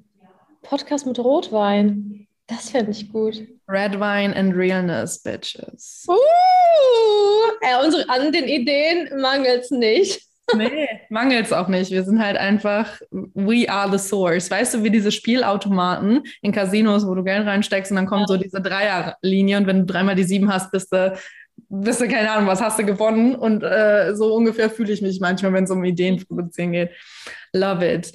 Podcast 0.62 1.06
mit 1.06 1.18
Rotwein. 1.18 2.26
Das 2.46 2.70
fände 2.70 2.90
ich 2.90 3.12
gut. 3.12 3.46
Red 3.68 3.94
Wine 3.94 4.34
and 4.36 4.54
Realness, 4.54 5.22
Bitches. 5.22 6.06
Uh, 6.08 6.14
äh, 7.60 7.84
unsere, 7.84 8.08
an 8.08 8.32
den 8.32 8.44
Ideen 8.44 9.20
mangelt 9.20 9.62
es 9.62 9.70
nicht. 9.70 10.22
Nee, 10.56 10.88
mangelt 11.10 11.46
es 11.46 11.52
auch 11.52 11.68
nicht. 11.68 11.90
Wir 11.90 12.04
sind 12.04 12.22
halt 12.22 12.36
einfach, 12.36 13.00
we 13.10 13.68
are 13.68 13.90
the 13.90 13.98
source. 13.98 14.50
Weißt 14.50 14.74
du, 14.74 14.84
wie 14.84 14.90
diese 14.90 15.12
Spielautomaten 15.12 16.22
in 16.42 16.52
Casinos, 16.52 17.06
wo 17.06 17.14
du 17.14 17.24
Geld 17.24 17.46
reinsteckst 17.46 17.90
und 17.90 17.96
dann 17.96 18.06
kommt 18.06 18.28
ja. 18.28 18.34
so 18.34 18.36
diese 18.36 18.60
Dreierlinie 18.60 19.58
und 19.58 19.66
wenn 19.66 19.80
du 19.80 19.86
dreimal 19.86 20.14
die 20.14 20.24
sieben 20.24 20.52
hast, 20.52 20.70
bist 20.70 20.92
du, 20.92 21.16
bist 21.68 22.00
du 22.00 22.08
keine 22.08 22.30
Ahnung, 22.30 22.46
was 22.46 22.60
hast 22.60 22.78
du 22.78 22.84
gewonnen. 22.84 23.34
Und 23.34 23.62
äh, 23.62 24.14
so 24.14 24.34
ungefähr 24.34 24.70
fühle 24.70 24.92
ich 24.92 25.02
mich 25.02 25.20
manchmal, 25.20 25.52
wenn 25.52 25.64
es 25.64 25.70
um 25.70 25.84
Ideen 25.84 26.24
produzieren 26.26 26.72
geht. 26.72 26.90
Love 27.52 27.86
it. 27.86 28.12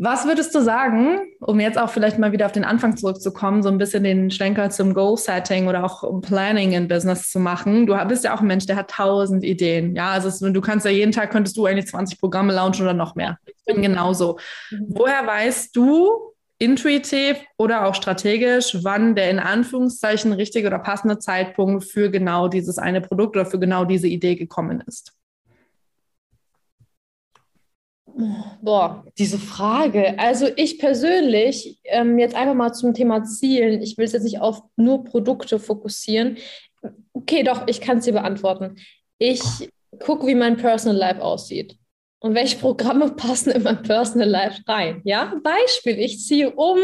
Was 0.00 0.26
würdest 0.26 0.54
du 0.54 0.60
sagen, 0.60 1.18
um 1.40 1.58
jetzt 1.58 1.76
auch 1.76 1.90
vielleicht 1.90 2.20
mal 2.20 2.30
wieder 2.30 2.46
auf 2.46 2.52
den 2.52 2.62
Anfang 2.62 2.96
zurückzukommen, 2.96 3.64
so 3.64 3.68
ein 3.68 3.78
bisschen 3.78 4.04
den 4.04 4.30
Schlenker 4.30 4.70
zum 4.70 4.94
Goal-Setting 4.94 5.66
oder 5.66 5.84
auch 5.84 6.20
Planning 6.20 6.70
in 6.70 6.86
Business 6.86 7.28
zu 7.28 7.40
machen? 7.40 7.84
Du 7.84 7.96
bist 8.06 8.22
ja 8.22 8.32
auch 8.32 8.40
ein 8.40 8.46
Mensch, 8.46 8.66
der 8.66 8.76
hat 8.76 8.90
tausend 8.90 9.42
Ideen. 9.42 9.96
Ja, 9.96 10.10
also 10.10 10.28
es, 10.28 10.38
du 10.38 10.60
kannst 10.60 10.86
ja 10.86 10.92
jeden 10.92 11.10
Tag, 11.10 11.32
könntest 11.32 11.56
du 11.56 11.66
eigentlich 11.66 11.88
20 11.88 12.20
Programme 12.20 12.52
launchen 12.52 12.84
oder 12.84 12.94
noch 12.94 13.16
mehr. 13.16 13.38
Ich 13.44 13.64
bin 13.64 13.82
genauso. 13.82 14.38
Mhm. 14.70 14.86
Woher 14.88 15.26
weißt 15.26 15.74
du 15.74 16.32
intuitiv 16.58 17.36
oder 17.56 17.84
auch 17.84 17.96
strategisch, 17.96 18.78
wann 18.82 19.16
der 19.16 19.30
in 19.30 19.40
Anführungszeichen 19.40 20.32
richtige 20.32 20.68
oder 20.68 20.78
passende 20.78 21.18
Zeitpunkt 21.18 21.82
für 21.84 22.08
genau 22.08 22.46
dieses 22.46 22.78
eine 22.78 23.00
Produkt 23.00 23.36
oder 23.36 23.46
für 23.46 23.58
genau 23.58 23.84
diese 23.84 24.06
Idee 24.06 24.36
gekommen 24.36 24.80
ist? 24.86 25.17
Boah, 28.60 29.04
diese 29.16 29.38
Frage. 29.38 30.18
Also 30.18 30.48
ich 30.56 30.78
persönlich, 30.78 31.78
ähm, 31.84 32.18
jetzt 32.18 32.34
einfach 32.34 32.54
mal 32.54 32.72
zum 32.72 32.92
Thema 32.92 33.22
Zielen. 33.22 33.80
Ich 33.80 33.96
will 33.96 34.04
es 34.04 34.12
jetzt 34.12 34.24
nicht 34.24 34.40
auf 34.40 34.62
nur 34.76 35.04
Produkte 35.04 35.58
fokussieren. 35.60 36.36
Okay, 37.12 37.44
doch, 37.44 37.68
ich 37.68 37.80
kann 37.80 37.98
es 37.98 38.04
dir 38.04 38.12
beantworten. 38.12 38.76
Ich 39.18 39.42
gucke, 40.00 40.26
wie 40.26 40.34
mein 40.34 40.56
Personal 40.56 40.96
Life 40.96 41.22
aussieht 41.22 41.78
und 42.20 42.34
welche 42.34 42.58
Programme 42.58 43.10
passen 43.16 43.50
in 43.50 43.62
mein 43.62 43.82
Personal 43.82 44.28
Life 44.28 44.62
rein. 44.66 45.00
Ja, 45.04 45.34
Beispiel, 45.42 45.98
ich 45.98 46.24
ziehe 46.24 46.50
um, 46.50 46.78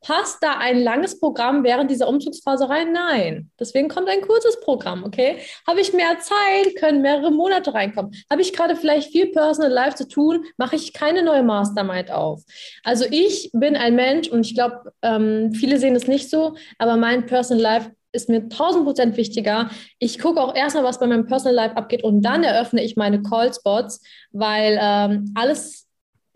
passt 0.00 0.42
da 0.42 0.58
ein 0.58 0.80
langes 0.82 1.18
Programm 1.18 1.64
während 1.64 1.90
dieser 1.90 2.08
Umzugsphase 2.08 2.68
rein? 2.68 2.92
Nein. 2.92 3.50
Deswegen 3.58 3.88
kommt 3.88 4.08
ein 4.08 4.20
kurzes 4.20 4.60
Programm, 4.60 5.04
okay? 5.04 5.38
Habe 5.66 5.80
ich 5.80 5.92
mehr 5.92 6.18
Zeit, 6.20 6.76
können 6.76 7.02
mehrere 7.02 7.30
Monate 7.30 7.74
reinkommen. 7.74 8.12
Habe 8.30 8.42
ich 8.42 8.52
gerade 8.52 8.76
vielleicht 8.76 9.10
viel 9.10 9.26
Personal 9.32 9.72
Life 9.72 9.96
zu 9.96 10.08
tun, 10.08 10.44
mache 10.56 10.76
ich 10.76 10.92
keine 10.92 11.22
neue 11.22 11.42
Mastermind 11.42 12.10
auf. 12.10 12.42
Also 12.84 13.04
ich 13.10 13.50
bin 13.52 13.76
ein 13.76 13.96
Mensch 13.96 14.28
und 14.28 14.46
ich 14.46 14.54
glaube, 14.54 14.92
ähm, 15.02 15.52
viele 15.52 15.78
sehen 15.78 15.96
es 15.96 16.06
nicht 16.06 16.30
so, 16.30 16.56
aber 16.78 16.96
mein 16.96 17.26
Personal 17.26 17.62
Life 17.62 17.95
ist 18.12 18.28
mir 18.28 18.42
1000 18.42 18.84
Prozent 18.84 19.16
wichtiger. 19.16 19.70
Ich 19.98 20.18
gucke 20.18 20.40
auch 20.40 20.54
erstmal, 20.54 20.84
was 20.84 20.98
bei 20.98 21.06
meinem 21.06 21.26
Personal 21.26 21.54
Life 21.54 21.76
abgeht 21.76 22.02
und 22.04 22.22
dann 22.22 22.44
eröffne 22.44 22.82
ich 22.82 22.96
meine 22.96 23.22
Call-Spots, 23.22 24.00
weil 24.32 24.78
ähm, 24.80 25.32
alles, 25.34 25.86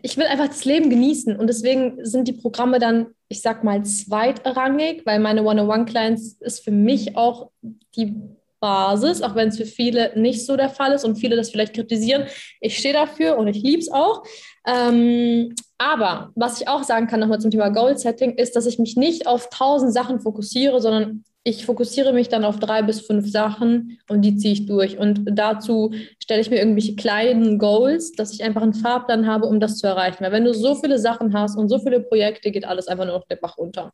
ich 0.01 0.17
will 0.17 0.25
einfach 0.25 0.47
das 0.47 0.65
Leben 0.65 0.89
genießen 0.89 1.35
und 1.35 1.47
deswegen 1.47 2.05
sind 2.05 2.27
die 2.27 2.33
Programme 2.33 2.79
dann, 2.79 3.07
ich 3.29 3.41
sag 3.41 3.63
mal, 3.63 3.83
zweitrangig, 3.83 5.05
weil 5.05 5.19
meine 5.19 5.43
One-on-One-Clients 5.43 6.37
ist 6.39 6.63
für 6.63 6.71
mich 6.71 7.17
auch 7.17 7.49
die 7.95 8.15
Basis, 8.61 9.23
auch 9.23 9.35
wenn 9.35 9.49
es 9.49 9.57
für 9.57 9.65
viele 9.65 10.17
nicht 10.17 10.45
so 10.45 10.55
der 10.55 10.69
Fall 10.69 10.93
ist 10.93 11.03
und 11.03 11.15
viele 11.15 11.35
das 11.35 11.49
vielleicht 11.49 11.73
kritisieren. 11.73 12.25
Ich 12.61 12.77
stehe 12.77 12.93
dafür 12.93 13.37
und 13.37 13.47
ich 13.47 13.61
liebe 13.61 13.79
es 13.79 13.91
auch. 13.91 14.23
Ähm, 14.67 15.55
aber 15.79 16.31
was 16.35 16.61
ich 16.61 16.67
auch 16.67 16.83
sagen 16.83 17.07
kann 17.07 17.19
nochmal 17.19 17.41
zum 17.41 17.49
Thema 17.49 17.69
Goal 17.69 17.97
Setting, 17.97 18.37
ist, 18.37 18.55
dass 18.55 18.67
ich 18.67 18.77
mich 18.77 18.95
nicht 18.95 19.25
auf 19.25 19.49
tausend 19.49 19.93
Sachen 19.93 20.19
fokussiere, 20.19 20.79
sondern 20.79 21.23
ich 21.43 21.65
fokussiere 21.65 22.13
mich 22.13 22.29
dann 22.29 22.45
auf 22.45 22.59
drei 22.59 22.83
bis 22.83 23.01
fünf 23.01 23.29
Sachen 23.29 23.99
und 24.07 24.21
die 24.21 24.37
ziehe 24.37 24.53
ich 24.53 24.67
durch. 24.67 24.99
Und 24.99 25.21
dazu 25.25 25.93
stelle 26.19 26.41
ich 26.41 26.51
mir 26.51 26.57
irgendwelche 26.59 26.95
kleinen 26.95 27.57
Goals, 27.57 28.11
dass 28.11 28.33
ich 28.33 28.43
einfach 28.43 28.61
einen 28.61 28.75
Fahrplan 28.75 29.25
habe, 29.25 29.47
um 29.47 29.59
das 29.59 29.77
zu 29.77 29.87
erreichen. 29.87 30.23
Weil 30.23 30.31
wenn 30.31 30.45
du 30.45 30.53
so 30.53 30.75
viele 30.75 30.99
Sachen 30.99 31.33
hast 31.33 31.57
und 31.57 31.67
so 31.69 31.79
viele 31.79 31.99
Projekte, 31.99 32.51
geht 32.51 32.65
alles 32.65 32.87
einfach 32.87 33.05
nur 33.05 33.15
noch 33.15 33.27
der 33.27 33.37
Bach 33.37 33.57
runter. 33.57 33.91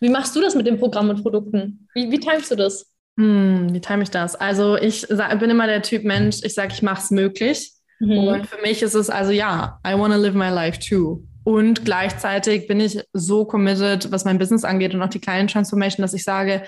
Wie 0.00 0.08
machst 0.08 0.34
du 0.34 0.40
das 0.40 0.56
mit 0.56 0.66
dem 0.66 0.78
Programm 0.78 1.10
und 1.10 1.22
Produkten? 1.22 1.88
Wie, 1.94 2.10
wie 2.10 2.18
timest 2.18 2.50
du 2.50 2.56
das? 2.56 2.92
Hm, 3.18 3.72
wie 3.72 3.80
time 3.80 4.02
ich 4.02 4.10
das? 4.10 4.34
Also 4.34 4.76
ich 4.76 5.06
sag, 5.08 5.38
bin 5.38 5.50
immer 5.50 5.66
der 5.66 5.82
Typ 5.82 6.04
Mensch, 6.04 6.38
ich 6.42 6.54
sage, 6.54 6.72
ich 6.72 6.82
mache 6.82 7.02
es 7.02 7.10
möglich. 7.10 7.72
Mhm. 8.00 8.18
Und 8.18 8.46
für 8.46 8.60
mich 8.62 8.82
ist 8.82 8.94
es 8.94 9.10
also 9.10 9.30
ja, 9.30 9.80
I 9.86 9.94
want 9.94 10.12
to 10.12 10.20
live 10.20 10.34
my 10.34 10.50
life 10.50 10.78
too. 10.78 11.22
Und 11.48 11.86
gleichzeitig 11.86 12.66
bin 12.66 12.78
ich 12.78 13.02
so 13.14 13.46
committed, 13.46 14.12
was 14.12 14.26
mein 14.26 14.36
Business 14.36 14.64
angeht 14.64 14.92
und 14.92 15.00
auch 15.00 15.08
die 15.08 15.18
kleinen 15.18 15.48
Transformation, 15.48 16.02
dass 16.02 16.12
ich 16.12 16.22
sage, 16.22 16.62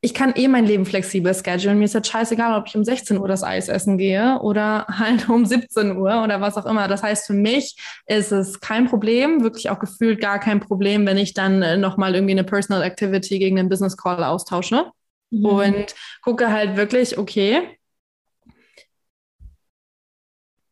ich 0.00 0.14
kann 0.14 0.34
eh 0.36 0.46
mein 0.46 0.66
Leben 0.66 0.86
flexibel 0.86 1.34
schedulen. 1.34 1.80
Mir 1.80 1.86
ist 1.86 1.94
jetzt 1.94 2.08
scheißegal, 2.08 2.56
ob 2.60 2.68
ich 2.68 2.76
um 2.76 2.84
16 2.84 3.18
Uhr 3.18 3.26
das 3.26 3.42
Eis 3.42 3.68
essen 3.68 3.98
gehe 3.98 4.38
oder 4.40 4.86
halt 5.00 5.28
um 5.28 5.44
17 5.44 5.96
Uhr 5.96 6.22
oder 6.22 6.40
was 6.40 6.56
auch 6.56 6.64
immer. 6.64 6.86
Das 6.86 7.02
heißt, 7.02 7.26
für 7.26 7.32
mich 7.32 7.76
ist 8.06 8.30
es 8.30 8.60
kein 8.60 8.86
Problem, 8.86 9.42
wirklich 9.42 9.68
auch 9.68 9.80
gefühlt 9.80 10.20
gar 10.20 10.38
kein 10.38 10.60
Problem, 10.60 11.04
wenn 11.04 11.16
ich 11.18 11.34
dann 11.34 11.60
äh, 11.62 11.76
nochmal 11.76 12.14
irgendwie 12.14 12.34
eine 12.34 12.44
Personal 12.44 12.84
Activity 12.84 13.40
gegen 13.40 13.58
einen 13.58 13.68
Business 13.68 13.96
Call 13.96 14.22
austausche. 14.22 14.92
Mhm. 15.30 15.44
Und 15.44 15.94
gucke 16.22 16.52
halt 16.52 16.76
wirklich, 16.76 17.18
okay, 17.18 17.76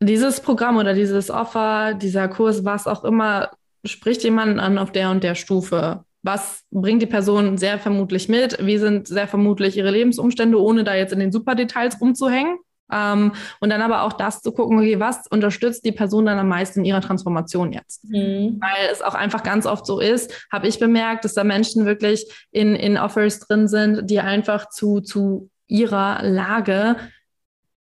dieses 0.01 0.41
Programm 0.41 0.77
oder 0.77 0.95
dieses 0.95 1.31
Offer, 1.31 1.95
dieser 1.95 2.29
Kurs, 2.29 2.65
was 2.65 2.87
auch 2.87 3.05
immer, 3.05 3.51
spricht 3.85 4.23
jemanden 4.25 4.61
an 4.61 4.79
auf 4.79 4.93
der 4.93 5.11
und 5.11 5.25
der 5.25 5.35
Stufe. 5.35 6.05
Was 6.23 6.63
bringt 6.71 7.03
die 7.03 7.07
Person 7.07 7.59
sehr 7.59 7.79
vermutlich 7.79 8.29
mit? 8.29 8.65
Wie 8.65 8.79
sind 8.79 9.07
sehr 9.07 9.29
vermutlich 9.29 9.77
ihre 9.77 9.91
Lebensumstände, 9.91 10.61
ohne 10.61 10.85
da 10.85 10.95
jetzt 10.95 11.13
in 11.13 11.21
den 11.21 11.33
Superdetails 11.33 12.01
rumzuhängen? 12.01 12.59
Ähm, 12.93 13.33
und 13.61 13.71
dann 13.71 13.83
aber 13.83 14.03
auch 14.03 14.13
das 14.13 14.43
zu 14.43 14.53
gucken, 14.53 14.79
okay, 14.79 15.01
was 15.01 15.27
unterstützt 15.29 15.85
die 15.85 15.93
Person 15.93 16.27
dann 16.27 16.39
am 16.39 16.49
meisten 16.49 16.81
in 16.81 16.85
ihrer 16.85 17.01
Transformation 17.01 17.73
jetzt? 17.73 18.05
Mhm. 18.05 18.61
Weil 18.61 18.91
es 18.93 19.03
auch 19.03 19.15
einfach 19.15 19.43
ganz 19.43 19.67
oft 19.67 19.87
so 19.87 20.01
ist, 20.01 20.47
habe 20.53 20.69
ich 20.69 20.79
bemerkt, 20.79 21.25
dass 21.25 21.35
da 21.35 21.45
Menschen 21.45 21.87
wirklich 21.87 22.27
in, 22.51 22.75
in 22.75 22.99
Offers 22.99 23.41
drin 23.41 23.69
sind, 23.69 24.11
die 24.11 24.21
einfach 24.21 24.69
zu, 24.69 25.01
zu 25.01 25.51
ihrer 25.67 26.23
Lage 26.23 26.97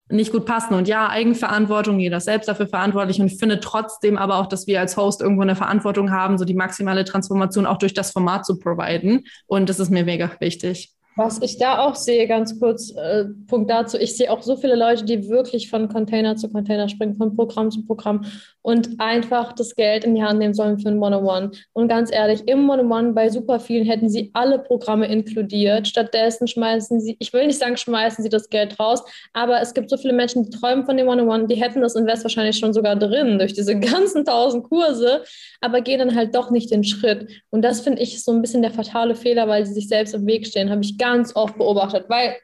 nicht 0.09 0.33
gut 0.33 0.45
passen. 0.45 0.75
Und 0.75 0.87
ja, 0.87 1.09
Eigenverantwortung, 1.09 1.99
jeder 1.99 2.19
ist 2.19 2.25
selbst 2.25 2.49
dafür 2.49 2.67
verantwortlich. 2.67 3.21
Und 3.21 3.27
ich 3.27 3.39
finde 3.39 3.61
trotzdem 3.61 4.19
aber 4.19 4.37
auch, 4.37 4.47
dass 4.47 4.67
wir 4.67 4.81
als 4.81 4.97
Host 4.97 5.21
irgendwo 5.21 5.43
eine 5.43 5.57
Verantwortung 5.57 6.11
haben, 6.11 6.39
so 6.39 6.45
die 6.45 6.55
maximale 6.55 7.05
Transformation 7.05 7.67
auch 7.67 7.79
durch 7.79 7.95
das 7.95 8.11
Format 8.11 8.45
zu 8.45 8.59
providen. 8.59 9.25
Und 9.47 9.69
das 9.69 9.81
ist 9.81 9.91
mir 9.91 10.05
mega 10.05 10.31
wichtig. 10.41 10.93
Was 11.17 11.41
ich 11.43 11.59
da 11.59 11.79
auch 11.79 11.95
sehe, 11.95 12.27
ganz 12.27 12.59
kurz, 12.59 12.91
äh, 12.97 13.27
Punkt 13.47 13.71
dazu, 13.71 13.97
ich 13.97 14.17
sehe 14.17 14.33
auch 14.33 14.43
so 14.43 14.57
viele 14.57 14.75
Leute, 14.75 15.05
die 15.05 15.29
wirklich 15.29 15.71
von 15.71 15.89
Container 15.89 16.35
zu 16.35 16.51
Container 16.51 16.89
springen, 16.89 17.15
von 17.15 17.37
Programm 17.37 17.71
zu 17.71 17.87
Programm 17.87 18.25
und 18.63 18.99
einfach 18.99 19.53
das 19.53 19.77
Geld 19.77 20.05
in 20.05 20.17
die 20.17 20.25
Hand 20.25 20.41
nehmen 20.41 20.55
sollen 20.55 20.79
für 20.79 20.89
ein 20.89 20.99
One-on-One. 20.99 21.53
Und 21.73 21.87
ganz 21.87 22.11
ehrlich, 22.13 22.49
im 22.49 22.69
One-on-One 22.69 23.13
bei 23.13 23.29
super 23.29 23.61
vielen 23.61 23.85
hätten 23.85 24.09
sie 24.09 24.31
alle 24.33 24.59
Programme 24.59 25.07
inkludiert. 25.07 25.87
Stattdessen 25.87 26.49
schmeißen 26.49 27.01
sie, 27.01 27.17
ich 27.21 27.33
will 27.33 27.47
nicht 27.47 27.61
sagen, 27.61 27.77
schmeißen 27.77 28.25
sie 28.25 28.31
das 28.31 28.49
Geld 28.49 28.81
raus, 28.81 29.05
aber 29.33 29.61
es 29.61 29.73
gibt 29.73 29.91
so 29.91 29.97
viele 29.97 30.15
Menschen, 30.15 30.45
die 30.45 30.51
träumen 30.51 30.85
von 30.85 30.97
dem 30.97 31.07
One-on-One, 31.07 31.47
die 31.47 31.57
hätten 31.57 31.81
das 31.81 31.95
Invest 31.95 32.25
wahrscheinlich 32.25 32.59
schon 32.59 32.73
sogar 32.73 32.97
drin 32.97 33.39
durch 33.39 33.53
diese 33.53 33.79
ganzen 33.81 34.25
tausend 34.25 34.65
Kurse, 34.65 35.23
aber 35.61 35.81
gehen 35.81 36.01
dann 36.01 36.17
halt 36.17 36.35
doch 36.35 36.51
nicht 36.51 36.73
den 36.73 36.83
Schritt. 36.83 37.29
Und 37.51 37.63
das 37.63 37.83
finde 37.83 38.03
ich 38.03 38.25
so 38.25 38.33
ein 38.33 38.41
bisschen 38.41 38.63
der 38.63 38.73
fatale 38.73 39.15
Fehler, 39.15 39.47
weil 39.47 39.65
sie 39.65 39.75
sich 39.75 39.87
selbst 39.87 40.15
im 40.15 40.27
Weg 40.27 40.47
stehen, 40.47 40.71
habe 40.71 40.83
ich 40.83 40.99
ganz 41.05 41.37
oft 41.37 41.59
beobachtet, 41.59 42.07
weil 42.09 42.37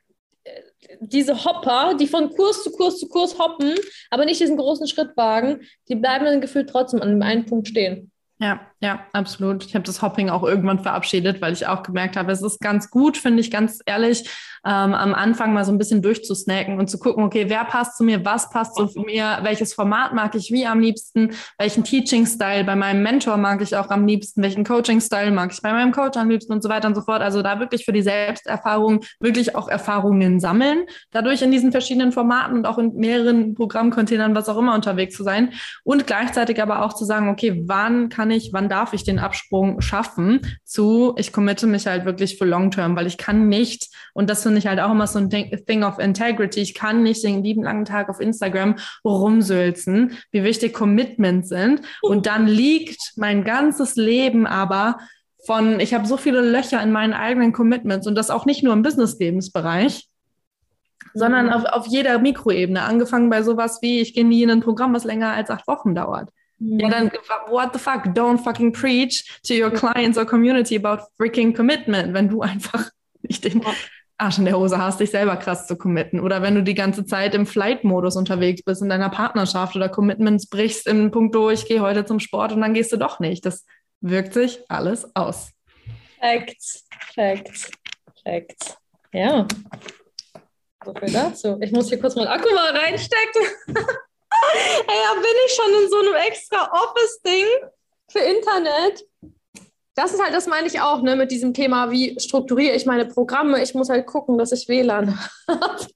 äh, 0.44 0.60
diese 1.00 1.44
Hopper, 1.44 1.94
die 1.94 2.06
von 2.06 2.28
Kurs 2.30 2.62
zu 2.62 2.70
Kurs 2.72 2.98
zu 2.98 3.08
Kurs 3.08 3.38
hoppen, 3.38 3.74
aber 4.10 4.26
nicht 4.26 4.40
diesen 4.40 4.58
großen 4.58 4.86
Schritt 4.86 5.16
wagen, 5.16 5.60
die 5.88 5.96
bleiben 5.96 6.26
dann 6.26 6.42
gefühlt 6.42 6.68
trotzdem 6.68 7.00
an 7.00 7.08
dem 7.08 7.22
einen 7.22 7.46
Punkt 7.46 7.68
stehen. 7.68 8.12
Ja, 8.38 8.69
ja, 8.82 9.00
absolut. 9.12 9.64
Ich 9.66 9.74
habe 9.74 9.84
das 9.84 10.00
Hopping 10.00 10.30
auch 10.30 10.42
irgendwann 10.42 10.78
verabschiedet, 10.78 11.42
weil 11.42 11.52
ich 11.52 11.66
auch 11.66 11.82
gemerkt 11.82 12.16
habe, 12.16 12.32
es 12.32 12.40
ist 12.40 12.60
ganz 12.60 12.88
gut, 12.88 13.18
finde 13.18 13.40
ich 13.40 13.50
ganz 13.50 13.80
ehrlich, 13.84 14.24
ähm, 14.64 14.94
am 14.94 15.14
Anfang 15.14 15.52
mal 15.52 15.64
so 15.64 15.72
ein 15.72 15.78
bisschen 15.78 16.02
durchzusnacken 16.02 16.78
und 16.78 16.88
zu 16.88 16.98
gucken, 16.98 17.24
okay, 17.24 17.46
wer 17.48 17.64
passt 17.64 17.96
zu 17.96 18.04
mir, 18.04 18.24
was 18.24 18.50
passt 18.50 18.76
zu 18.76 18.88
mir, 19.00 19.38
welches 19.42 19.74
Format 19.74 20.14
mag 20.14 20.34
ich 20.34 20.50
wie 20.50 20.66
am 20.66 20.80
liebsten, 20.80 21.32
welchen 21.58 21.84
Teaching-Style 21.84 22.64
bei 22.64 22.76
meinem 22.76 23.02
Mentor 23.02 23.36
mag 23.36 23.60
ich 23.62 23.76
auch 23.76 23.90
am 23.90 24.06
liebsten, 24.06 24.42
welchen 24.42 24.64
Coaching-Style 24.64 25.30
mag 25.30 25.52
ich 25.52 25.60
bei 25.62 25.72
meinem 25.72 25.92
Coach 25.92 26.16
am 26.18 26.30
liebsten 26.30 26.52
und 26.52 26.62
so 26.62 26.68
weiter 26.68 26.88
und 26.88 26.94
so 26.94 27.02
fort. 27.02 27.22
Also 27.22 27.42
da 27.42 27.60
wirklich 27.60 27.84
für 27.84 27.92
die 27.92 28.02
Selbsterfahrung 28.02 29.00
wirklich 29.18 29.56
auch 29.56 29.68
Erfahrungen 29.68 30.40
sammeln, 30.40 30.84
dadurch 31.10 31.42
in 31.42 31.50
diesen 31.50 31.70
verschiedenen 31.70 32.12
Formaten 32.12 32.56
und 32.56 32.66
auch 32.66 32.78
in 32.78 32.94
mehreren 32.94 33.54
Programmcontainern, 33.54 34.34
was 34.34 34.48
auch 34.48 34.58
immer 34.58 34.74
unterwegs 34.74 35.16
zu 35.16 35.22
sein 35.22 35.52
und 35.84 36.06
gleichzeitig 36.06 36.60
aber 36.62 36.84
auch 36.84 36.94
zu 36.94 37.04
sagen, 37.04 37.28
okay, 37.28 37.62
wann 37.66 38.08
kann 38.08 38.30
ich, 38.30 38.52
wann 38.52 38.69
darf 38.70 38.92
ich 38.92 39.04
den 39.04 39.18
Absprung 39.18 39.80
schaffen 39.80 40.40
zu, 40.64 41.14
ich 41.16 41.32
committe 41.32 41.66
mich 41.66 41.86
halt 41.86 42.04
wirklich 42.04 42.38
für 42.38 42.44
Long-Term, 42.44 42.96
weil 42.96 43.06
ich 43.06 43.18
kann 43.18 43.48
nicht, 43.48 43.88
und 44.14 44.30
das 44.30 44.42
finde 44.42 44.58
ich 44.58 44.66
halt 44.66 44.80
auch 44.80 44.90
immer 44.90 45.06
so 45.06 45.18
ein 45.18 45.30
Thing 45.30 45.82
of 45.82 45.98
Integrity. 45.98 46.60
Ich 46.60 46.74
kann 46.74 47.02
nicht 47.02 47.24
den 47.24 47.42
lieben 47.42 47.62
langen 47.62 47.84
Tag 47.84 48.08
auf 48.08 48.20
Instagram 48.20 48.76
rumsülzen, 49.04 50.18
wie 50.30 50.44
wichtig 50.44 50.72
Commitments 50.72 51.48
sind. 51.48 51.82
Und 52.02 52.26
dann 52.26 52.46
liegt 52.46 53.12
mein 53.16 53.44
ganzes 53.44 53.96
Leben 53.96 54.46
aber 54.46 54.98
von, 55.46 55.80
ich 55.80 55.94
habe 55.94 56.06
so 56.06 56.16
viele 56.16 56.40
Löcher 56.40 56.82
in 56.82 56.92
meinen 56.92 57.14
eigenen 57.14 57.52
Commitments 57.52 58.06
und 58.06 58.14
das 58.14 58.30
auch 58.30 58.46
nicht 58.46 58.62
nur 58.62 58.72
im 58.72 58.82
Business-Lebensbereich, 58.82 60.08
sondern 61.14 61.46
mhm. 61.46 61.52
auf, 61.52 61.64
auf 61.64 61.86
jeder 61.86 62.18
Mikroebene. 62.18 62.82
Angefangen 62.82 63.30
bei 63.30 63.42
sowas 63.42 63.78
wie, 63.82 64.00
ich 64.00 64.14
gehe 64.14 64.24
nie 64.24 64.42
in 64.42 64.50
ein 64.50 64.60
Programm, 64.60 64.94
was 64.94 65.04
länger 65.04 65.32
als 65.32 65.50
acht 65.50 65.66
Wochen 65.66 65.94
dauert. 65.94 66.30
Ja, 66.60 66.90
dann, 66.90 67.10
what 67.48 67.72
the 67.72 67.78
fuck? 67.78 68.04
Don't 68.14 68.38
fucking 68.38 68.72
preach 68.72 69.40
to 69.46 69.54
your 69.54 69.70
clients 69.70 70.18
or 70.18 70.26
community 70.26 70.76
about 70.76 71.04
freaking 71.18 71.54
commitment, 71.54 72.12
wenn 72.12 72.28
du 72.28 72.42
einfach 72.42 72.90
nicht 73.22 73.44
den 73.44 73.62
Arsch 74.18 74.36
in 74.36 74.44
der 74.44 74.58
Hose 74.58 74.76
hast, 74.76 75.00
dich 75.00 75.10
selber 75.10 75.36
krass 75.36 75.66
zu 75.66 75.76
committen. 75.76 76.20
Oder 76.20 76.42
wenn 76.42 76.54
du 76.54 76.62
die 76.62 76.74
ganze 76.74 77.06
Zeit 77.06 77.34
im 77.34 77.46
Flight-Modus 77.46 78.16
unterwegs 78.16 78.62
bist 78.62 78.82
in 78.82 78.90
deiner 78.90 79.08
Partnerschaft 79.08 79.74
oder 79.74 79.88
Commitments 79.88 80.48
brichst 80.48 80.86
im 80.86 81.10
Punkt 81.10 81.34
durch, 81.34 81.62
ich 81.62 81.68
gehe 81.68 81.80
heute 81.80 82.04
zum 82.04 82.20
Sport 82.20 82.52
und 82.52 82.60
dann 82.60 82.74
gehst 82.74 82.92
du 82.92 82.98
doch 82.98 83.20
nicht. 83.20 83.46
Das 83.46 83.64
wirkt 84.02 84.34
sich 84.34 84.60
alles 84.68 85.16
aus. 85.16 85.52
Facts, 86.20 86.86
Facts, 87.14 87.70
Facts. 88.22 88.76
Ja. 89.12 89.48
So 90.84 90.94
viel 90.94 91.12
dazu. 91.12 91.58
Ich 91.62 91.72
muss 91.72 91.88
hier 91.88 91.98
kurz 91.98 92.16
mal 92.16 92.28
Akku 92.28 92.48
mal 92.54 92.76
reinstecken. 92.76 93.42
Ja, 94.88 95.14
bin 95.14 95.36
ich 95.46 95.52
schon 95.54 95.82
in 95.82 95.88
so 95.88 95.98
einem 95.98 96.14
extra 96.26 96.70
Office-Ding 96.72 97.46
für 98.10 98.18
Internet 98.18 99.04
das 100.00 100.14
ist 100.14 100.22
halt, 100.22 100.34
das 100.34 100.46
meine 100.46 100.66
ich 100.66 100.80
auch, 100.80 101.02
ne, 101.02 101.14
mit 101.14 101.30
diesem 101.30 101.52
Thema, 101.52 101.90
wie 101.90 102.18
strukturiere 102.18 102.74
ich 102.74 102.86
meine 102.86 103.06
Programme. 103.06 103.62
Ich 103.62 103.74
muss 103.74 103.90
halt 103.90 104.06
gucken, 104.06 104.38
dass 104.38 104.52
ich 104.52 104.68
WLAN 104.68 105.18
habe. 105.48 105.86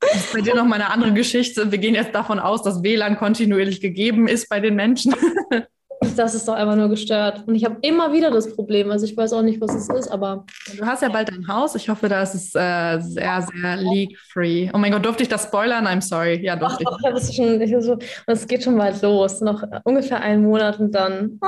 Das 0.00 0.16
ist 0.16 0.32
bei 0.32 0.40
dir 0.40 0.56
noch 0.56 0.64
mal 0.64 0.76
eine 0.76 0.90
andere 0.90 1.12
Geschichte. 1.12 1.70
Wir 1.70 1.78
gehen 1.78 1.94
jetzt 1.94 2.14
davon 2.14 2.40
aus, 2.40 2.62
dass 2.62 2.82
WLAN 2.82 3.16
kontinuierlich 3.16 3.80
gegeben 3.80 4.26
ist 4.26 4.48
bei 4.48 4.58
den 4.58 4.74
Menschen. 4.74 5.14
Das 6.16 6.34
ist 6.34 6.46
doch 6.48 6.54
einfach 6.54 6.76
nur 6.76 6.88
gestört. 6.88 7.44
Und 7.46 7.54
ich 7.54 7.64
habe 7.64 7.76
immer 7.82 8.12
wieder 8.12 8.30
das 8.30 8.54
Problem. 8.54 8.90
Also 8.90 9.06
ich 9.06 9.16
weiß 9.16 9.32
auch 9.32 9.42
nicht, 9.42 9.60
was 9.60 9.74
es 9.74 9.88
ist, 9.88 10.08
aber. 10.08 10.44
Du 10.76 10.84
hast 10.84 11.02
ja 11.02 11.08
bald 11.08 11.30
ein 11.30 11.46
Haus. 11.48 11.74
Ich 11.74 11.88
hoffe, 11.88 12.08
da 12.08 12.22
ist 12.22 12.34
es 12.34 12.54
äh, 12.54 13.00
sehr, 13.00 13.42
sehr 13.42 13.76
leak-free. 13.76 14.70
Oh 14.74 14.78
mein 14.78 14.92
Gott, 14.92 15.04
durfte 15.04 15.22
ich 15.22 15.28
das 15.28 15.44
spoilern? 15.44 15.86
I'm 15.86 16.00
sorry. 16.00 16.44
Ja, 16.44 16.56
durfte 16.56 16.84
Ach, 16.86 16.98
ich. 16.98 17.10
Doch, 17.10 17.28
ich 17.28 17.36
schon, 17.36 17.60
ich 17.60 17.74
so, 17.84 17.98
es 18.26 18.46
geht 18.46 18.64
schon 18.64 18.76
bald 18.76 19.00
los. 19.02 19.40
Noch 19.40 19.62
ungefähr 19.84 20.20
einen 20.20 20.42
Monat 20.42 20.78
und 20.80 20.92
dann. 20.94 21.38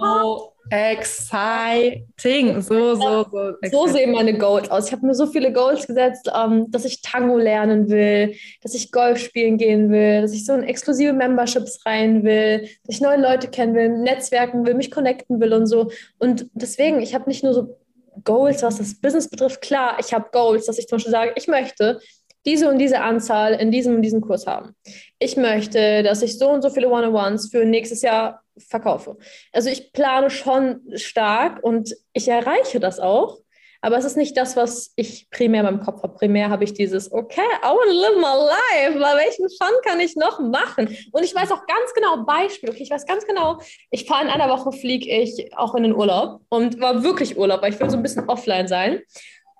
Oh, 0.00 0.53
Exciting. 0.70 2.62
So, 2.62 2.94
so, 2.94 3.26
so. 3.30 3.48
Exciting. 3.60 3.70
So 3.70 3.86
sehen 3.86 4.12
meine 4.12 4.36
Goals 4.36 4.70
aus. 4.70 4.86
Ich 4.86 4.92
habe 4.92 5.06
mir 5.06 5.14
so 5.14 5.26
viele 5.26 5.52
Goals 5.52 5.86
gesetzt, 5.86 6.30
ähm, 6.34 6.70
dass 6.70 6.84
ich 6.84 7.02
Tango 7.02 7.36
lernen 7.36 7.88
will, 7.90 8.34
dass 8.62 8.74
ich 8.74 8.90
Golf 8.90 9.18
spielen 9.18 9.58
gehen 9.58 9.90
will, 9.90 10.22
dass 10.22 10.32
ich 10.32 10.44
so 10.46 10.54
in 10.54 10.62
exklusive 10.62 11.12
Memberships 11.12 11.84
rein 11.84 12.24
will, 12.24 12.68
dass 12.84 12.96
ich 12.96 13.00
neue 13.00 13.20
Leute 13.20 13.48
kennen 13.48 13.74
will, 13.74 13.88
netzwerken 13.90 14.66
will, 14.66 14.74
mich 14.74 14.90
connecten 14.90 15.40
will 15.40 15.52
und 15.52 15.66
so. 15.66 15.90
Und 16.18 16.46
deswegen, 16.54 17.00
ich 17.00 17.14
habe 17.14 17.28
nicht 17.28 17.44
nur 17.44 17.54
so 17.54 17.76
Goals, 18.24 18.62
was 18.62 18.78
das 18.78 18.94
Business 19.00 19.28
betrifft. 19.28 19.60
Klar, 19.60 19.98
ich 19.98 20.14
habe 20.14 20.28
Goals, 20.32 20.66
dass 20.66 20.78
ich 20.78 20.86
zum 20.86 20.96
Beispiel 20.96 21.12
sage, 21.12 21.32
ich 21.36 21.48
möchte 21.48 22.00
diese 22.46 22.68
und 22.68 22.78
diese 22.78 23.00
Anzahl 23.00 23.54
in 23.54 23.70
diesem 23.70 23.96
und 23.96 24.02
diesem 24.02 24.20
Kurs 24.20 24.46
haben. 24.46 24.74
Ich 25.18 25.36
möchte, 25.36 26.02
dass 26.02 26.22
ich 26.22 26.38
so 26.38 26.50
und 26.50 26.62
so 26.62 26.70
viele 26.70 26.88
One-on-Ones 26.88 27.48
für 27.50 27.64
nächstes 27.64 28.02
Jahr 28.02 28.43
verkaufe. 28.58 29.16
Also 29.52 29.70
ich 29.70 29.92
plane 29.92 30.30
schon 30.30 30.80
stark 30.94 31.62
und 31.62 31.94
ich 32.12 32.28
erreiche 32.28 32.80
das 32.80 33.00
auch. 33.00 33.38
Aber 33.84 33.98
es 33.98 34.06
ist 34.06 34.16
nicht 34.16 34.34
das, 34.38 34.56
was 34.56 34.94
ich 34.96 35.28
primär 35.28 35.62
beim 35.62 35.82
Kopf 35.82 36.02
habe. 36.02 36.14
Primär 36.14 36.48
habe 36.48 36.64
ich 36.64 36.72
dieses, 36.72 37.12
okay, 37.12 37.42
I 37.62 37.66
want 37.66 37.90
to 37.90 37.92
live 37.92 38.16
my 38.16 38.48
life. 38.48 38.98
Weil 38.98 39.16
welchen 39.18 39.46
Fun 39.60 39.74
kann 39.84 40.00
ich 40.00 40.16
noch 40.16 40.40
machen? 40.40 40.96
Und 41.12 41.22
ich 41.22 41.34
weiß 41.34 41.52
auch 41.52 41.66
ganz 41.66 41.92
genau, 41.94 42.24
Beispiel, 42.24 42.70
okay, 42.70 42.82
ich 42.82 42.90
weiß 42.90 43.04
ganz 43.04 43.26
genau, 43.26 43.58
ich 43.90 44.06
fahre 44.06 44.24
in 44.24 44.30
einer 44.30 44.48
Woche, 44.48 44.72
fliege 44.72 45.10
ich 45.10 45.54
auch 45.54 45.74
in 45.74 45.82
den 45.82 45.94
Urlaub 45.94 46.40
und 46.48 46.80
war 46.80 47.02
wirklich 47.02 47.36
Urlaub, 47.36 47.60
weil 47.60 47.74
ich 47.74 47.80
will 47.80 47.90
so 47.90 47.98
ein 47.98 48.02
bisschen 48.02 48.26
offline 48.26 48.68
sein. 48.68 49.02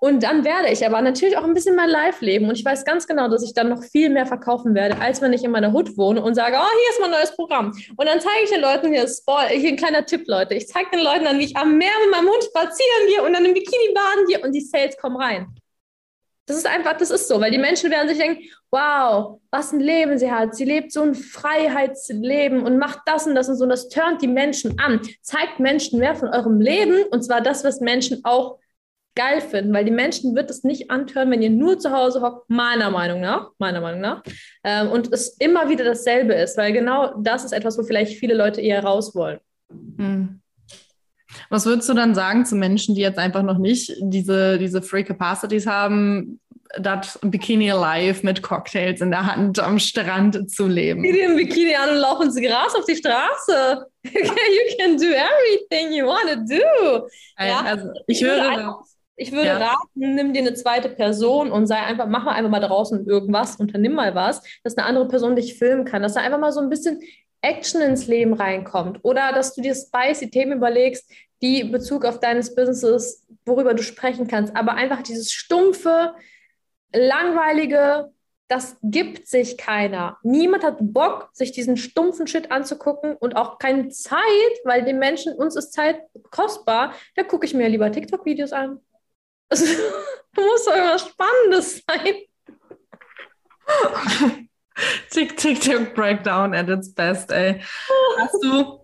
Und 0.01 0.23
dann 0.23 0.43
werde 0.43 0.69
ich 0.69 0.85
aber 0.85 1.01
natürlich 1.01 1.37
auch 1.37 1.43
ein 1.43 1.53
bisschen 1.53 1.75
mein 1.75 1.89
Live 1.89 2.21
leben. 2.21 2.49
Und 2.49 2.57
ich 2.57 2.65
weiß 2.65 2.83
ganz 2.83 3.07
genau, 3.07 3.29
dass 3.29 3.43
ich 3.43 3.53
dann 3.53 3.69
noch 3.69 3.81
viel 3.81 4.09
mehr 4.09 4.25
verkaufen 4.25 4.75
werde, 4.75 4.99
als 4.99 5.21
wenn 5.21 5.33
ich 5.33 5.43
in 5.43 5.51
meiner 5.51 5.71
Hut 5.71 5.97
wohne 5.97 6.21
und 6.21 6.35
sage, 6.35 6.57
oh, 6.59 6.79
hier 6.79 6.89
ist 6.91 7.01
mein 7.01 7.11
neues 7.11 7.35
Programm. 7.35 7.67
Und 7.95 8.05
dann 8.05 8.19
zeige 8.19 8.43
ich 8.43 8.49
den 8.49 8.61
Leuten 8.61 8.91
hier, 8.91 9.07
Spoil 9.07 9.47
hier 9.49 9.69
ein 9.69 9.77
kleiner 9.77 10.05
Tipp, 10.05 10.27
Leute. 10.27 10.53
Ich 10.53 10.67
zeige 10.67 10.89
den 10.91 10.99
Leuten 11.01 11.23
dann, 11.23 11.39
wie 11.39 11.45
ich 11.45 11.55
am 11.55 11.77
Meer 11.77 11.93
mit 12.03 12.11
meinem 12.11 12.27
Hund 12.27 12.43
spazieren 12.43 13.07
gehe 13.07 13.23
und 13.23 13.33
dann 13.33 13.45
im 13.45 13.53
Bikini 13.53 13.93
baden 13.93 14.25
gehe 14.27 14.39
und 14.41 14.51
die 14.51 14.61
Sales 14.61 14.97
kommen 14.97 15.15
rein. 15.15 15.47
Das 16.47 16.57
ist 16.57 16.67
einfach, 16.67 16.95
das 16.97 17.09
ist 17.09 17.27
so, 17.27 17.41
weil 17.41 17.49
die 17.49 17.57
Menschen 17.57 17.89
werden 17.89 18.07
sich 18.07 18.19
denken, 18.19 18.43
wow, 18.69 19.39
was 19.49 19.71
ein 19.71 19.79
Leben 19.79 20.19
sie 20.19 20.31
hat. 20.31 20.55
Sie 20.55 20.65
lebt 20.65 20.91
so 20.91 21.01
ein 21.01 21.15
Freiheitsleben 21.15 22.63
und 22.63 22.77
macht 22.77 22.99
das 23.07 23.25
und 23.25 23.33
das 23.33 23.49
und 23.49 23.55
so. 23.55 23.63
Und 23.63 23.71
das 23.71 23.89
turnt 23.89 24.21
die 24.21 24.27
Menschen 24.27 24.77
an. 24.79 25.01
Zeigt 25.21 25.59
Menschen 25.59 25.99
mehr 25.99 26.13
von 26.13 26.29
eurem 26.29 26.61
Leben 26.61 27.03
und 27.09 27.23
zwar 27.23 27.41
das, 27.41 27.63
was 27.63 27.79
Menschen 27.79 28.23
auch 28.25 28.59
geil 29.15 29.41
finden, 29.41 29.73
weil 29.73 29.85
die 29.85 29.91
Menschen 29.91 30.35
wird 30.35 30.49
es 30.49 30.63
nicht 30.63 30.91
anhören, 30.91 31.31
wenn 31.31 31.41
ihr 31.41 31.49
nur 31.49 31.79
zu 31.79 31.91
Hause 31.91 32.21
hockt, 32.21 32.49
meiner 32.49 32.91
Meinung 32.91 33.21
nach, 33.21 33.51
meiner 33.57 33.81
Meinung 33.81 34.01
nach, 34.01 34.23
ähm, 34.63 34.89
und 34.89 35.11
es 35.13 35.29
immer 35.39 35.69
wieder 35.69 35.85
dasselbe 35.85 36.33
ist, 36.33 36.57
weil 36.57 36.73
genau 36.73 37.13
das 37.21 37.45
ist 37.45 37.53
etwas, 37.53 37.77
wo 37.77 37.83
vielleicht 37.83 38.17
viele 38.17 38.35
Leute 38.35 38.61
eher 38.61 38.83
raus 38.83 39.15
wollen. 39.15 39.39
Hm. 39.97 40.41
Was 41.49 41.65
würdest 41.65 41.89
du 41.89 41.93
dann 41.93 42.15
sagen 42.15 42.45
zu 42.45 42.55
Menschen, 42.55 42.95
die 42.95 43.01
jetzt 43.01 43.19
einfach 43.19 43.43
noch 43.43 43.57
nicht 43.57 43.93
diese, 43.99 44.57
diese 44.57 44.81
Free 44.81 45.03
Capacities 45.03 45.67
haben, 45.67 46.39
das 46.77 47.19
Bikini 47.21 47.71
Alive 47.71 48.25
mit 48.25 48.41
Cocktails 48.41 49.01
in 49.01 49.11
der 49.11 49.25
Hand 49.25 49.59
am 49.59 49.79
Strand 49.79 50.49
zu 50.49 50.67
leben? 50.67 51.03
Die 51.03 51.19
im 51.19 51.35
Bikini 51.35 51.75
an 51.75 51.89
und 51.91 51.97
laufen 51.97 52.31
sie 52.31 52.41
Gras 52.41 52.75
auf 52.75 52.85
die 52.85 52.95
Straße. 52.95 53.85
you 54.03 54.77
can 54.77 54.97
do 54.97 55.05
everything 55.05 55.93
you 55.93 56.05
want 56.05 56.29
to 56.29 56.55
do. 56.55 57.07
Ja, 57.39 57.61
also 57.61 57.89
ich 58.07 58.23
höre 58.23 58.79
Ich 59.17 59.31
würde 59.31 59.47
ja. 59.47 59.57
raten, 59.57 60.15
nimm 60.15 60.33
dir 60.33 60.41
eine 60.41 60.55
zweite 60.55 60.89
Person 60.89 61.51
und 61.51 61.67
sei 61.67 61.77
einfach, 61.77 62.07
mach 62.07 62.25
mal 62.25 62.33
einfach 62.33 62.51
mal 62.51 62.59
draußen 62.59 63.07
irgendwas, 63.07 63.55
unternimm 63.55 63.93
mal 63.93 64.13
was, 64.13 64.41
dass 64.63 64.77
eine 64.77 64.85
andere 64.85 65.07
Person 65.07 65.35
dich 65.35 65.57
filmen 65.57 65.85
kann, 65.85 66.01
dass 66.01 66.15
da 66.15 66.21
einfach 66.21 66.39
mal 66.39 66.51
so 66.51 66.59
ein 66.59 66.69
bisschen 66.69 66.99
Action 67.41 67.81
ins 67.81 68.07
Leben 68.07 68.33
reinkommt 68.33 68.99
oder 69.03 69.31
dass 69.31 69.53
du 69.53 69.61
dir 69.61 69.75
spicy 69.75 70.29
Themen 70.29 70.53
überlegst, 70.53 71.09
die 71.41 71.63
Bezug 71.63 72.03
auf 72.05 72.19
deines 72.19 72.55
Businesses, 72.55 73.25
worüber 73.45 73.73
du 73.73 73.83
sprechen 73.83 74.27
kannst, 74.27 74.55
aber 74.55 74.73
einfach 74.73 75.01
dieses 75.01 75.31
stumpfe, 75.31 76.15
langweilige, 76.93 78.11
das 78.47 78.77
gibt 78.81 79.27
sich 79.27 79.57
keiner. 79.57 80.17
Niemand 80.23 80.63
hat 80.63 80.77
Bock, 80.79 81.29
sich 81.33 81.51
diesen 81.51 81.77
stumpfen 81.77 82.27
Shit 82.27 82.51
anzugucken 82.51 83.15
und 83.15 83.35
auch 83.35 83.57
keine 83.59 83.89
Zeit, 83.89 84.21
weil 84.63 84.83
den 84.83 84.99
Menschen, 84.99 85.33
uns 85.33 85.55
ist 85.55 85.73
Zeit 85.73 86.01
kostbar. 86.31 86.93
Da 87.15 87.23
gucke 87.23 87.45
ich 87.45 87.53
mir 87.53 87.69
lieber 87.69 87.91
TikTok-Videos 87.91 88.53
an. 88.53 88.81
Es 89.49 89.61
muss 90.35 90.65
doch 90.65 90.75
irgendwas 90.75 91.07
Spannendes 91.09 91.83
sein. 91.87 92.15
Tick, 95.09 95.37
tick, 95.37 95.61
tick, 95.61 95.95
Breakdown 95.95 96.53
at 96.53 96.67
its 96.67 96.93
best, 96.93 97.31
ey. 97.31 97.61
Hast 98.17 98.43
du, 98.43 98.81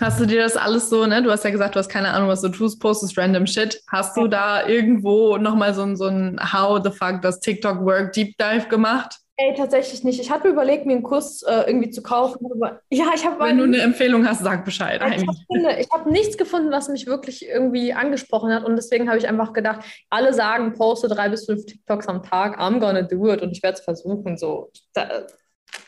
hast 0.00 0.18
du 0.18 0.24
dir 0.24 0.42
das 0.42 0.56
alles 0.56 0.88
so, 0.88 1.04
ne? 1.04 1.22
Du 1.22 1.30
hast 1.30 1.44
ja 1.44 1.50
gesagt, 1.50 1.74
du 1.74 1.78
hast 1.78 1.90
keine 1.90 2.10
Ahnung, 2.10 2.28
was 2.28 2.40
du 2.40 2.48
tust, 2.48 2.80
postest 2.80 3.18
random 3.18 3.46
Shit. 3.46 3.82
Hast 3.88 4.16
du 4.16 4.28
da 4.28 4.66
irgendwo 4.66 5.36
nochmal 5.36 5.74
so, 5.74 5.94
so 5.94 6.06
ein 6.06 6.40
How 6.40 6.82
the 6.82 6.90
fuck 6.90 7.20
does 7.20 7.38
TikTok 7.40 7.84
work 7.84 8.14
Deep 8.14 8.38
Dive 8.38 8.68
gemacht? 8.68 9.18
Ey, 9.42 9.54
tatsächlich 9.54 10.04
nicht. 10.04 10.20
Ich 10.20 10.30
hatte 10.30 10.48
überlegt, 10.48 10.84
mir 10.84 10.92
einen 10.92 11.02
Kurs 11.02 11.42
äh, 11.42 11.62
irgendwie 11.66 11.88
zu 11.88 12.02
kaufen. 12.02 12.44
Aber, 12.44 12.80
ja, 12.90 13.06
ich 13.14 13.24
habe. 13.24 13.42
Wenn 13.42 13.56
du 13.56 13.64
eine 13.64 13.80
Empfehlung 13.80 14.26
hast, 14.26 14.42
sag 14.42 14.66
Bescheid. 14.66 15.00
Ich 15.16 15.26
habe 15.26 15.86
hab 15.92 16.06
nichts 16.06 16.36
gefunden, 16.36 16.70
was 16.70 16.88
mich 16.88 17.06
wirklich 17.06 17.46
irgendwie 17.46 17.94
angesprochen 17.94 18.52
hat. 18.52 18.64
Und 18.64 18.76
deswegen 18.76 19.08
habe 19.08 19.18
ich 19.18 19.26
einfach 19.26 19.54
gedacht, 19.54 19.80
alle 20.10 20.34
sagen, 20.34 20.74
poste 20.74 21.08
drei 21.08 21.30
bis 21.30 21.46
fünf 21.46 21.64
TikToks 21.64 22.06
am 22.08 22.22
Tag. 22.22 22.60
I'm 22.60 22.80
gonna 22.80 23.00
do 23.00 23.32
it. 23.32 23.40
Und 23.40 23.52
ich 23.52 23.62
werde 23.62 23.78
es 23.78 23.84
versuchen. 23.84 24.36
So. 24.36 24.70
Da, 24.92 25.26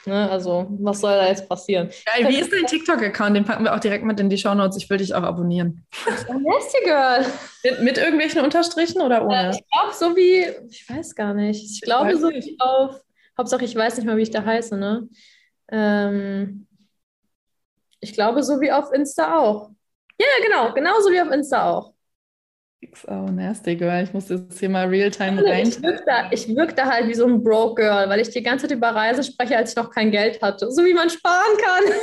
ne, 0.07 0.31
also, 0.31 0.69
was 0.81 1.01
soll 1.01 1.15
da 1.15 1.27
jetzt 1.27 1.47
passieren? 1.47 1.91
Geil, 2.07 2.29
wie 2.31 2.41
ist 2.41 2.51
dein 2.51 2.65
TikTok-Account? 2.65 3.37
Den 3.37 3.45
packen 3.45 3.65
wir 3.65 3.75
auch 3.75 3.81
direkt 3.81 4.07
mit 4.07 4.19
in 4.19 4.31
die 4.31 4.39
Show 4.39 4.55
Notes. 4.55 4.79
Ich 4.79 4.89
will 4.89 4.97
dich 4.97 5.15
auch 5.15 5.25
abonnieren. 5.25 5.87
Nasty 6.07 6.85
Girl. 6.85 7.27
Mit, 7.65 7.83
mit, 7.83 7.99
irgendwelchen 7.99 8.41
Unterstrichen 8.41 9.03
oder 9.03 9.27
ohne? 9.27 9.51
ich 9.51 9.63
glaube, 9.71 9.93
so 9.93 10.17
wie, 10.17 10.47
ich 10.71 10.89
weiß 10.89 11.15
gar 11.15 11.35
nicht. 11.35 11.63
Ich 11.71 11.83
glaube, 11.83 12.17
so 12.17 12.31
wie 12.31 12.57
auf 12.59 13.03
Hauptsache, 13.39 13.65
ich 13.65 13.75
weiß 13.75 13.97
nicht 13.97 14.07
mal, 14.07 14.17
wie 14.17 14.23
ich 14.23 14.31
da 14.31 14.45
heiße, 14.45 14.77
ne? 14.77 15.09
Ähm, 15.71 16.67
ich 18.01 18.13
glaube, 18.13 18.43
so 18.43 18.61
wie 18.61 18.73
auf 18.73 18.93
Insta 18.93 19.39
auch. 19.39 19.71
Ja, 20.21 20.27
genau, 20.45 20.75
genauso 20.75 21.11
wie 21.11 21.21
auf 21.21 21.31
Insta 21.31 21.71
auch. 21.71 21.95
Oh, 23.07 23.29
nasty 23.31 23.77
girl. 23.77 24.03
Ich 24.03 24.13
muss 24.13 24.29
jetzt 24.29 24.59
hier 24.59 24.69
mal 24.69 24.89
real-time 24.89 25.43
rein. 25.45 25.69
Ich 25.69 25.81
wirke 25.81 26.03
da, 26.05 26.31
wirk 26.31 26.77
da 26.77 26.87
halt 26.87 27.07
wie 27.09 27.15
so 27.15 27.27
ein 27.27 27.43
Broke 27.43 27.81
Girl, 27.81 28.09
weil 28.09 28.21
ich 28.21 28.31
die 28.31 28.43
ganze 28.43 28.67
Zeit 28.67 28.77
über 28.77 28.89
Reise 28.89 29.23
spreche, 29.23 29.57
als 29.57 29.71
ich 29.71 29.77
noch 29.77 29.91
kein 29.91 30.11
Geld 30.11 30.43
hatte. 30.43 30.71
So 30.71 30.85
wie 30.85 30.93
man 30.93 31.09
sparen 31.09 31.57
kann. 31.59 31.95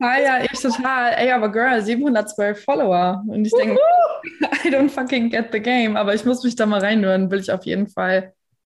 ah 0.00 0.20
ja, 0.20 0.44
ich 0.44 0.60
total. 0.60 1.14
Ey, 1.14 1.32
aber 1.32 1.50
Girl, 1.50 1.82
712 1.82 2.64
Follower. 2.64 3.24
Und 3.26 3.44
ich 3.44 3.52
denke, 3.52 3.76
I 4.64 4.68
don't 4.68 4.88
fucking 4.88 5.30
get 5.30 5.48
the 5.52 5.60
game. 5.60 5.96
Aber 5.96 6.14
ich 6.14 6.24
muss 6.24 6.44
mich 6.44 6.54
da 6.54 6.64
mal 6.64 6.80
reinhören, 6.80 7.30
will 7.30 7.40
ich 7.40 7.50
auf 7.50 7.64
jeden 7.64 7.88
Fall 7.88 8.32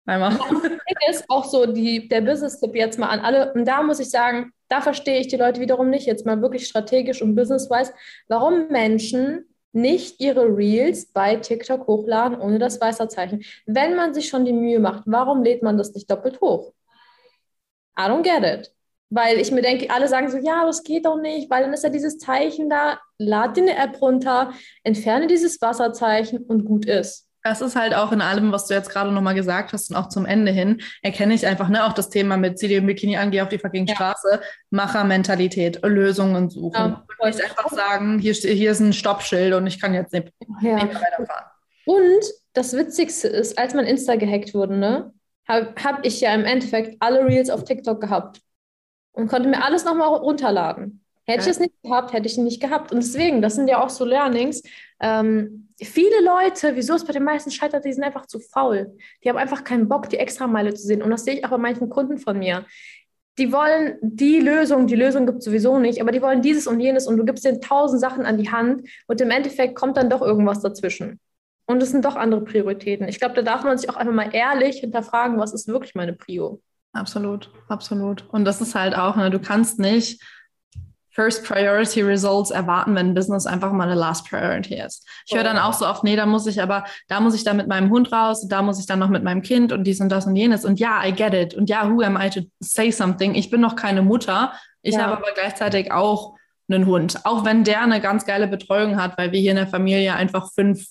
einmal. 0.06 0.38
Ist 1.10 1.24
auch 1.28 1.44
so 1.44 1.66
die, 1.66 2.08
der 2.08 2.20
Business-Tipp 2.20 2.74
jetzt 2.74 2.98
mal 2.98 3.08
an 3.08 3.20
alle. 3.20 3.52
Und 3.52 3.66
da 3.66 3.82
muss 3.82 4.00
ich 4.00 4.10
sagen, 4.10 4.52
da 4.68 4.80
verstehe 4.80 5.20
ich 5.20 5.28
die 5.28 5.36
Leute 5.36 5.60
wiederum 5.60 5.90
nicht, 5.90 6.06
jetzt 6.06 6.24
mal 6.24 6.40
wirklich 6.40 6.66
strategisch 6.66 7.20
und 7.22 7.34
business-wise, 7.34 7.92
warum 8.28 8.68
Menschen 8.68 9.44
nicht 9.72 10.20
ihre 10.20 10.44
Reels 10.56 11.06
bei 11.06 11.36
TikTok 11.36 11.86
hochladen 11.86 12.40
ohne 12.40 12.58
das 12.58 12.80
Weißerzeichen. 12.80 13.44
Wenn 13.66 13.96
man 13.96 14.14
sich 14.14 14.28
schon 14.28 14.44
die 14.44 14.52
Mühe 14.52 14.78
macht, 14.78 15.02
warum 15.06 15.42
lädt 15.42 15.62
man 15.62 15.76
das 15.76 15.92
nicht 15.94 16.10
doppelt 16.10 16.40
hoch? 16.40 16.72
I 17.98 18.02
don't 18.02 18.22
get 18.22 18.42
it. 18.44 18.72
Weil 19.10 19.38
ich 19.38 19.50
mir 19.50 19.62
denke, 19.62 19.90
alle 19.90 20.08
sagen 20.08 20.30
so, 20.30 20.38
ja, 20.38 20.64
das 20.64 20.82
geht 20.82 21.06
doch 21.06 21.20
nicht, 21.20 21.50
weil 21.50 21.64
dann 21.64 21.72
ist 21.72 21.84
ja 21.84 21.90
dieses 21.90 22.18
Zeichen 22.18 22.70
da, 22.70 22.98
lad 23.18 23.56
dir 23.56 23.62
eine 23.62 23.76
App 23.76 24.00
runter, 24.00 24.52
entferne 24.82 25.26
dieses 25.26 25.60
Wasserzeichen 25.60 26.38
und 26.38 26.64
gut 26.64 26.86
ist. 26.86 27.28
Das 27.44 27.60
ist 27.60 27.76
halt 27.76 27.94
auch 27.94 28.10
in 28.10 28.22
allem, 28.22 28.52
was 28.52 28.66
du 28.66 28.74
jetzt 28.74 28.88
gerade 28.88 29.12
nochmal 29.12 29.34
gesagt 29.34 29.74
hast 29.74 29.90
und 29.90 29.96
auch 29.96 30.08
zum 30.08 30.24
Ende 30.24 30.50
hin, 30.50 30.80
erkenne 31.02 31.34
ich 31.34 31.46
einfach, 31.46 31.68
ne, 31.68 31.84
auch 31.84 31.92
das 31.92 32.08
Thema 32.08 32.38
mit 32.38 32.58
zieh 32.58 32.68
dir 32.68 32.78
im 32.78 32.86
Bikini 32.86 33.18
an, 33.18 33.30
geh 33.30 33.42
auf 33.42 33.50
die 33.50 33.58
fucking 33.58 33.86
ja. 33.86 33.94
Straße, 33.94 34.40
Machermentalität, 34.70 35.80
Lösungen 35.82 36.48
suchen. 36.48 36.96
Ja, 37.20 37.26
nicht 37.26 37.44
einfach 37.44 37.70
sagen, 37.70 38.18
hier, 38.18 38.32
hier 38.32 38.70
ist 38.70 38.80
ein 38.80 38.94
Stoppschild 38.94 39.52
und 39.52 39.66
ich 39.66 39.78
kann 39.78 39.92
jetzt 39.92 40.14
nicht, 40.14 40.32
ja. 40.62 40.76
nicht 40.76 40.94
weiterfahren. 40.94 41.44
Und 41.84 42.24
das 42.54 42.72
Witzigste 42.72 43.28
ist, 43.28 43.58
als 43.58 43.74
mein 43.74 43.84
Insta 43.84 44.16
gehackt 44.16 44.54
wurde, 44.54 44.78
ne, 44.78 45.12
habe 45.46 45.74
hab 45.84 46.06
ich 46.06 46.22
ja 46.22 46.34
im 46.34 46.46
Endeffekt 46.46 46.96
alle 47.00 47.26
Reels 47.26 47.50
auf 47.50 47.64
TikTok 47.64 48.00
gehabt 48.00 48.40
und 49.12 49.28
konnte 49.28 49.50
mir 49.50 49.62
alles 49.62 49.84
nochmal 49.84 50.08
runterladen. 50.08 51.04
Hätte 51.26 51.44
ich 51.44 51.48
es 51.48 51.60
nicht 51.60 51.74
gehabt, 51.82 52.12
hätte 52.12 52.26
ich 52.26 52.36
ihn 52.36 52.44
nicht 52.44 52.60
gehabt. 52.60 52.92
Und 52.92 53.02
deswegen, 53.02 53.40
das 53.40 53.54
sind 53.54 53.68
ja 53.68 53.82
auch 53.82 53.88
so 53.88 54.04
Learnings. 54.04 54.62
Ähm, 55.00 55.68
viele 55.80 56.24
Leute, 56.24 56.76
wieso 56.76 56.94
es 56.94 57.04
bei 57.04 57.12
den 57.12 57.24
meisten 57.24 57.50
scheitert, 57.50 57.84
die 57.84 57.92
sind 57.92 58.04
einfach 58.04 58.26
zu 58.26 58.38
faul. 58.40 58.96
Die 59.22 59.28
haben 59.28 59.36
einfach 59.36 59.64
keinen 59.64 59.88
Bock, 59.88 60.08
die 60.08 60.18
Extrameile 60.18 60.74
zu 60.74 60.86
sehen. 60.86 61.02
Und 61.02 61.10
das 61.10 61.24
sehe 61.24 61.34
ich 61.34 61.44
auch 61.44 61.50
bei 61.50 61.58
manchen 61.58 61.88
Kunden 61.90 62.18
von 62.18 62.38
mir. 62.38 62.64
Die 63.38 63.52
wollen 63.52 63.98
die 64.00 64.38
Lösung, 64.38 64.86
die 64.86 64.94
Lösung 64.94 65.26
gibt 65.26 65.38
es 65.38 65.44
sowieso 65.44 65.80
nicht, 65.80 66.00
aber 66.00 66.12
die 66.12 66.22
wollen 66.22 66.40
dieses 66.40 66.68
und 66.68 66.78
jenes 66.78 67.08
und 67.08 67.16
du 67.16 67.24
gibst 67.24 67.44
denen 67.44 67.60
tausend 67.60 68.00
Sachen 68.00 68.24
an 68.24 68.38
die 68.38 68.52
Hand 68.52 68.88
und 69.08 69.20
im 69.20 69.30
Endeffekt 69.30 69.74
kommt 69.74 69.96
dann 69.96 70.08
doch 70.08 70.22
irgendwas 70.22 70.60
dazwischen. 70.60 71.18
Und 71.66 71.82
es 71.82 71.90
sind 71.90 72.04
doch 72.04 72.14
andere 72.14 72.44
Prioritäten. 72.44 73.08
Ich 73.08 73.18
glaube, 73.18 73.34
da 73.34 73.42
darf 73.42 73.64
man 73.64 73.76
sich 73.76 73.90
auch 73.90 73.96
einfach 73.96 74.12
mal 74.12 74.32
ehrlich 74.32 74.80
hinterfragen, 74.80 75.38
was 75.38 75.52
ist 75.52 75.66
wirklich 75.66 75.94
meine 75.96 76.12
Prio. 76.12 76.60
Absolut, 76.92 77.50
absolut. 77.68 78.24
Und 78.28 78.44
das 78.44 78.60
ist 78.60 78.76
halt 78.76 78.96
auch, 78.96 79.16
ne, 79.16 79.30
du 79.30 79.40
kannst 79.40 79.80
nicht 79.80 80.22
First 81.14 81.44
Priority 81.44 82.02
Results 82.02 82.50
erwarten, 82.50 82.94
wenn 82.96 83.10
ein 83.10 83.14
Business 83.14 83.46
einfach 83.46 83.72
mal 83.72 83.84
eine 83.84 83.94
Last 83.94 84.28
Priority 84.28 84.74
ist. 84.74 85.06
Ich 85.26 85.34
höre 85.34 85.44
dann 85.44 85.58
auch 85.58 85.72
so 85.72 85.86
oft, 85.86 86.02
nee, 86.02 86.16
da 86.16 86.26
muss 86.26 86.46
ich 86.46 86.60
aber, 86.60 86.84
da 87.06 87.20
muss 87.20 87.34
ich 87.34 87.44
dann 87.44 87.56
mit 87.56 87.68
meinem 87.68 87.90
Hund 87.90 88.12
raus, 88.12 88.46
da 88.48 88.62
muss 88.62 88.80
ich 88.80 88.86
dann 88.86 88.98
noch 88.98 89.08
mit 89.08 89.22
meinem 89.22 89.42
Kind 89.42 89.72
und 89.72 89.84
dies 89.84 90.00
und 90.00 90.08
das 90.08 90.26
und 90.26 90.34
jenes. 90.34 90.64
Und 90.64 90.80
ja, 90.80 91.04
I 91.04 91.12
get 91.12 91.32
it. 91.32 91.54
Und 91.54 91.70
ja, 91.70 91.88
who 91.88 92.02
am 92.02 92.18
I 92.20 92.30
to 92.30 92.40
say 92.58 92.90
something? 92.90 93.36
Ich 93.36 93.48
bin 93.48 93.60
noch 93.60 93.76
keine 93.76 94.02
Mutter. 94.02 94.52
Ich 94.82 94.96
ja. 94.96 95.02
habe 95.02 95.18
aber 95.18 95.32
gleichzeitig 95.34 95.92
auch 95.92 96.34
einen 96.68 96.86
Hund. 96.86 97.24
Auch 97.24 97.44
wenn 97.44 97.62
der 97.62 97.82
eine 97.82 98.00
ganz 98.00 98.26
geile 98.26 98.48
Betreuung 98.48 99.00
hat, 99.00 99.16
weil 99.16 99.30
wir 99.30 99.38
hier 99.38 99.52
in 99.52 99.56
der 99.56 99.68
Familie 99.68 100.14
einfach 100.14 100.52
fünf 100.52 100.86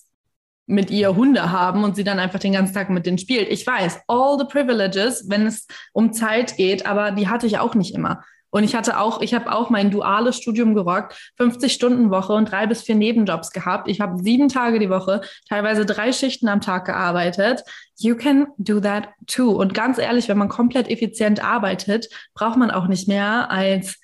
mit 0.65 0.89
ihr 0.89 1.15
Hunde 1.15 1.51
haben 1.51 1.83
und 1.83 1.97
sie 1.97 2.05
dann 2.05 2.19
einfach 2.19 2.39
den 2.39 2.53
ganzen 2.53 2.73
Tag 2.73 2.89
mit 2.89 3.05
denen 3.05 3.17
spielt. 3.17 3.49
Ich 3.49 3.67
weiß, 3.67 4.01
all 4.07 4.37
the 4.39 4.45
privileges, 4.45 5.29
wenn 5.29 5.45
es 5.45 5.67
um 5.91 6.13
Zeit 6.13 6.55
geht, 6.55 6.85
aber 6.85 7.11
die 7.11 7.27
hatte 7.27 7.45
ich 7.45 7.59
auch 7.59 7.75
nicht 7.75 7.93
immer. 7.93 8.23
Und 8.53 8.63
ich 8.63 8.75
hatte 8.75 8.99
auch, 8.99 9.19
ich 9.21 9.33
habe 9.33 9.51
auch 9.51 9.71
mein 9.71 9.89
duales 9.89 10.37
Studium 10.37 10.75
gerockt, 10.75 11.33
50 11.37 11.73
Stunden 11.73 12.11
Woche 12.11 12.33
und 12.33 12.51
drei 12.51 12.67
bis 12.67 12.83
vier 12.83 12.93
Nebenjobs 12.93 13.49
gehabt. 13.49 13.89
Ich 13.89 13.99
habe 13.99 14.21
sieben 14.21 14.47
Tage 14.47 14.77
die 14.77 14.91
Woche, 14.91 15.21
teilweise 15.49 15.87
drei 15.87 16.11
Schichten 16.11 16.47
am 16.47 16.61
Tag 16.61 16.85
gearbeitet. 16.85 17.63
You 17.97 18.15
can 18.15 18.45
do 18.59 18.79
that 18.79 19.09
too. 19.25 19.49
Und 19.49 19.73
ganz 19.73 19.97
ehrlich, 19.97 20.29
wenn 20.29 20.37
man 20.37 20.49
komplett 20.49 20.87
effizient 20.87 21.43
arbeitet, 21.43 22.09
braucht 22.35 22.57
man 22.57 22.69
auch 22.69 22.85
nicht 22.85 23.07
mehr 23.07 23.49
als 23.49 23.99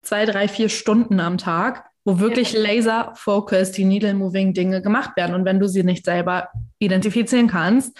zwei, 0.00 0.24
drei, 0.24 0.48
vier 0.48 0.70
Stunden 0.70 1.20
am 1.20 1.36
Tag, 1.36 1.84
wo 2.06 2.20
wirklich 2.20 2.54
ja. 2.54 2.60
laser-focused 2.62 3.76
die 3.76 3.84
needle-moving 3.84 4.54
Dinge 4.54 4.80
gemacht 4.80 5.14
werden. 5.18 5.34
Und 5.34 5.44
wenn 5.44 5.60
du 5.60 5.68
sie 5.68 5.82
nicht 5.82 6.06
selber 6.06 6.48
identifizieren 6.78 7.48
kannst, 7.48 7.94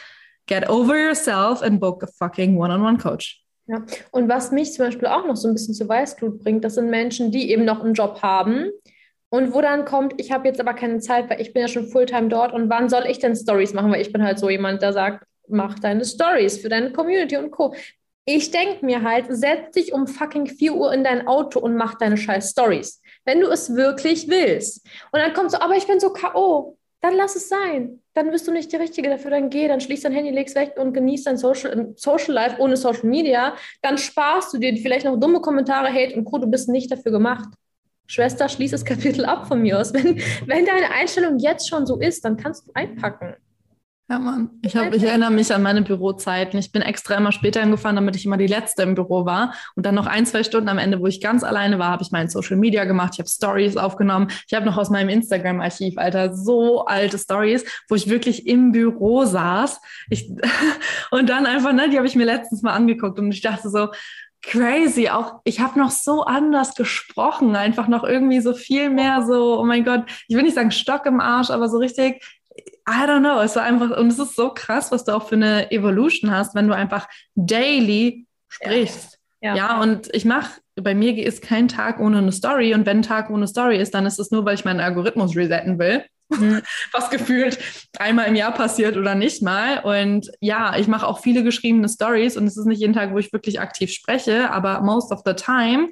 get 0.46 0.66
over 0.70 0.96
yourself 0.96 1.60
and 1.60 1.78
book 1.78 2.02
a 2.02 2.06
fucking 2.06 2.56
one-on-one 2.56 2.96
-on 2.96 2.98
-one 2.98 3.02
coach. 3.02 3.39
Ja, 3.70 3.84
und 4.10 4.28
was 4.28 4.50
mich 4.50 4.72
zum 4.72 4.86
Beispiel 4.86 5.06
auch 5.06 5.24
noch 5.24 5.36
so 5.36 5.46
ein 5.46 5.54
bisschen 5.54 5.74
zu 5.74 5.88
Weißglut 5.88 6.40
bringt, 6.42 6.64
das 6.64 6.74
sind 6.74 6.90
Menschen, 6.90 7.30
die 7.30 7.52
eben 7.52 7.64
noch 7.64 7.84
einen 7.84 7.94
Job 7.94 8.20
haben 8.20 8.68
und 9.28 9.54
wo 9.54 9.60
dann 9.60 9.84
kommt, 9.84 10.20
ich 10.20 10.32
habe 10.32 10.48
jetzt 10.48 10.58
aber 10.58 10.74
keine 10.74 10.98
Zeit, 10.98 11.30
weil 11.30 11.40
ich 11.40 11.52
bin 11.52 11.62
ja 11.62 11.68
schon 11.68 11.86
Fulltime 11.86 12.28
dort 12.28 12.52
und 12.52 12.68
wann 12.68 12.88
soll 12.88 13.04
ich 13.06 13.20
denn 13.20 13.36
Stories 13.36 13.72
machen? 13.72 13.92
Weil 13.92 14.00
ich 14.00 14.12
bin 14.12 14.24
halt 14.24 14.40
so 14.40 14.50
jemand, 14.50 14.82
der 14.82 14.92
sagt, 14.92 15.24
mach 15.46 15.78
deine 15.78 16.04
Stories 16.04 16.58
für 16.58 16.68
deine 16.68 16.92
Community 16.92 17.36
und 17.36 17.52
Co. 17.52 17.72
Ich 18.24 18.50
denke 18.50 18.84
mir 18.84 19.02
halt, 19.02 19.26
setz 19.28 19.70
dich 19.70 19.92
um 19.92 20.08
fucking 20.08 20.46
4 20.46 20.74
Uhr 20.74 20.92
in 20.92 21.04
dein 21.04 21.28
Auto 21.28 21.60
und 21.60 21.76
mach 21.76 21.94
deine 21.94 22.16
scheiß 22.16 22.50
Stories, 22.50 23.00
wenn 23.24 23.40
du 23.40 23.46
es 23.46 23.76
wirklich 23.76 24.28
willst. 24.28 24.84
Und 25.12 25.20
dann 25.20 25.32
kommt 25.32 25.52
so, 25.52 25.60
aber 25.60 25.76
ich 25.76 25.86
bin 25.86 26.00
so 26.00 26.12
K.O 26.12 26.76
dann 27.00 27.14
lass 27.14 27.36
es 27.36 27.48
sein. 27.48 28.00
Dann 28.14 28.30
bist 28.30 28.46
du 28.46 28.52
nicht 28.52 28.72
die 28.72 28.76
Richtige 28.76 29.08
dafür. 29.08 29.30
Dann 29.30 29.48
geh, 29.48 29.68
dann 29.68 29.80
schließ 29.80 30.02
dein 30.02 30.12
Handy, 30.12 30.30
leg's 30.30 30.54
weg 30.54 30.74
und 30.76 30.92
genieß 30.92 31.24
dein 31.24 31.36
Social, 31.36 31.92
Social 31.96 32.34
Life 32.34 32.56
ohne 32.58 32.76
Social 32.76 33.08
Media. 33.08 33.54
Dann 33.82 33.96
sparst 33.96 34.52
du 34.52 34.58
dir 34.58 34.76
vielleicht 34.76 35.06
noch 35.06 35.18
dumme 35.18 35.40
Kommentare, 35.40 35.88
Hate 35.88 36.14
und 36.14 36.24
Co. 36.24 36.38
Du 36.38 36.46
bist 36.46 36.68
nicht 36.68 36.90
dafür 36.90 37.12
gemacht. 37.12 37.48
Schwester, 38.06 38.48
schließ 38.48 38.72
das 38.72 38.84
Kapitel 38.84 39.24
ab 39.24 39.46
von 39.46 39.62
mir 39.62 39.78
aus. 39.78 39.94
Wenn, 39.94 40.20
wenn 40.46 40.66
deine 40.66 40.90
Einstellung 40.90 41.38
jetzt 41.38 41.68
schon 41.68 41.86
so 41.86 41.98
ist, 42.00 42.24
dann 42.24 42.36
kannst 42.36 42.66
du 42.66 42.72
einpacken. 42.74 43.36
Ja, 44.10 44.18
Mann. 44.18 44.50
Ich, 44.62 44.74
hab, 44.74 44.92
ich 44.92 45.04
erinnere 45.04 45.30
mich 45.30 45.54
an 45.54 45.62
meine 45.62 45.82
Bürozeiten. 45.82 46.58
Ich 46.58 46.72
bin 46.72 46.82
extra 46.82 47.14
immer 47.14 47.30
später 47.30 47.60
hingefahren, 47.60 47.94
damit 47.94 48.16
ich 48.16 48.26
immer 48.26 48.38
die 48.38 48.48
Letzte 48.48 48.82
im 48.82 48.96
Büro 48.96 49.24
war. 49.24 49.54
Und 49.76 49.86
dann 49.86 49.94
noch 49.94 50.08
ein, 50.08 50.26
zwei 50.26 50.42
Stunden 50.42 50.68
am 50.68 50.78
Ende, 50.78 50.98
wo 50.98 51.06
ich 51.06 51.20
ganz 51.20 51.44
alleine 51.44 51.78
war, 51.78 51.90
habe 51.92 52.02
ich 52.02 52.10
mein 52.10 52.28
Social 52.28 52.56
Media 52.56 52.86
gemacht. 52.86 53.12
Ich 53.12 53.18
habe 53.20 53.28
Stories 53.28 53.76
aufgenommen. 53.76 54.26
Ich 54.48 54.54
habe 54.54 54.66
noch 54.66 54.76
aus 54.76 54.90
meinem 54.90 55.10
Instagram-Archiv, 55.10 55.96
Alter, 55.96 56.34
so 56.34 56.86
alte 56.86 57.18
Stories, 57.18 57.64
wo 57.88 57.94
ich 57.94 58.10
wirklich 58.10 58.48
im 58.48 58.72
Büro 58.72 59.26
saß. 59.26 59.80
Ich, 60.08 60.28
und 61.12 61.30
dann 61.30 61.46
einfach, 61.46 61.72
ne, 61.72 61.88
die 61.88 61.96
habe 61.96 62.08
ich 62.08 62.16
mir 62.16 62.26
letztens 62.26 62.62
mal 62.62 62.72
angeguckt 62.72 63.16
und 63.20 63.30
ich 63.30 63.42
dachte 63.42 63.70
so, 63.70 63.90
crazy. 64.42 65.08
Auch 65.08 65.34
ich 65.44 65.60
habe 65.60 65.78
noch 65.78 65.92
so 65.92 66.24
anders 66.24 66.74
gesprochen, 66.74 67.54
einfach 67.54 67.86
noch 67.86 68.02
irgendwie 68.02 68.40
so 68.40 68.54
viel 68.54 68.90
mehr 68.90 69.24
so, 69.24 69.60
oh 69.60 69.64
mein 69.64 69.84
Gott, 69.84 70.02
ich 70.26 70.34
will 70.34 70.42
nicht 70.42 70.56
sagen 70.56 70.72
Stock 70.72 71.06
im 71.06 71.20
Arsch, 71.20 71.50
aber 71.50 71.68
so 71.68 71.78
richtig 71.78 72.24
I 72.88 73.04
don't 73.06 73.20
know, 73.20 73.40
es 73.40 73.56
war 73.56 73.62
einfach, 73.62 73.96
und 73.96 74.08
es 74.08 74.18
ist 74.18 74.36
so 74.36 74.50
krass, 74.50 74.90
was 74.92 75.04
du 75.04 75.12
auch 75.12 75.28
für 75.28 75.36
eine 75.36 75.70
Evolution 75.70 76.30
hast, 76.30 76.54
wenn 76.54 76.68
du 76.68 76.74
einfach 76.74 77.08
daily 77.34 78.26
sprichst. 78.48 79.18
Ja, 79.40 79.54
ja. 79.54 79.56
ja 79.56 79.80
und 79.80 80.14
ich 80.14 80.24
mache, 80.24 80.60
bei 80.76 80.94
mir 80.94 81.16
ist 81.18 81.42
kein 81.42 81.68
Tag 81.68 82.00
ohne 82.00 82.18
eine 82.18 82.32
Story 82.32 82.74
und 82.74 82.86
wenn 82.86 82.98
ein 82.98 83.02
Tag 83.02 83.30
ohne 83.30 83.46
Story 83.46 83.78
ist, 83.78 83.94
dann 83.94 84.06
ist 84.06 84.18
es 84.18 84.30
nur, 84.30 84.44
weil 84.44 84.54
ich 84.54 84.64
meinen 84.64 84.80
Algorithmus 84.80 85.36
resetten 85.36 85.78
will. 85.78 86.04
Mhm. 86.30 86.62
was 86.92 87.10
gefühlt 87.10 87.58
einmal 87.98 88.26
im 88.26 88.36
Jahr 88.36 88.52
passiert 88.52 88.96
oder 88.96 89.14
nicht 89.14 89.42
mal. 89.42 89.80
Und 89.80 90.30
ja, 90.40 90.76
ich 90.76 90.88
mache 90.88 91.06
auch 91.06 91.20
viele 91.20 91.42
geschriebene 91.42 91.88
Stories 91.88 92.36
und 92.36 92.46
es 92.46 92.56
ist 92.56 92.66
nicht 92.66 92.80
jeden 92.80 92.94
Tag, 92.94 93.12
wo 93.12 93.18
ich 93.18 93.32
wirklich 93.32 93.60
aktiv 93.60 93.92
spreche, 93.92 94.50
aber 94.50 94.80
most 94.80 95.12
of 95.12 95.22
the 95.24 95.34
time 95.34 95.88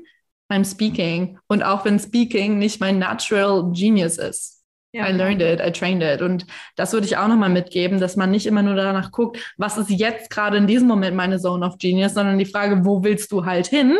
I'm 0.51 0.64
speaking. 0.64 1.39
Und 1.49 1.62
auch 1.62 1.84
wenn 1.84 1.99
Speaking 1.99 2.59
nicht 2.59 2.80
mein 2.80 2.99
natural 2.99 3.70
genius 3.72 4.18
ist. 4.18 4.58
Ja. 4.93 5.07
I 5.07 5.12
learned 5.12 5.43
it, 5.43 5.61
I 5.61 5.70
trained 5.70 6.03
it. 6.03 6.22
Und 6.22 6.47
das 6.76 6.93
würde 6.93 7.07
ich 7.07 7.16
auch 7.16 7.28
nochmal 7.28 7.51
mitgeben, 7.51 8.01
dass 8.01 8.16
man 8.16 8.30
nicht 8.30 8.47
immer 8.47 8.62
nur 8.62 8.74
danach 8.74 9.11
guckt, 9.12 9.39
was 9.59 9.76
ist 9.76 9.91
jetzt 9.91 10.30
gerade 10.30 10.57
in 10.57 10.66
diesem 10.66 10.89
Moment 10.89 11.14
meine 11.14 11.39
Zone 11.39 11.66
of 11.66 11.76
Genius, 11.78 12.14
sondern 12.14 12.39
die 12.39 12.47
Frage, 12.47 12.84
wo 12.84 13.05
willst 13.05 13.30
du 13.30 13.45
halt 13.45 13.66
hin? 13.66 13.99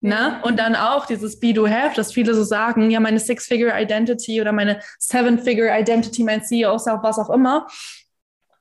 Ne? 0.00 0.40
Und 0.44 0.58
dann 0.60 0.76
auch 0.76 1.06
dieses 1.06 1.40
Be 1.40 1.52
Do 1.52 1.66
Have, 1.66 1.96
dass 1.96 2.12
viele 2.12 2.32
so 2.34 2.44
sagen, 2.44 2.90
ja, 2.90 3.00
meine 3.00 3.18
Six-Figure 3.18 3.72
Identity 3.80 4.40
oder 4.40 4.52
meine 4.52 4.80
Seven-Figure 4.98 5.76
Identity, 5.76 6.22
mein 6.22 6.44
CEO, 6.44 6.74
was 6.74 7.18
auch 7.18 7.30
immer 7.30 7.66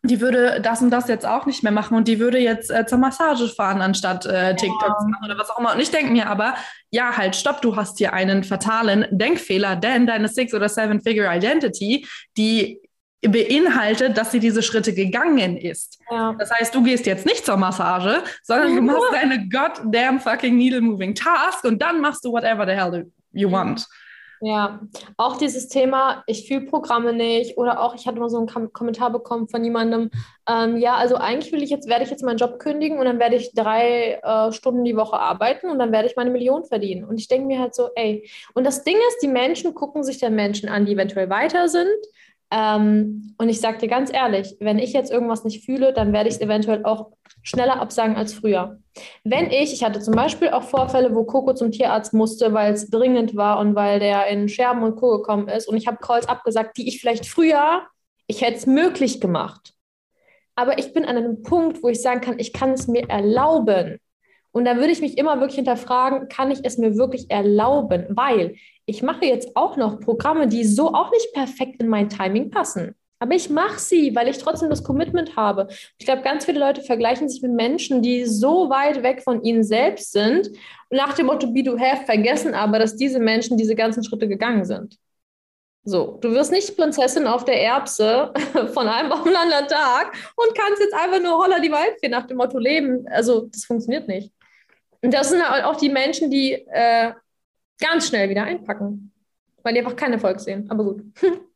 die 0.08 0.22
würde 0.22 0.60
das 0.62 0.82
und 0.82 0.90
das 0.90 1.08
jetzt 1.08 1.26
auch 1.26 1.46
nicht 1.46 1.64
mehr 1.64 1.72
machen 1.72 1.96
und 1.96 2.08
die 2.08 2.20
würde 2.20 2.40
jetzt 2.40 2.72
äh, 2.72 2.86
zur 2.86 2.98
Massage 2.98 3.48
fahren, 3.48 3.82
anstatt 3.82 4.26
äh, 4.26 4.56
TikTok 4.56 4.90
ja. 4.90 4.98
zu 4.98 5.08
machen 5.08 5.26
oder 5.26 5.38
was 5.38 5.50
auch 5.50 5.60
immer. 5.60 5.74
Und 5.74 5.80
ich 5.80 5.92
denke 5.92 6.12
mir 6.12 6.28
aber, 6.28 6.56
ja, 6.90 7.16
halt, 7.18 7.36
stopp, 7.36 7.62
du 7.62 7.76
hast 7.76 7.98
hier 7.98 8.14
einen 8.14 8.44
fatalen 8.44 9.06
Denkfehler, 9.12 9.76
denn 9.76 10.08
deine 10.08 10.28
Six- 10.28 10.54
oder 10.54 10.70
Seven-Figure 10.70 11.34
Identity, 11.36 12.08
die 12.38 12.80
beinhaltet, 13.22 14.18
dass 14.18 14.32
sie 14.32 14.40
diese 14.40 14.62
Schritte 14.62 14.94
gegangen 14.94 15.58
ist. 15.58 16.00
Ja. 16.10 16.36
Das 16.38 16.52
heißt, 16.52 16.74
du 16.74 16.84
gehst 16.84 17.06
jetzt 17.06 17.26
nicht 17.26 17.46
zur 17.46 17.58
Massage, 17.58 18.24
sondern 18.44 18.76
du 18.76 18.82
machst 18.82 19.08
deine 19.12 19.48
goddamn 19.50 20.20
fucking 20.20 20.56
needle 20.56 20.82
moving 20.82 21.16
task 21.16 21.64
und 21.64 21.82
dann 21.82 22.00
machst 22.00 22.24
du 22.24 22.32
whatever 22.32 22.66
the 22.66 22.74
hell 22.74 23.12
you 23.32 23.52
want. 23.52 23.86
Ja, 24.40 24.82
auch 25.18 25.38
dieses 25.38 25.68
Thema, 25.68 26.24
ich 26.28 26.48
fühle 26.48 26.68
Programme 26.68 27.12
nicht 27.12 27.58
oder 27.58 27.82
auch, 27.82 27.96
ich 27.96 28.06
hatte 28.06 28.20
mal 28.20 28.30
so 28.30 28.38
einen 28.38 28.46
Kom 28.48 28.72
Kommentar 28.72 29.12
bekommen 29.12 29.48
von 29.48 29.64
jemandem, 29.64 30.12
ähm, 30.48 30.78
ja, 30.78 30.96
also 30.96 31.16
eigentlich 31.16 31.52
will 31.52 31.64
ich 31.64 31.72
jetzt, 31.72 31.90
werde 31.90 32.04
ich 32.04 32.12
jetzt 32.12 32.24
meinen 32.24 32.38
Job 32.38 32.60
kündigen 32.60 33.00
und 33.00 33.06
dann 33.06 33.18
werde 33.18 33.36
ich 33.36 33.54
drei 33.54 34.20
äh, 34.22 34.52
Stunden 34.52 34.84
die 34.84 34.96
Woche 34.96 35.20
arbeiten 35.20 35.72
und 35.72 35.80
dann 35.80 35.92
werde 35.92 36.08
ich 36.08 36.16
meine 36.16 36.30
Million 36.30 36.66
verdienen. 36.66 37.04
Und 37.04 37.20
ich 37.20 37.28
denke 37.28 37.48
mir 37.48 37.60
halt 37.60 37.74
so, 37.74 37.90
ey, 37.96 38.30
und 38.54 38.64
das 38.64 38.84
Ding 38.84 38.98
ist, 39.10 39.24
die 39.24 39.28
Menschen 39.28 39.74
gucken 39.74 40.04
sich 40.04 40.20
dann 40.20 40.36
Menschen 40.36 40.70
an, 40.70 40.86
die 40.86 40.94
eventuell 40.94 41.30
weiter 41.32 41.68
sind. 41.68 41.90
Ähm, 42.50 43.34
und 43.38 43.50
ich 43.50 43.60
sage 43.60 43.80
dir 43.80 43.88
ganz 43.88 44.12
ehrlich, 44.12 44.56
wenn 44.60 44.80
ich 44.80 44.94
jetzt 44.94 45.12
irgendwas 45.12 45.44
nicht 45.44 45.66
fühle, 45.66 45.94
dann 45.94 46.14
werde 46.14 46.30
ich 46.30 46.36
es 46.36 46.42
eventuell 46.42 46.86
auch 46.86 47.12
schneller 47.44 47.80
absagen 47.82 48.16
als 48.16 48.34
früher. 48.34 48.80
Wenn 49.24 49.52
ich, 49.52 49.74
ich 49.74 49.84
hatte 49.84 50.00
zum 50.00 50.14
Beispiel 50.14 50.50
auch 50.50 50.64
Vorfälle, 50.64 51.14
wo 51.14 51.24
Coco 51.24 51.54
zum 51.54 51.72
Tierarzt 51.72 52.14
musste, 52.14 52.54
weil 52.54 52.74
es 52.74 52.90
dringend 52.90 53.36
war 53.36 53.60
und 53.60 53.76
weil 53.76 54.00
der 54.00 54.28
in 54.28 54.50
Scherben 54.50 54.84
und 54.84 54.96
Co. 54.96 55.18
gekommen 55.18 55.48
ist 55.48 55.68
und 55.68 55.78
ich 55.78 55.88
habe 55.88 55.98
Calls 55.98 56.28
abgesagt, 56.28 56.78
die 56.78 56.88
ich 56.88 57.00
vielleicht 57.00 57.26
früher, 57.26 57.84
ich 58.28 58.42
hätte 58.42 58.58
es 58.58 58.66
möglich 58.66 59.22
gemacht. 59.22 59.74
Aber 60.56 60.80
ich 60.80 60.94
bin 60.94 61.06
an 61.06 61.18
einem 61.18 61.44
Punkt, 61.44 61.84
wo 61.84 61.90
ich 61.90 62.02
sagen 62.02 62.22
kann, 62.22 62.40
ich 62.40 62.52
kann 62.52 62.72
es 62.72 62.88
mir 62.88 63.08
erlauben. 63.10 64.00
Und 64.58 64.66
da 64.66 64.78
würde 64.78 64.92
ich 64.92 65.02
mich 65.02 65.18
immer 65.18 65.40
wirklich 65.40 65.56
hinterfragen, 65.56 66.30
kann 66.30 66.50
ich 66.50 66.60
es 66.64 66.80
mir 66.80 66.98
wirklich 66.98 67.30
erlauben? 67.30 68.08
Weil 68.10 68.56
ich 68.88 69.04
mache 69.04 69.26
jetzt 69.26 69.56
auch 69.56 69.78
noch 69.78 70.00
Programme, 70.00 70.48
die 70.48 70.64
so 70.64 70.94
auch 70.94 71.12
nicht 71.12 71.32
perfekt 71.34 71.80
in 71.80 71.88
mein 71.88 72.10
Timing 72.10 72.50
passen. 72.50 72.96
Aber 73.20 73.36
ich 73.36 73.52
mache 73.52 73.80
sie, 73.80 74.16
weil 74.16 74.28
ich 74.28 74.40
trotzdem 74.40 74.70
das 74.70 74.84
Commitment 74.84 75.36
habe. 75.36 75.68
Ich 76.00 76.06
glaube, 76.06 76.24
ganz 76.24 76.46
viele 76.46 76.60
Leute 76.60 76.82
vergleichen 76.82 77.30
sich 77.30 77.42
mit 77.44 77.52
Menschen, 77.52 78.02
die 78.02 78.26
so 78.26 78.70
weit 78.72 79.04
weg 79.04 79.22
von 79.24 79.44
ihnen 79.44 79.64
selbst 79.64 80.12
sind 80.12 80.50
nach 80.90 81.14
dem 81.14 81.28
Motto 81.28 81.52
Be 81.52 81.62
Do 81.62 81.78
Have 81.78 82.06
vergessen 82.06 82.56
aber, 82.56 82.80
dass 82.80 82.96
diese 82.96 83.20
Menschen 83.20 83.58
diese 83.58 83.76
ganzen 83.76 84.04
Schritte 84.04 84.28
gegangen 84.28 84.66
sind. 84.66 84.98
So, 85.84 86.18
du 86.20 86.32
wirst 86.32 86.52
nicht 86.52 86.76
Prinzessin 86.76 87.28
auf 87.28 87.46
der 87.46 87.62
Erbse 87.62 88.34
von 88.74 88.88
einem 88.88 89.12
auf 89.12 89.24
den 89.24 89.36
anderen 89.36 89.68
Tag 89.68 90.14
und 90.36 90.58
kannst 90.58 90.82
jetzt 90.82 90.94
einfach 90.94 91.22
nur 91.22 91.38
holla 91.38 91.60
die 91.60 91.72
Waldfee 91.72 92.10
nach 92.10 92.28
dem 92.28 92.38
Motto 92.38 92.58
leben. 92.58 93.06
Also, 93.08 93.48
das 93.52 93.66
funktioniert 93.66 94.08
nicht. 94.08 94.34
Und 95.02 95.14
das 95.14 95.30
sind 95.30 95.48
halt 95.48 95.64
auch 95.64 95.78
die 95.78 95.90
Menschen, 95.90 96.32
die 96.32 96.54
äh, 96.54 97.14
ganz 97.80 98.08
schnell 98.08 98.30
wieder 98.30 98.44
einpacken, 98.44 99.12
weil 99.64 99.74
die 99.74 99.80
einfach 99.80 99.96
keinen 99.96 100.14
Erfolg 100.14 100.40
sehen. 100.40 100.70
Aber 100.70 100.84
gut. 100.84 101.04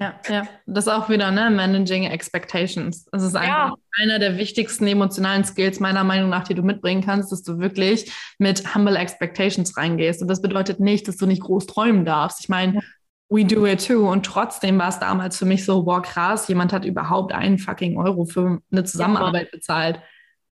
Ja, 0.00 0.14
ja, 0.28 0.48
das 0.66 0.86
ist 0.86 0.92
auch 0.92 1.08
wieder, 1.08 1.30
ne, 1.30 1.50
Managing 1.50 2.04
Expectations. 2.04 3.04
Das 3.12 3.22
ist 3.22 3.34
ja. 3.34 3.74
einer 4.00 4.18
der 4.18 4.38
wichtigsten 4.38 4.86
emotionalen 4.86 5.44
Skills 5.44 5.80
meiner 5.80 6.04
Meinung 6.04 6.30
nach, 6.30 6.44
die 6.44 6.54
du 6.54 6.62
mitbringen 6.62 7.04
kannst, 7.04 7.32
dass 7.32 7.42
du 7.42 7.58
wirklich 7.58 8.12
mit 8.38 8.74
Humble 8.74 8.96
Expectations 8.96 9.76
reingehst. 9.76 10.22
Und 10.22 10.28
das 10.28 10.42
bedeutet 10.42 10.80
nicht, 10.80 11.06
dass 11.06 11.16
du 11.16 11.26
nicht 11.26 11.42
groß 11.42 11.66
träumen 11.66 12.04
darfst. 12.04 12.40
Ich 12.40 12.48
meine, 12.48 12.76
ja. 12.76 12.80
we 13.28 13.44
do 13.44 13.66
it 13.66 13.86
too. 13.86 14.10
Und 14.10 14.24
trotzdem 14.26 14.78
war 14.78 14.88
es 14.88 14.98
damals 14.98 15.36
für 15.36 15.46
mich 15.46 15.64
so, 15.64 15.82
boah, 15.82 16.02
krass, 16.02 16.48
jemand 16.48 16.72
hat 16.72 16.84
überhaupt 16.84 17.32
einen 17.32 17.58
fucking 17.58 17.98
Euro 17.98 18.24
für 18.24 18.60
eine 18.72 18.84
Zusammenarbeit 18.84 19.50
bezahlt. 19.50 20.00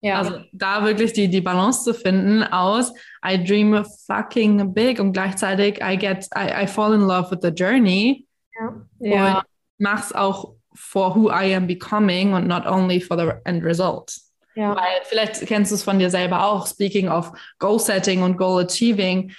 Ja. 0.01 0.19
Also 0.19 0.41
da 0.51 0.85
wirklich 0.85 1.13
die, 1.13 1.27
die 1.27 1.41
Balance 1.41 1.83
zu 1.83 1.93
finden 1.93 2.43
aus 2.43 2.93
I 3.25 3.43
dream 3.43 3.83
fucking 4.05 4.73
big 4.73 4.99
und 4.99 5.13
gleichzeitig 5.13 5.79
I 5.81 5.97
get, 5.97 6.27
I, 6.35 6.63
I 6.63 6.67
fall 6.67 6.93
in 6.93 7.01
love 7.01 7.31
with 7.31 7.39
the 7.41 7.49
journey 7.49 8.27
ja. 8.59 8.85
ja. 8.99 9.37
Und 9.39 9.45
mach's 9.79 10.13
auch 10.13 10.53
for 10.73 11.15
who 11.15 11.29
I 11.29 11.55
am 11.55 11.67
becoming 11.67 12.33
und 12.33 12.47
not 12.47 12.65
only 12.65 13.01
for 13.01 13.17
the 13.17 13.31
end 13.45 13.63
result. 13.63 14.15
Ja. 14.55 14.75
Weil 14.75 15.01
vielleicht 15.03 15.45
kennst 15.45 15.71
du 15.71 15.75
es 15.75 15.83
von 15.83 15.99
dir 15.99 16.09
selber 16.09 16.45
auch, 16.45 16.67
speaking 16.67 17.09
of 17.09 17.31
Goal 17.59 17.79
Setting 17.79 18.23
und 18.23 18.37
Goal 18.37 18.65
Achieving. 18.65 19.33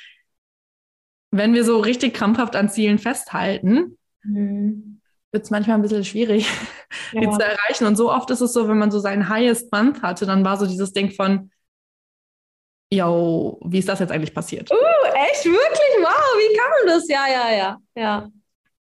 Wenn 1.31 1.55
wir 1.55 1.65
so 1.65 1.79
richtig 1.79 2.15
krampfhaft 2.15 2.57
an 2.57 2.69
Zielen 2.69 2.99
festhalten, 2.99 3.99
mhm. 4.23 4.98
Wird 5.33 5.45
es 5.45 5.51
manchmal 5.51 5.77
ein 5.77 5.83
bisschen 5.83 6.05
schwierig, 6.05 6.47
ja. 7.13 7.21
die 7.21 7.31
zu 7.31 7.41
erreichen. 7.41 7.87
Und 7.87 7.97
so 7.97 8.11
oft 8.13 8.31
ist 8.31 8.41
es 8.41 8.53
so, 8.53 8.69
wenn 8.69 8.79
man 8.79 8.91
so 8.91 8.99
seinen 8.99 9.29
Highest 9.29 9.73
Month 9.73 10.03
hatte, 10.03 10.27
dann 10.27 10.45
war 10.45 10.57
so 10.57 10.67
dieses 10.67 10.93
Ding 10.93 11.11
von, 11.11 11.51
yo, 12.91 13.61
wie 13.65 13.79
ist 13.79 13.89
das 13.89 14.01
jetzt 14.01 14.13
eigentlich 14.13 14.35
passiert? 14.35 14.71
Uh, 14.71 15.07
echt? 15.15 15.45
Wirklich? 15.45 15.97
Wow, 16.01 16.37
wie 16.39 16.57
kann 16.57 16.71
man 16.71 16.95
das? 16.95 17.09
Ja, 17.09 17.27
ja, 17.29 17.51
ja, 17.51 17.79
ja. 17.95 18.29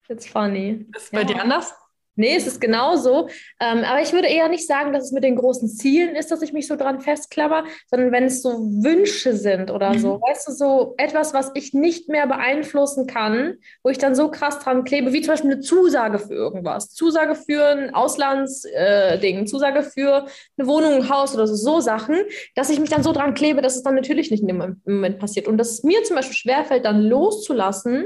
It's 0.09 0.27
funny. 0.27 0.85
Ist 0.93 1.05
es 1.05 1.11
bei 1.11 1.21
ja. 1.21 1.25
dir 1.25 1.41
anders? 1.41 1.73
Nee, 2.15 2.35
es 2.35 2.45
ist 2.45 2.61
genauso. 2.61 3.27
Ähm, 3.59 3.83
aber 3.83 4.01
ich 4.01 4.13
würde 4.13 4.27
eher 4.27 4.47
nicht 4.47 4.67
sagen, 4.67 4.93
dass 4.93 5.05
es 5.05 5.11
mit 5.11 5.23
den 5.23 5.35
großen 5.35 5.67
Zielen 5.67 6.15
ist, 6.15 6.31
dass 6.31 6.41
ich 6.41 6.53
mich 6.53 6.67
so 6.67 6.75
dran 6.75 7.01
festklammer, 7.01 7.65
sondern 7.87 8.11
wenn 8.11 8.25
es 8.25 8.41
so 8.41 8.51
Wünsche 8.51 9.35
sind 9.35 9.71
oder 9.71 9.93
mhm. 9.93 9.99
so. 9.99 10.21
Weißt 10.21 10.47
du, 10.47 10.51
so 10.51 10.93
etwas, 10.97 11.33
was 11.33 11.51
ich 11.55 11.73
nicht 11.73 12.09
mehr 12.09 12.27
beeinflussen 12.27 13.07
kann, 13.07 13.55
wo 13.83 13.89
ich 13.89 13.97
dann 13.97 14.13
so 14.13 14.29
krass 14.29 14.59
dran 14.59 14.83
klebe, 14.83 15.11
wie 15.11 15.21
zum 15.21 15.33
Beispiel 15.33 15.51
eine 15.51 15.61
Zusage 15.61 16.19
für 16.19 16.33
irgendwas. 16.33 16.89
Zusage 16.89 17.35
für 17.35 17.65
ein 17.65 17.93
Auslandsding, 17.95 19.39
äh, 19.39 19.45
Zusage 19.45 19.81
für 19.81 20.27
eine 20.57 20.67
Wohnung, 20.67 20.93
ein 20.93 21.09
Haus 21.09 21.33
oder 21.33 21.47
so, 21.47 21.55
so 21.55 21.79
Sachen, 21.79 22.17
dass 22.55 22.69
ich 22.69 22.79
mich 22.79 22.89
dann 22.89 23.03
so 23.03 23.11
dran 23.11 23.33
klebe, 23.33 23.61
dass 23.61 23.75
es 23.75 23.83
dann 23.83 23.95
natürlich 23.95 24.29
nicht 24.29 24.41
in 24.41 24.47
dem 24.47 24.77
Moment 24.85 25.17
passiert. 25.17 25.47
Und 25.47 25.57
dass 25.57 25.71
es 25.71 25.83
mir 25.83 26.03
zum 26.03 26.15
Beispiel 26.15 26.35
schwerfällt, 26.35 26.85
dann 26.85 27.01
loszulassen, 27.01 28.05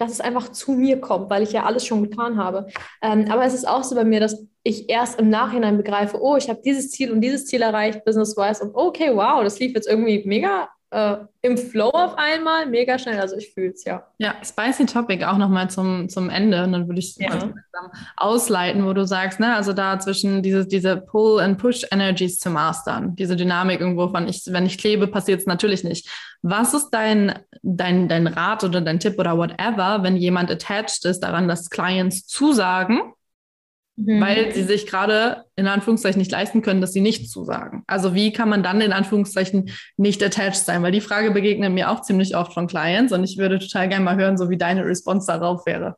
dass 0.00 0.12
es 0.12 0.20
einfach 0.20 0.48
zu 0.48 0.72
mir 0.72 0.98
kommt, 1.00 1.28
weil 1.28 1.42
ich 1.42 1.52
ja 1.52 1.64
alles 1.64 1.84
schon 1.84 2.02
getan 2.02 2.38
habe. 2.38 2.66
Ähm, 3.02 3.26
aber 3.30 3.44
es 3.44 3.52
ist 3.52 3.68
auch 3.68 3.84
so 3.84 3.94
bei 3.94 4.04
mir, 4.04 4.18
dass 4.18 4.46
ich 4.62 4.88
erst 4.88 5.20
im 5.20 5.28
Nachhinein 5.28 5.76
begreife, 5.76 6.18
oh, 6.20 6.36
ich 6.36 6.48
habe 6.48 6.62
dieses 6.64 6.90
Ziel 6.90 7.12
und 7.12 7.20
dieses 7.20 7.46
Ziel 7.46 7.60
erreicht, 7.60 8.04
business-wise, 8.04 8.64
und 8.64 8.74
okay, 8.74 9.14
wow, 9.14 9.42
das 9.44 9.58
lief 9.58 9.74
jetzt 9.74 9.86
irgendwie 9.86 10.22
mega 10.26 10.70
äh, 10.90 11.16
im 11.42 11.56
Flow 11.56 11.90
auf 11.90 12.18
einmal, 12.18 12.66
mega 12.66 12.98
schnell. 12.98 13.20
Also 13.20 13.36
ich 13.36 13.52
fühle 13.54 13.70
es, 13.70 13.84
ja. 13.84 14.06
Ja, 14.18 14.34
spicy 14.44 14.86
Topic 14.86 15.24
auch 15.24 15.38
nochmal 15.38 15.70
zum, 15.70 16.08
zum 16.08 16.28
Ende. 16.28 16.64
Und 16.64 16.72
dann 16.72 16.88
würde 16.88 16.98
ich 16.98 17.16
ja. 17.16 17.50
ausleiten, 18.16 18.84
wo 18.84 18.92
du 18.92 19.06
sagst, 19.06 19.40
ne, 19.40 19.54
also 19.54 19.72
da 19.72 19.98
zwischen 19.98 20.42
diese, 20.42 20.66
diese 20.66 20.96
Pull- 20.96 21.40
and 21.40 21.58
Push-Energies 21.58 22.38
zu 22.38 22.50
mastern, 22.50 23.14
diese 23.16 23.36
Dynamik 23.36 23.80
irgendwo 23.80 24.08
von, 24.08 24.28
ich, 24.28 24.42
wenn 24.48 24.66
ich 24.66 24.78
klebe, 24.78 25.06
passiert 25.06 25.40
es 25.40 25.46
natürlich 25.46 25.84
nicht. 25.84 26.08
Was 26.42 26.74
ist 26.74 26.90
dein, 26.90 27.38
dein, 27.62 28.08
dein 28.08 28.26
Rat 28.26 28.64
oder 28.64 28.80
dein 28.80 29.00
Tipp 29.00 29.18
oder 29.18 29.36
whatever, 29.38 30.02
wenn 30.02 30.16
jemand 30.16 30.50
attached 30.50 31.04
ist 31.04 31.20
daran, 31.20 31.48
dass 31.48 31.70
Clients 31.70 32.26
zusagen, 32.26 33.00
mhm. 34.04 34.20
weil 34.20 34.52
sie 34.52 34.64
sich 34.64 34.86
gerade 34.86 35.44
in 35.56 35.66
Anführungszeichen 35.66 36.18
nicht 36.18 36.32
leisten 36.32 36.62
können, 36.62 36.80
dass 36.80 36.92
sie 36.92 37.00
nicht 37.00 37.30
zusagen. 37.30 37.82
Also 37.86 38.14
wie 38.14 38.32
kann 38.32 38.48
man 38.48 38.62
dann 38.62 38.80
in 38.80 38.92
Anführungszeichen 38.92 39.70
nicht 39.96 40.22
attached 40.22 40.64
sein? 40.64 40.82
Weil 40.82 40.92
die 40.92 41.00
Frage 41.00 41.30
begegnet 41.30 41.72
mir 41.72 41.90
auch 41.90 42.02
ziemlich 42.02 42.36
oft 42.36 42.52
von 42.52 42.66
Clients 42.66 43.12
und 43.12 43.24
ich 43.24 43.38
würde 43.38 43.58
total 43.58 43.88
gerne 43.88 44.04
mal 44.04 44.16
hören, 44.16 44.38
so 44.38 44.50
wie 44.50 44.58
deine 44.58 44.84
Response 44.84 45.26
darauf 45.26 45.66
wäre. 45.66 45.96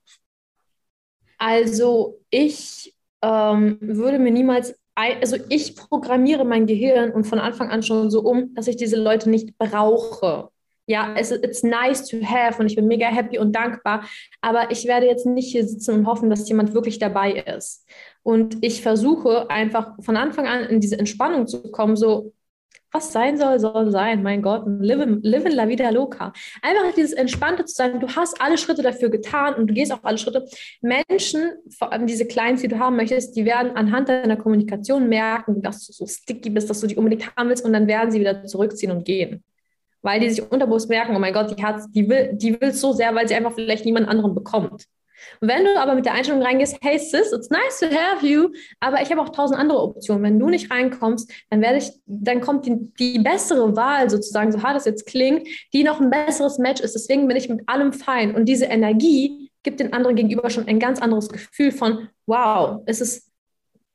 Also 1.38 2.20
ich 2.30 2.94
ähm, 3.22 3.78
würde 3.80 4.18
mir 4.18 4.30
niemals, 4.30 4.74
also 4.94 5.36
ich 5.48 5.74
programmiere 5.74 6.44
mein 6.44 6.66
Gehirn 6.66 7.10
und 7.10 7.24
von 7.24 7.38
Anfang 7.38 7.70
an 7.70 7.82
schon 7.82 8.10
so 8.10 8.20
um, 8.20 8.54
dass 8.54 8.68
ich 8.68 8.76
diese 8.76 8.96
Leute 8.96 9.30
nicht 9.30 9.58
brauche. 9.58 10.50
Ja, 10.86 11.14
es 11.16 11.30
ist 11.30 11.64
nice 11.64 12.08
to 12.08 12.18
have 12.24 12.60
und 12.60 12.66
ich 12.66 12.74
bin 12.74 12.88
mega 12.88 13.06
happy 13.06 13.38
und 13.38 13.52
dankbar, 13.52 14.04
aber 14.40 14.70
ich 14.72 14.86
werde 14.86 15.06
jetzt 15.06 15.26
nicht 15.26 15.52
hier 15.52 15.66
sitzen 15.66 15.94
und 15.94 16.06
hoffen, 16.06 16.28
dass 16.28 16.48
jemand 16.48 16.74
wirklich 16.74 16.98
dabei 16.98 17.32
ist. 17.32 17.86
Und 18.24 18.56
ich 18.62 18.82
versuche 18.82 19.48
einfach 19.48 19.94
von 20.00 20.16
Anfang 20.16 20.46
an 20.46 20.64
in 20.64 20.80
diese 20.80 20.98
Entspannung 20.98 21.46
zu 21.46 21.70
kommen, 21.70 21.94
so, 21.94 22.32
was 22.90 23.12
sein 23.12 23.38
soll, 23.38 23.58
soll 23.58 23.90
sein. 23.90 24.22
Mein 24.22 24.42
Gott, 24.42 24.64
live, 24.66 25.18
live 25.22 25.46
in 25.46 25.52
la 25.52 25.68
vida 25.68 25.88
loca. 25.90 26.32
Einfach 26.60 26.94
dieses 26.94 27.12
Entspannte 27.12 27.64
zu 27.64 27.74
sein. 27.74 28.00
Du 28.00 28.08
hast 28.08 28.40
alle 28.40 28.58
Schritte 28.58 28.82
dafür 28.82 29.08
getan 29.08 29.54
und 29.54 29.68
du 29.68 29.74
gehst 29.74 29.92
auch 29.92 30.02
alle 30.02 30.18
Schritte. 30.18 30.44
Menschen, 30.82 31.52
vor 31.78 31.92
allem 31.92 32.06
diese 32.06 32.26
Clients, 32.26 32.60
die 32.60 32.68
du 32.68 32.78
haben 32.78 32.96
möchtest, 32.96 33.34
die 33.36 33.44
werden 33.44 33.76
anhand 33.76 34.08
deiner 34.08 34.36
Kommunikation 34.36 35.08
merken, 35.08 35.62
dass 35.62 35.86
du 35.86 35.92
so 35.92 36.06
sticky 36.06 36.50
bist, 36.50 36.68
dass 36.68 36.80
du 36.80 36.86
die 36.86 36.96
unbedingt 36.96 37.34
haben 37.36 37.48
willst 37.48 37.64
und 37.64 37.72
dann 37.72 37.86
werden 37.86 38.10
sie 38.10 38.20
wieder 38.20 38.44
zurückziehen 38.44 38.92
und 38.92 39.04
gehen 39.04 39.42
weil 40.02 40.20
die 40.20 40.30
sich 40.30 40.50
unterbewusst 40.50 40.88
merken, 40.88 41.16
oh 41.16 41.18
mein 41.18 41.32
Gott, 41.32 41.56
die, 41.56 41.62
hat, 41.62 41.82
die 41.90 42.08
will 42.08 42.30
die 42.34 42.60
will 42.60 42.72
so 42.72 42.92
sehr, 42.92 43.14
weil 43.14 43.28
sie 43.28 43.34
einfach 43.34 43.52
vielleicht 43.52 43.84
niemand 43.84 44.08
anderen 44.08 44.34
bekommt. 44.34 44.86
Und 45.40 45.48
wenn 45.48 45.64
du 45.64 45.80
aber 45.80 45.94
mit 45.94 46.04
der 46.04 46.14
Einstellung 46.14 46.42
reingehst, 46.42 46.78
hey 46.82 46.98
Sis, 46.98 47.32
it's 47.32 47.50
nice 47.50 47.80
to 47.80 47.86
have 47.86 48.26
you, 48.26 48.50
aber 48.80 49.02
ich 49.02 49.10
habe 49.10 49.20
auch 49.20 49.30
tausend 49.30 49.58
andere 49.58 49.80
Optionen. 49.80 50.22
Wenn 50.22 50.38
du 50.38 50.48
nicht 50.48 50.70
reinkommst, 50.70 51.30
dann 51.50 51.60
werde 51.60 51.78
ich, 51.78 51.90
dann 52.06 52.40
kommt 52.40 52.66
die, 52.66 52.92
die 52.98 53.18
bessere 53.18 53.76
Wahl 53.76 54.10
sozusagen, 54.10 54.52
so 54.52 54.62
hart 54.62 54.76
es 54.76 54.84
jetzt 54.84 55.06
klingt, 55.06 55.46
die 55.72 55.84
noch 55.84 56.00
ein 56.00 56.10
besseres 56.10 56.58
Match 56.58 56.80
ist. 56.80 56.94
Deswegen 56.94 57.28
bin 57.28 57.36
ich 57.36 57.48
mit 57.48 57.68
allem 57.68 57.92
fein. 57.92 58.34
Und 58.34 58.46
diese 58.46 58.66
Energie 58.66 59.50
gibt 59.62 59.80
den 59.80 59.92
anderen 59.92 60.16
gegenüber 60.16 60.50
schon 60.50 60.66
ein 60.66 60.80
ganz 60.80 61.00
anderes 61.00 61.28
Gefühl 61.28 61.72
von, 61.72 62.08
wow, 62.26 62.82
es 62.86 63.00
ist, 63.00 63.30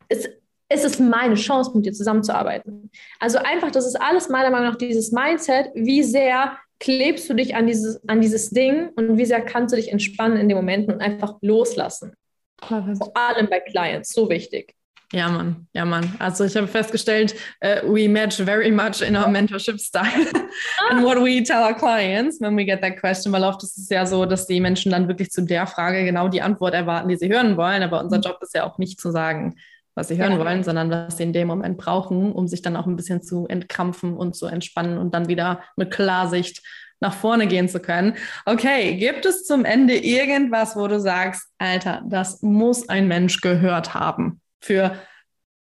es, 0.07 0.29
es 0.69 0.83
ist 0.83 0.99
meine 0.99 1.35
Chance, 1.35 1.71
mit 1.73 1.85
dir 1.85 1.93
zusammenzuarbeiten. 1.93 2.91
Also 3.19 3.37
einfach, 3.37 3.71
das 3.71 3.85
ist 3.85 3.95
alles 3.95 4.29
meiner 4.29 4.49
Meinung 4.49 4.69
nach 4.69 4.77
dieses 4.77 5.11
Mindset, 5.11 5.69
wie 5.73 6.03
sehr 6.03 6.57
klebst 6.79 7.29
du 7.29 7.33
dich 7.33 7.55
an 7.55 7.67
dieses, 7.67 8.07
an 8.07 8.21
dieses 8.21 8.49
Ding 8.49 8.89
und 8.95 9.17
wie 9.17 9.25
sehr 9.25 9.41
kannst 9.41 9.73
du 9.73 9.77
dich 9.77 9.91
entspannen 9.91 10.37
in 10.37 10.49
den 10.49 10.57
Momenten 10.57 10.93
und 10.93 11.01
einfach 11.01 11.35
loslassen. 11.41 12.13
Vor 12.61 13.11
allem 13.15 13.47
bei 13.49 13.59
Clients, 13.59 14.13
so 14.13 14.29
wichtig. 14.29 14.73
Ja, 15.13 15.29
Mann, 15.29 15.67
ja, 15.73 15.85
Mann. 15.85 16.15
Also 16.19 16.43
ich 16.43 16.57
habe 16.57 16.67
festgestellt, 16.67 17.33
uh, 17.63 17.87
we 17.87 18.09
match 18.09 18.43
very 18.43 18.69
much 18.69 19.01
in 19.01 19.15
our 19.15 19.29
mentorship 19.29 19.79
style 19.79 20.25
and 20.89 21.01
what 21.01 21.17
we 21.17 21.41
tell 21.41 21.63
our 21.63 21.73
clients 21.73 22.41
when 22.41 22.57
we 22.57 22.65
get 22.65 22.81
that 22.81 22.99
question, 22.99 23.31
weil 23.31 23.45
oft 23.45 23.63
ist 23.63 23.77
es 23.77 23.87
ja 23.87 24.05
so, 24.05 24.25
dass 24.25 24.47
die 24.47 24.59
Menschen 24.59 24.91
dann 24.91 25.07
wirklich 25.07 25.29
zu 25.29 25.43
der 25.43 25.65
Frage 25.65 26.03
genau 26.03 26.27
die 26.27 26.41
Antwort 26.41 26.73
erwarten, 26.73 27.07
die 27.07 27.15
sie 27.15 27.29
hören 27.29 27.55
wollen. 27.55 27.83
Aber 27.83 28.01
unser 28.01 28.17
mhm. 28.17 28.23
Job 28.23 28.39
ist 28.41 28.53
ja 28.53 28.65
auch 28.65 28.79
nicht 28.79 28.99
zu 28.99 29.11
sagen, 29.11 29.55
was 29.97 30.09
sie 30.09 30.17
hören 30.19 30.33
ja. 30.33 30.39
wollen, 30.39 30.63
sondern 30.63 30.91
was 30.91 31.17
sie 31.17 31.23
in 31.23 31.33
dem 31.33 31.47
Moment 31.47 31.75
brauchen, 31.75 32.31
um 32.31 32.47
sich 32.47 32.61
dann 32.61 32.75
auch 32.75 32.85
ein 32.85 32.95
bisschen 32.95 33.23
zu 33.23 33.47
entkrampfen 33.47 34.15
und 34.15 34.35
zu 34.35 34.45
entspannen 34.45 34.99
und 34.99 35.15
dann 35.15 35.27
wieder 35.27 35.63
mit 35.75 35.89
Klarsicht 35.89 36.61
nach 36.99 37.15
vorne 37.15 37.47
gehen 37.47 37.67
zu 37.67 37.79
können. 37.79 38.15
Okay, 38.45 38.95
gibt 38.97 39.25
es 39.25 39.45
zum 39.45 39.65
Ende 39.65 39.95
irgendwas, 39.95 40.75
wo 40.75 40.87
du 40.87 40.99
sagst, 40.99 41.49
Alter, 41.57 42.03
das 42.07 42.43
muss 42.43 42.87
ein 42.89 43.07
Mensch 43.07 43.41
gehört 43.41 43.95
haben 43.95 44.39
für 44.61 44.95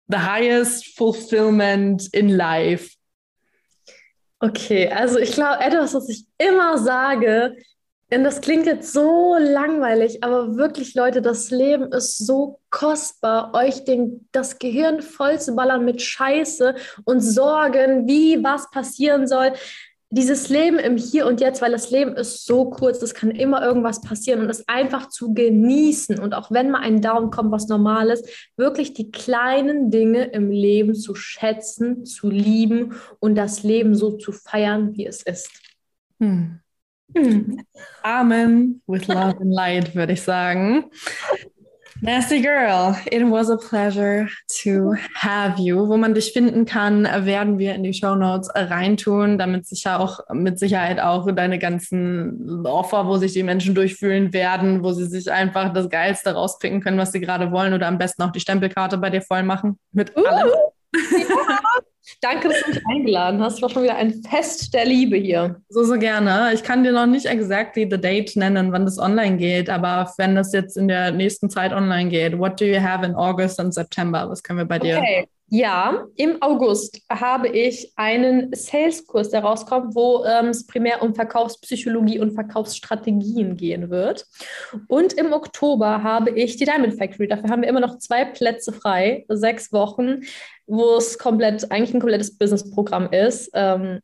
the 0.08 0.18
highest 0.18 0.98
fulfillment 0.98 2.12
in 2.12 2.30
life? 2.30 2.96
Okay, 4.40 4.90
also 4.90 5.20
ich 5.20 5.34
glaube, 5.34 5.64
etwas, 5.64 5.94
was 5.94 6.10
ich 6.10 6.26
immer 6.40 6.80
sage, 6.80 7.56
und 8.16 8.24
das 8.24 8.40
klingt 8.40 8.66
jetzt 8.66 8.94
so 8.94 9.36
langweilig, 9.38 10.24
aber 10.24 10.56
wirklich, 10.56 10.96
Leute, 10.96 11.22
das 11.22 11.50
Leben 11.50 11.92
ist 11.92 12.26
so 12.26 12.60
kostbar, 12.70 13.54
euch 13.54 13.84
den, 13.84 14.28
das 14.32 14.60
Gehirn 14.60 15.02
voll 15.02 15.40
zu 15.40 15.56
ballern 15.56 15.84
mit 15.84 16.02
Scheiße 16.02 16.76
und 17.04 17.20
Sorgen, 17.20 18.08
wie 18.08 18.44
was 18.44 18.70
passieren 18.70 19.28
soll. 19.28 19.54
Dieses 20.12 20.50
Leben 20.50 20.78
im 20.78 20.98
Hier 20.98 21.26
und 21.26 21.42
Jetzt, 21.42 21.62
weil 21.62 21.72
das 21.72 21.92
Leben 21.92 22.16
ist 22.16 22.46
so 22.46 22.70
kurz, 22.70 23.02
es 23.02 23.14
kann 23.14 23.32
immer 23.32 23.62
irgendwas 23.62 24.02
passieren 24.02 24.40
und 24.40 24.50
es 24.50 24.68
einfach 24.70 25.10
zu 25.10 25.34
genießen 25.34 26.18
und 26.20 26.36
auch 26.36 26.52
wenn 26.52 26.72
mal 26.72 26.82
ein 26.82 27.02
Daumen 27.02 27.32
kommt, 27.32 27.52
was 27.52 27.68
normal 27.68 28.12
ist, 28.12 28.30
wirklich 28.56 28.94
die 28.94 29.12
kleinen 29.12 29.92
Dinge 29.92 30.26
im 30.26 30.52
Leben 30.52 30.96
zu 30.96 31.16
schätzen, 31.16 32.06
zu 32.06 32.30
lieben 32.30 32.94
und 33.20 33.36
das 33.36 33.64
Leben 33.64 33.94
so 33.94 34.12
zu 34.12 34.32
feiern, 34.32 34.96
wie 34.96 35.06
es 35.06 35.22
ist. 35.24 35.50
Hm. 36.20 36.62
Hm. 37.14 37.62
Amen 38.04 38.82
with 38.88 39.08
love 39.08 39.38
and 39.40 39.54
light, 39.54 39.96
würde 39.96 40.14
ich 40.14 40.22
sagen. 40.22 40.86
Nasty 42.02 42.42
Girl, 42.42 42.96
it 43.10 43.24
was 43.24 43.50
a 43.50 43.58
pleasure 43.58 44.28
to 44.62 44.96
have 45.16 45.58
you. 45.60 45.88
Wo 45.88 45.96
man 45.96 46.14
dich 46.14 46.34
finden 46.34 46.66
kann, 46.66 47.06
werden 47.26 47.58
wir 47.58 47.74
in 47.74 47.84
die 47.84 47.94
Show 47.94 48.16
Notes 48.16 48.50
reintun, 48.54 49.38
damit 49.38 49.66
sicher 49.66 50.02
auch 50.02 50.20
mit 50.34 50.60
Sicherheit 50.60 51.00
auch 51.00 51.26
deine 51.32 51.58
ganzen 51.58 52.66
Offer, 52.66 53.08
wo 53.08 53.16
sich 53.18 53.32
die 53.32 53.44
Menschen 53.44 53.76
durchfühlen 53.76 54.34
werden, 54.34 54.84
wo 54.84 54.92
sie 54.92 55.06
sich 55.06 55.32
einfach 55.32 55.72
das 55.74 55.90
Geilste 55.90 56.34
rauspicken 56.34 56.82
können, 56.82 56.98
was 56.98 57.14
sie 57.14 57.22
gerade 57.22 57.52
wollen 57.52 57.74
oder 57.74 57.88
am 57.88 57.98
besten 57.98 58.24
auch 58.24 58.32
die 58.32 58.42
Stempelkarte 58.42 58.98
bei 58.98 59.10
dir 59.10 59.22
voll 59.22 59.44
machen 59.44 59.80
mit 59.94 60.16
uh, 60.18 60.26
allem. 60.26 60.50
Ja. 60.94 61.60
Danke, 62.22 62.50
dass 62.50 62.62
du 62.62 62.70
mich 62.72 62.82
eingeladen 62.88 63.42
hast. 63.42 63.62
War 63.62 63.70
schon 63.70 63.84
wieder 63.84 63.96
ein 63.96 64.14
Fest 64.24 64.74
der 64.74 64.86
Liebe 64.86 65.18
hier. 65.18 65.62
So, 65.70 65.84
so 65.84 65.98
gerne. 65.98 66.54
Ich 66.54 66.64
kann 66.64 66.84
dir 66.84 66.92
noch 66.92 67.06
nicht 67.06 67.26
exactly 67.26 67.88
the 67.90 68.00
date 68.00 68.36
nennen, 68.36 68.72
wann 68.72 68.86
das 68.86 69.00
online 69.00 69.38
geht, 69.38 69.70
aber 69.70 70.12
wenn 70.18 70.36
das 70.36 70.54
jetzt 70.54 70.78
in 70.78 70.88
der 70.88 71.12
nächsten 71.12 71.50
Zeit 71.50 71.74
online 71.74 72.10
geht, 72.10 72.38
what 72.38 72.60
do 72.60 72.66
you 72.66 72.82
have 72.82 73.06
in 73.06 73.16
August 73.16 73.60
und 73.60 73.74
September? 73.74 74.30
Was 74.30 74.44
können 74.44 74.60
wir 74.60 74.66
bei 74.66 74.80
dir? 74.80 74.98
Okay. 74.98 75.28
Ja, 75.48 76.08
im 76.16 76.42
August 76.42 77.02
habe 77.08 77.48
ich 77.48 77.94
einen 77.96 78.52
Sales-Kurs, 78.54 79.30
der 79.30 79.44
rauskommt, 79.44 79.94
wo 79.94 80.26
ähm, 80.26 80.48
es 80.48 80.66
primär 80.66 81.04
um 81.04 81.14
Verkaufspsychologie 81.14 82.20
und 82.20 82.34
Verkaufsstrategien 82.34 83.56
gehen 83.56 83.92
wird. 83.92 84.26
Und 84.88 85.14
im 85.14 85.34
Oktober 85.34 86.02
habe 86.02 86.32
ich 86.32 86.58
die 86.58 86.66
Diamond 86.66 86.98
Factory. 86.98 87.28
Dafür 87.28 87.52
haben 87.52 87.62
wir 87.62 87.70
immer 87.70 87.80
noch 87.80 88.00
zwei 88.00 88.26
Plätze 88.26 88.74
frei, 88.74 89.24
sechs 89.28 89.72
Wochen, 89.72 90.22
wo 90.66 90.96
es 90.98 91.20
komplett, 91.20 91.72
eigentlich 91.72 91.94
ein 91.94 92.00
komplettes 92.00 92.38
Business-Programm 92.38 93.10
ist. 93.12 93.52
Ähm, 93.54 94.00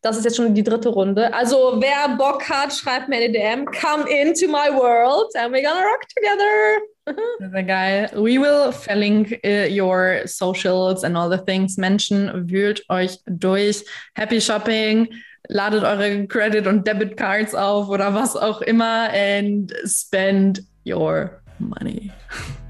das 0.00 0.16
ist 0.16 0.24
jetzt 0.24 0.36
schon 0.36 0.54
die 0.54 0.62
dritte 0.62 0.88
Runde. 0.90 1.32
Also 1.34 1.76
wer 1.80 2.16
Bock 2.16 2.48
hat, 2.48 2.72
schreibt 2.72 3.08
mir 3.08 3.16
eine 3.16 3.32
DM. 3.32 3.66
Come 3.66 4.04
into 4.08 4.46
my 4.46 4.70
world 4.70 5.34
and 5.34 5.52
we're 5.52 5.62
gonna 5.62 5.82
rock 5.82 6.06
together. 6.08 7.16
Sehr 7.52 7.62
geil. 7.64 8.10
We 8.14 8.38
will 8.38 8.72
verlink 8.72 9.40
uh, 9.44 9.68
your 9.68 10.26
socials 10.26 11.02
and 11.02 11.16
all 11.16 11.30
the 11.30 11.42
things. 11.44 11.76
Menschen, 11.76 12.48
wühlt 12.48 12.84
euch 12.88 13.18
durch. 13.26 13.84
Happy 14.14 14.40
Shopping. 14.40 15.08
Ladet 15.48 15.82
eure 15.82 16.26
Credit- 16.26 16.66
und 16.66 16.86
Debit 16.86 17.16
Cards 17.16 17.54
auf 17.54 17.88
oder 17.88 18.14
was 18.14 18.36
auch 18.36 18.60
immer 18.60 19.08
and 19.12 19.72
spend 19.86 20.62
your 20.84 21.40
money. 21.58 22.12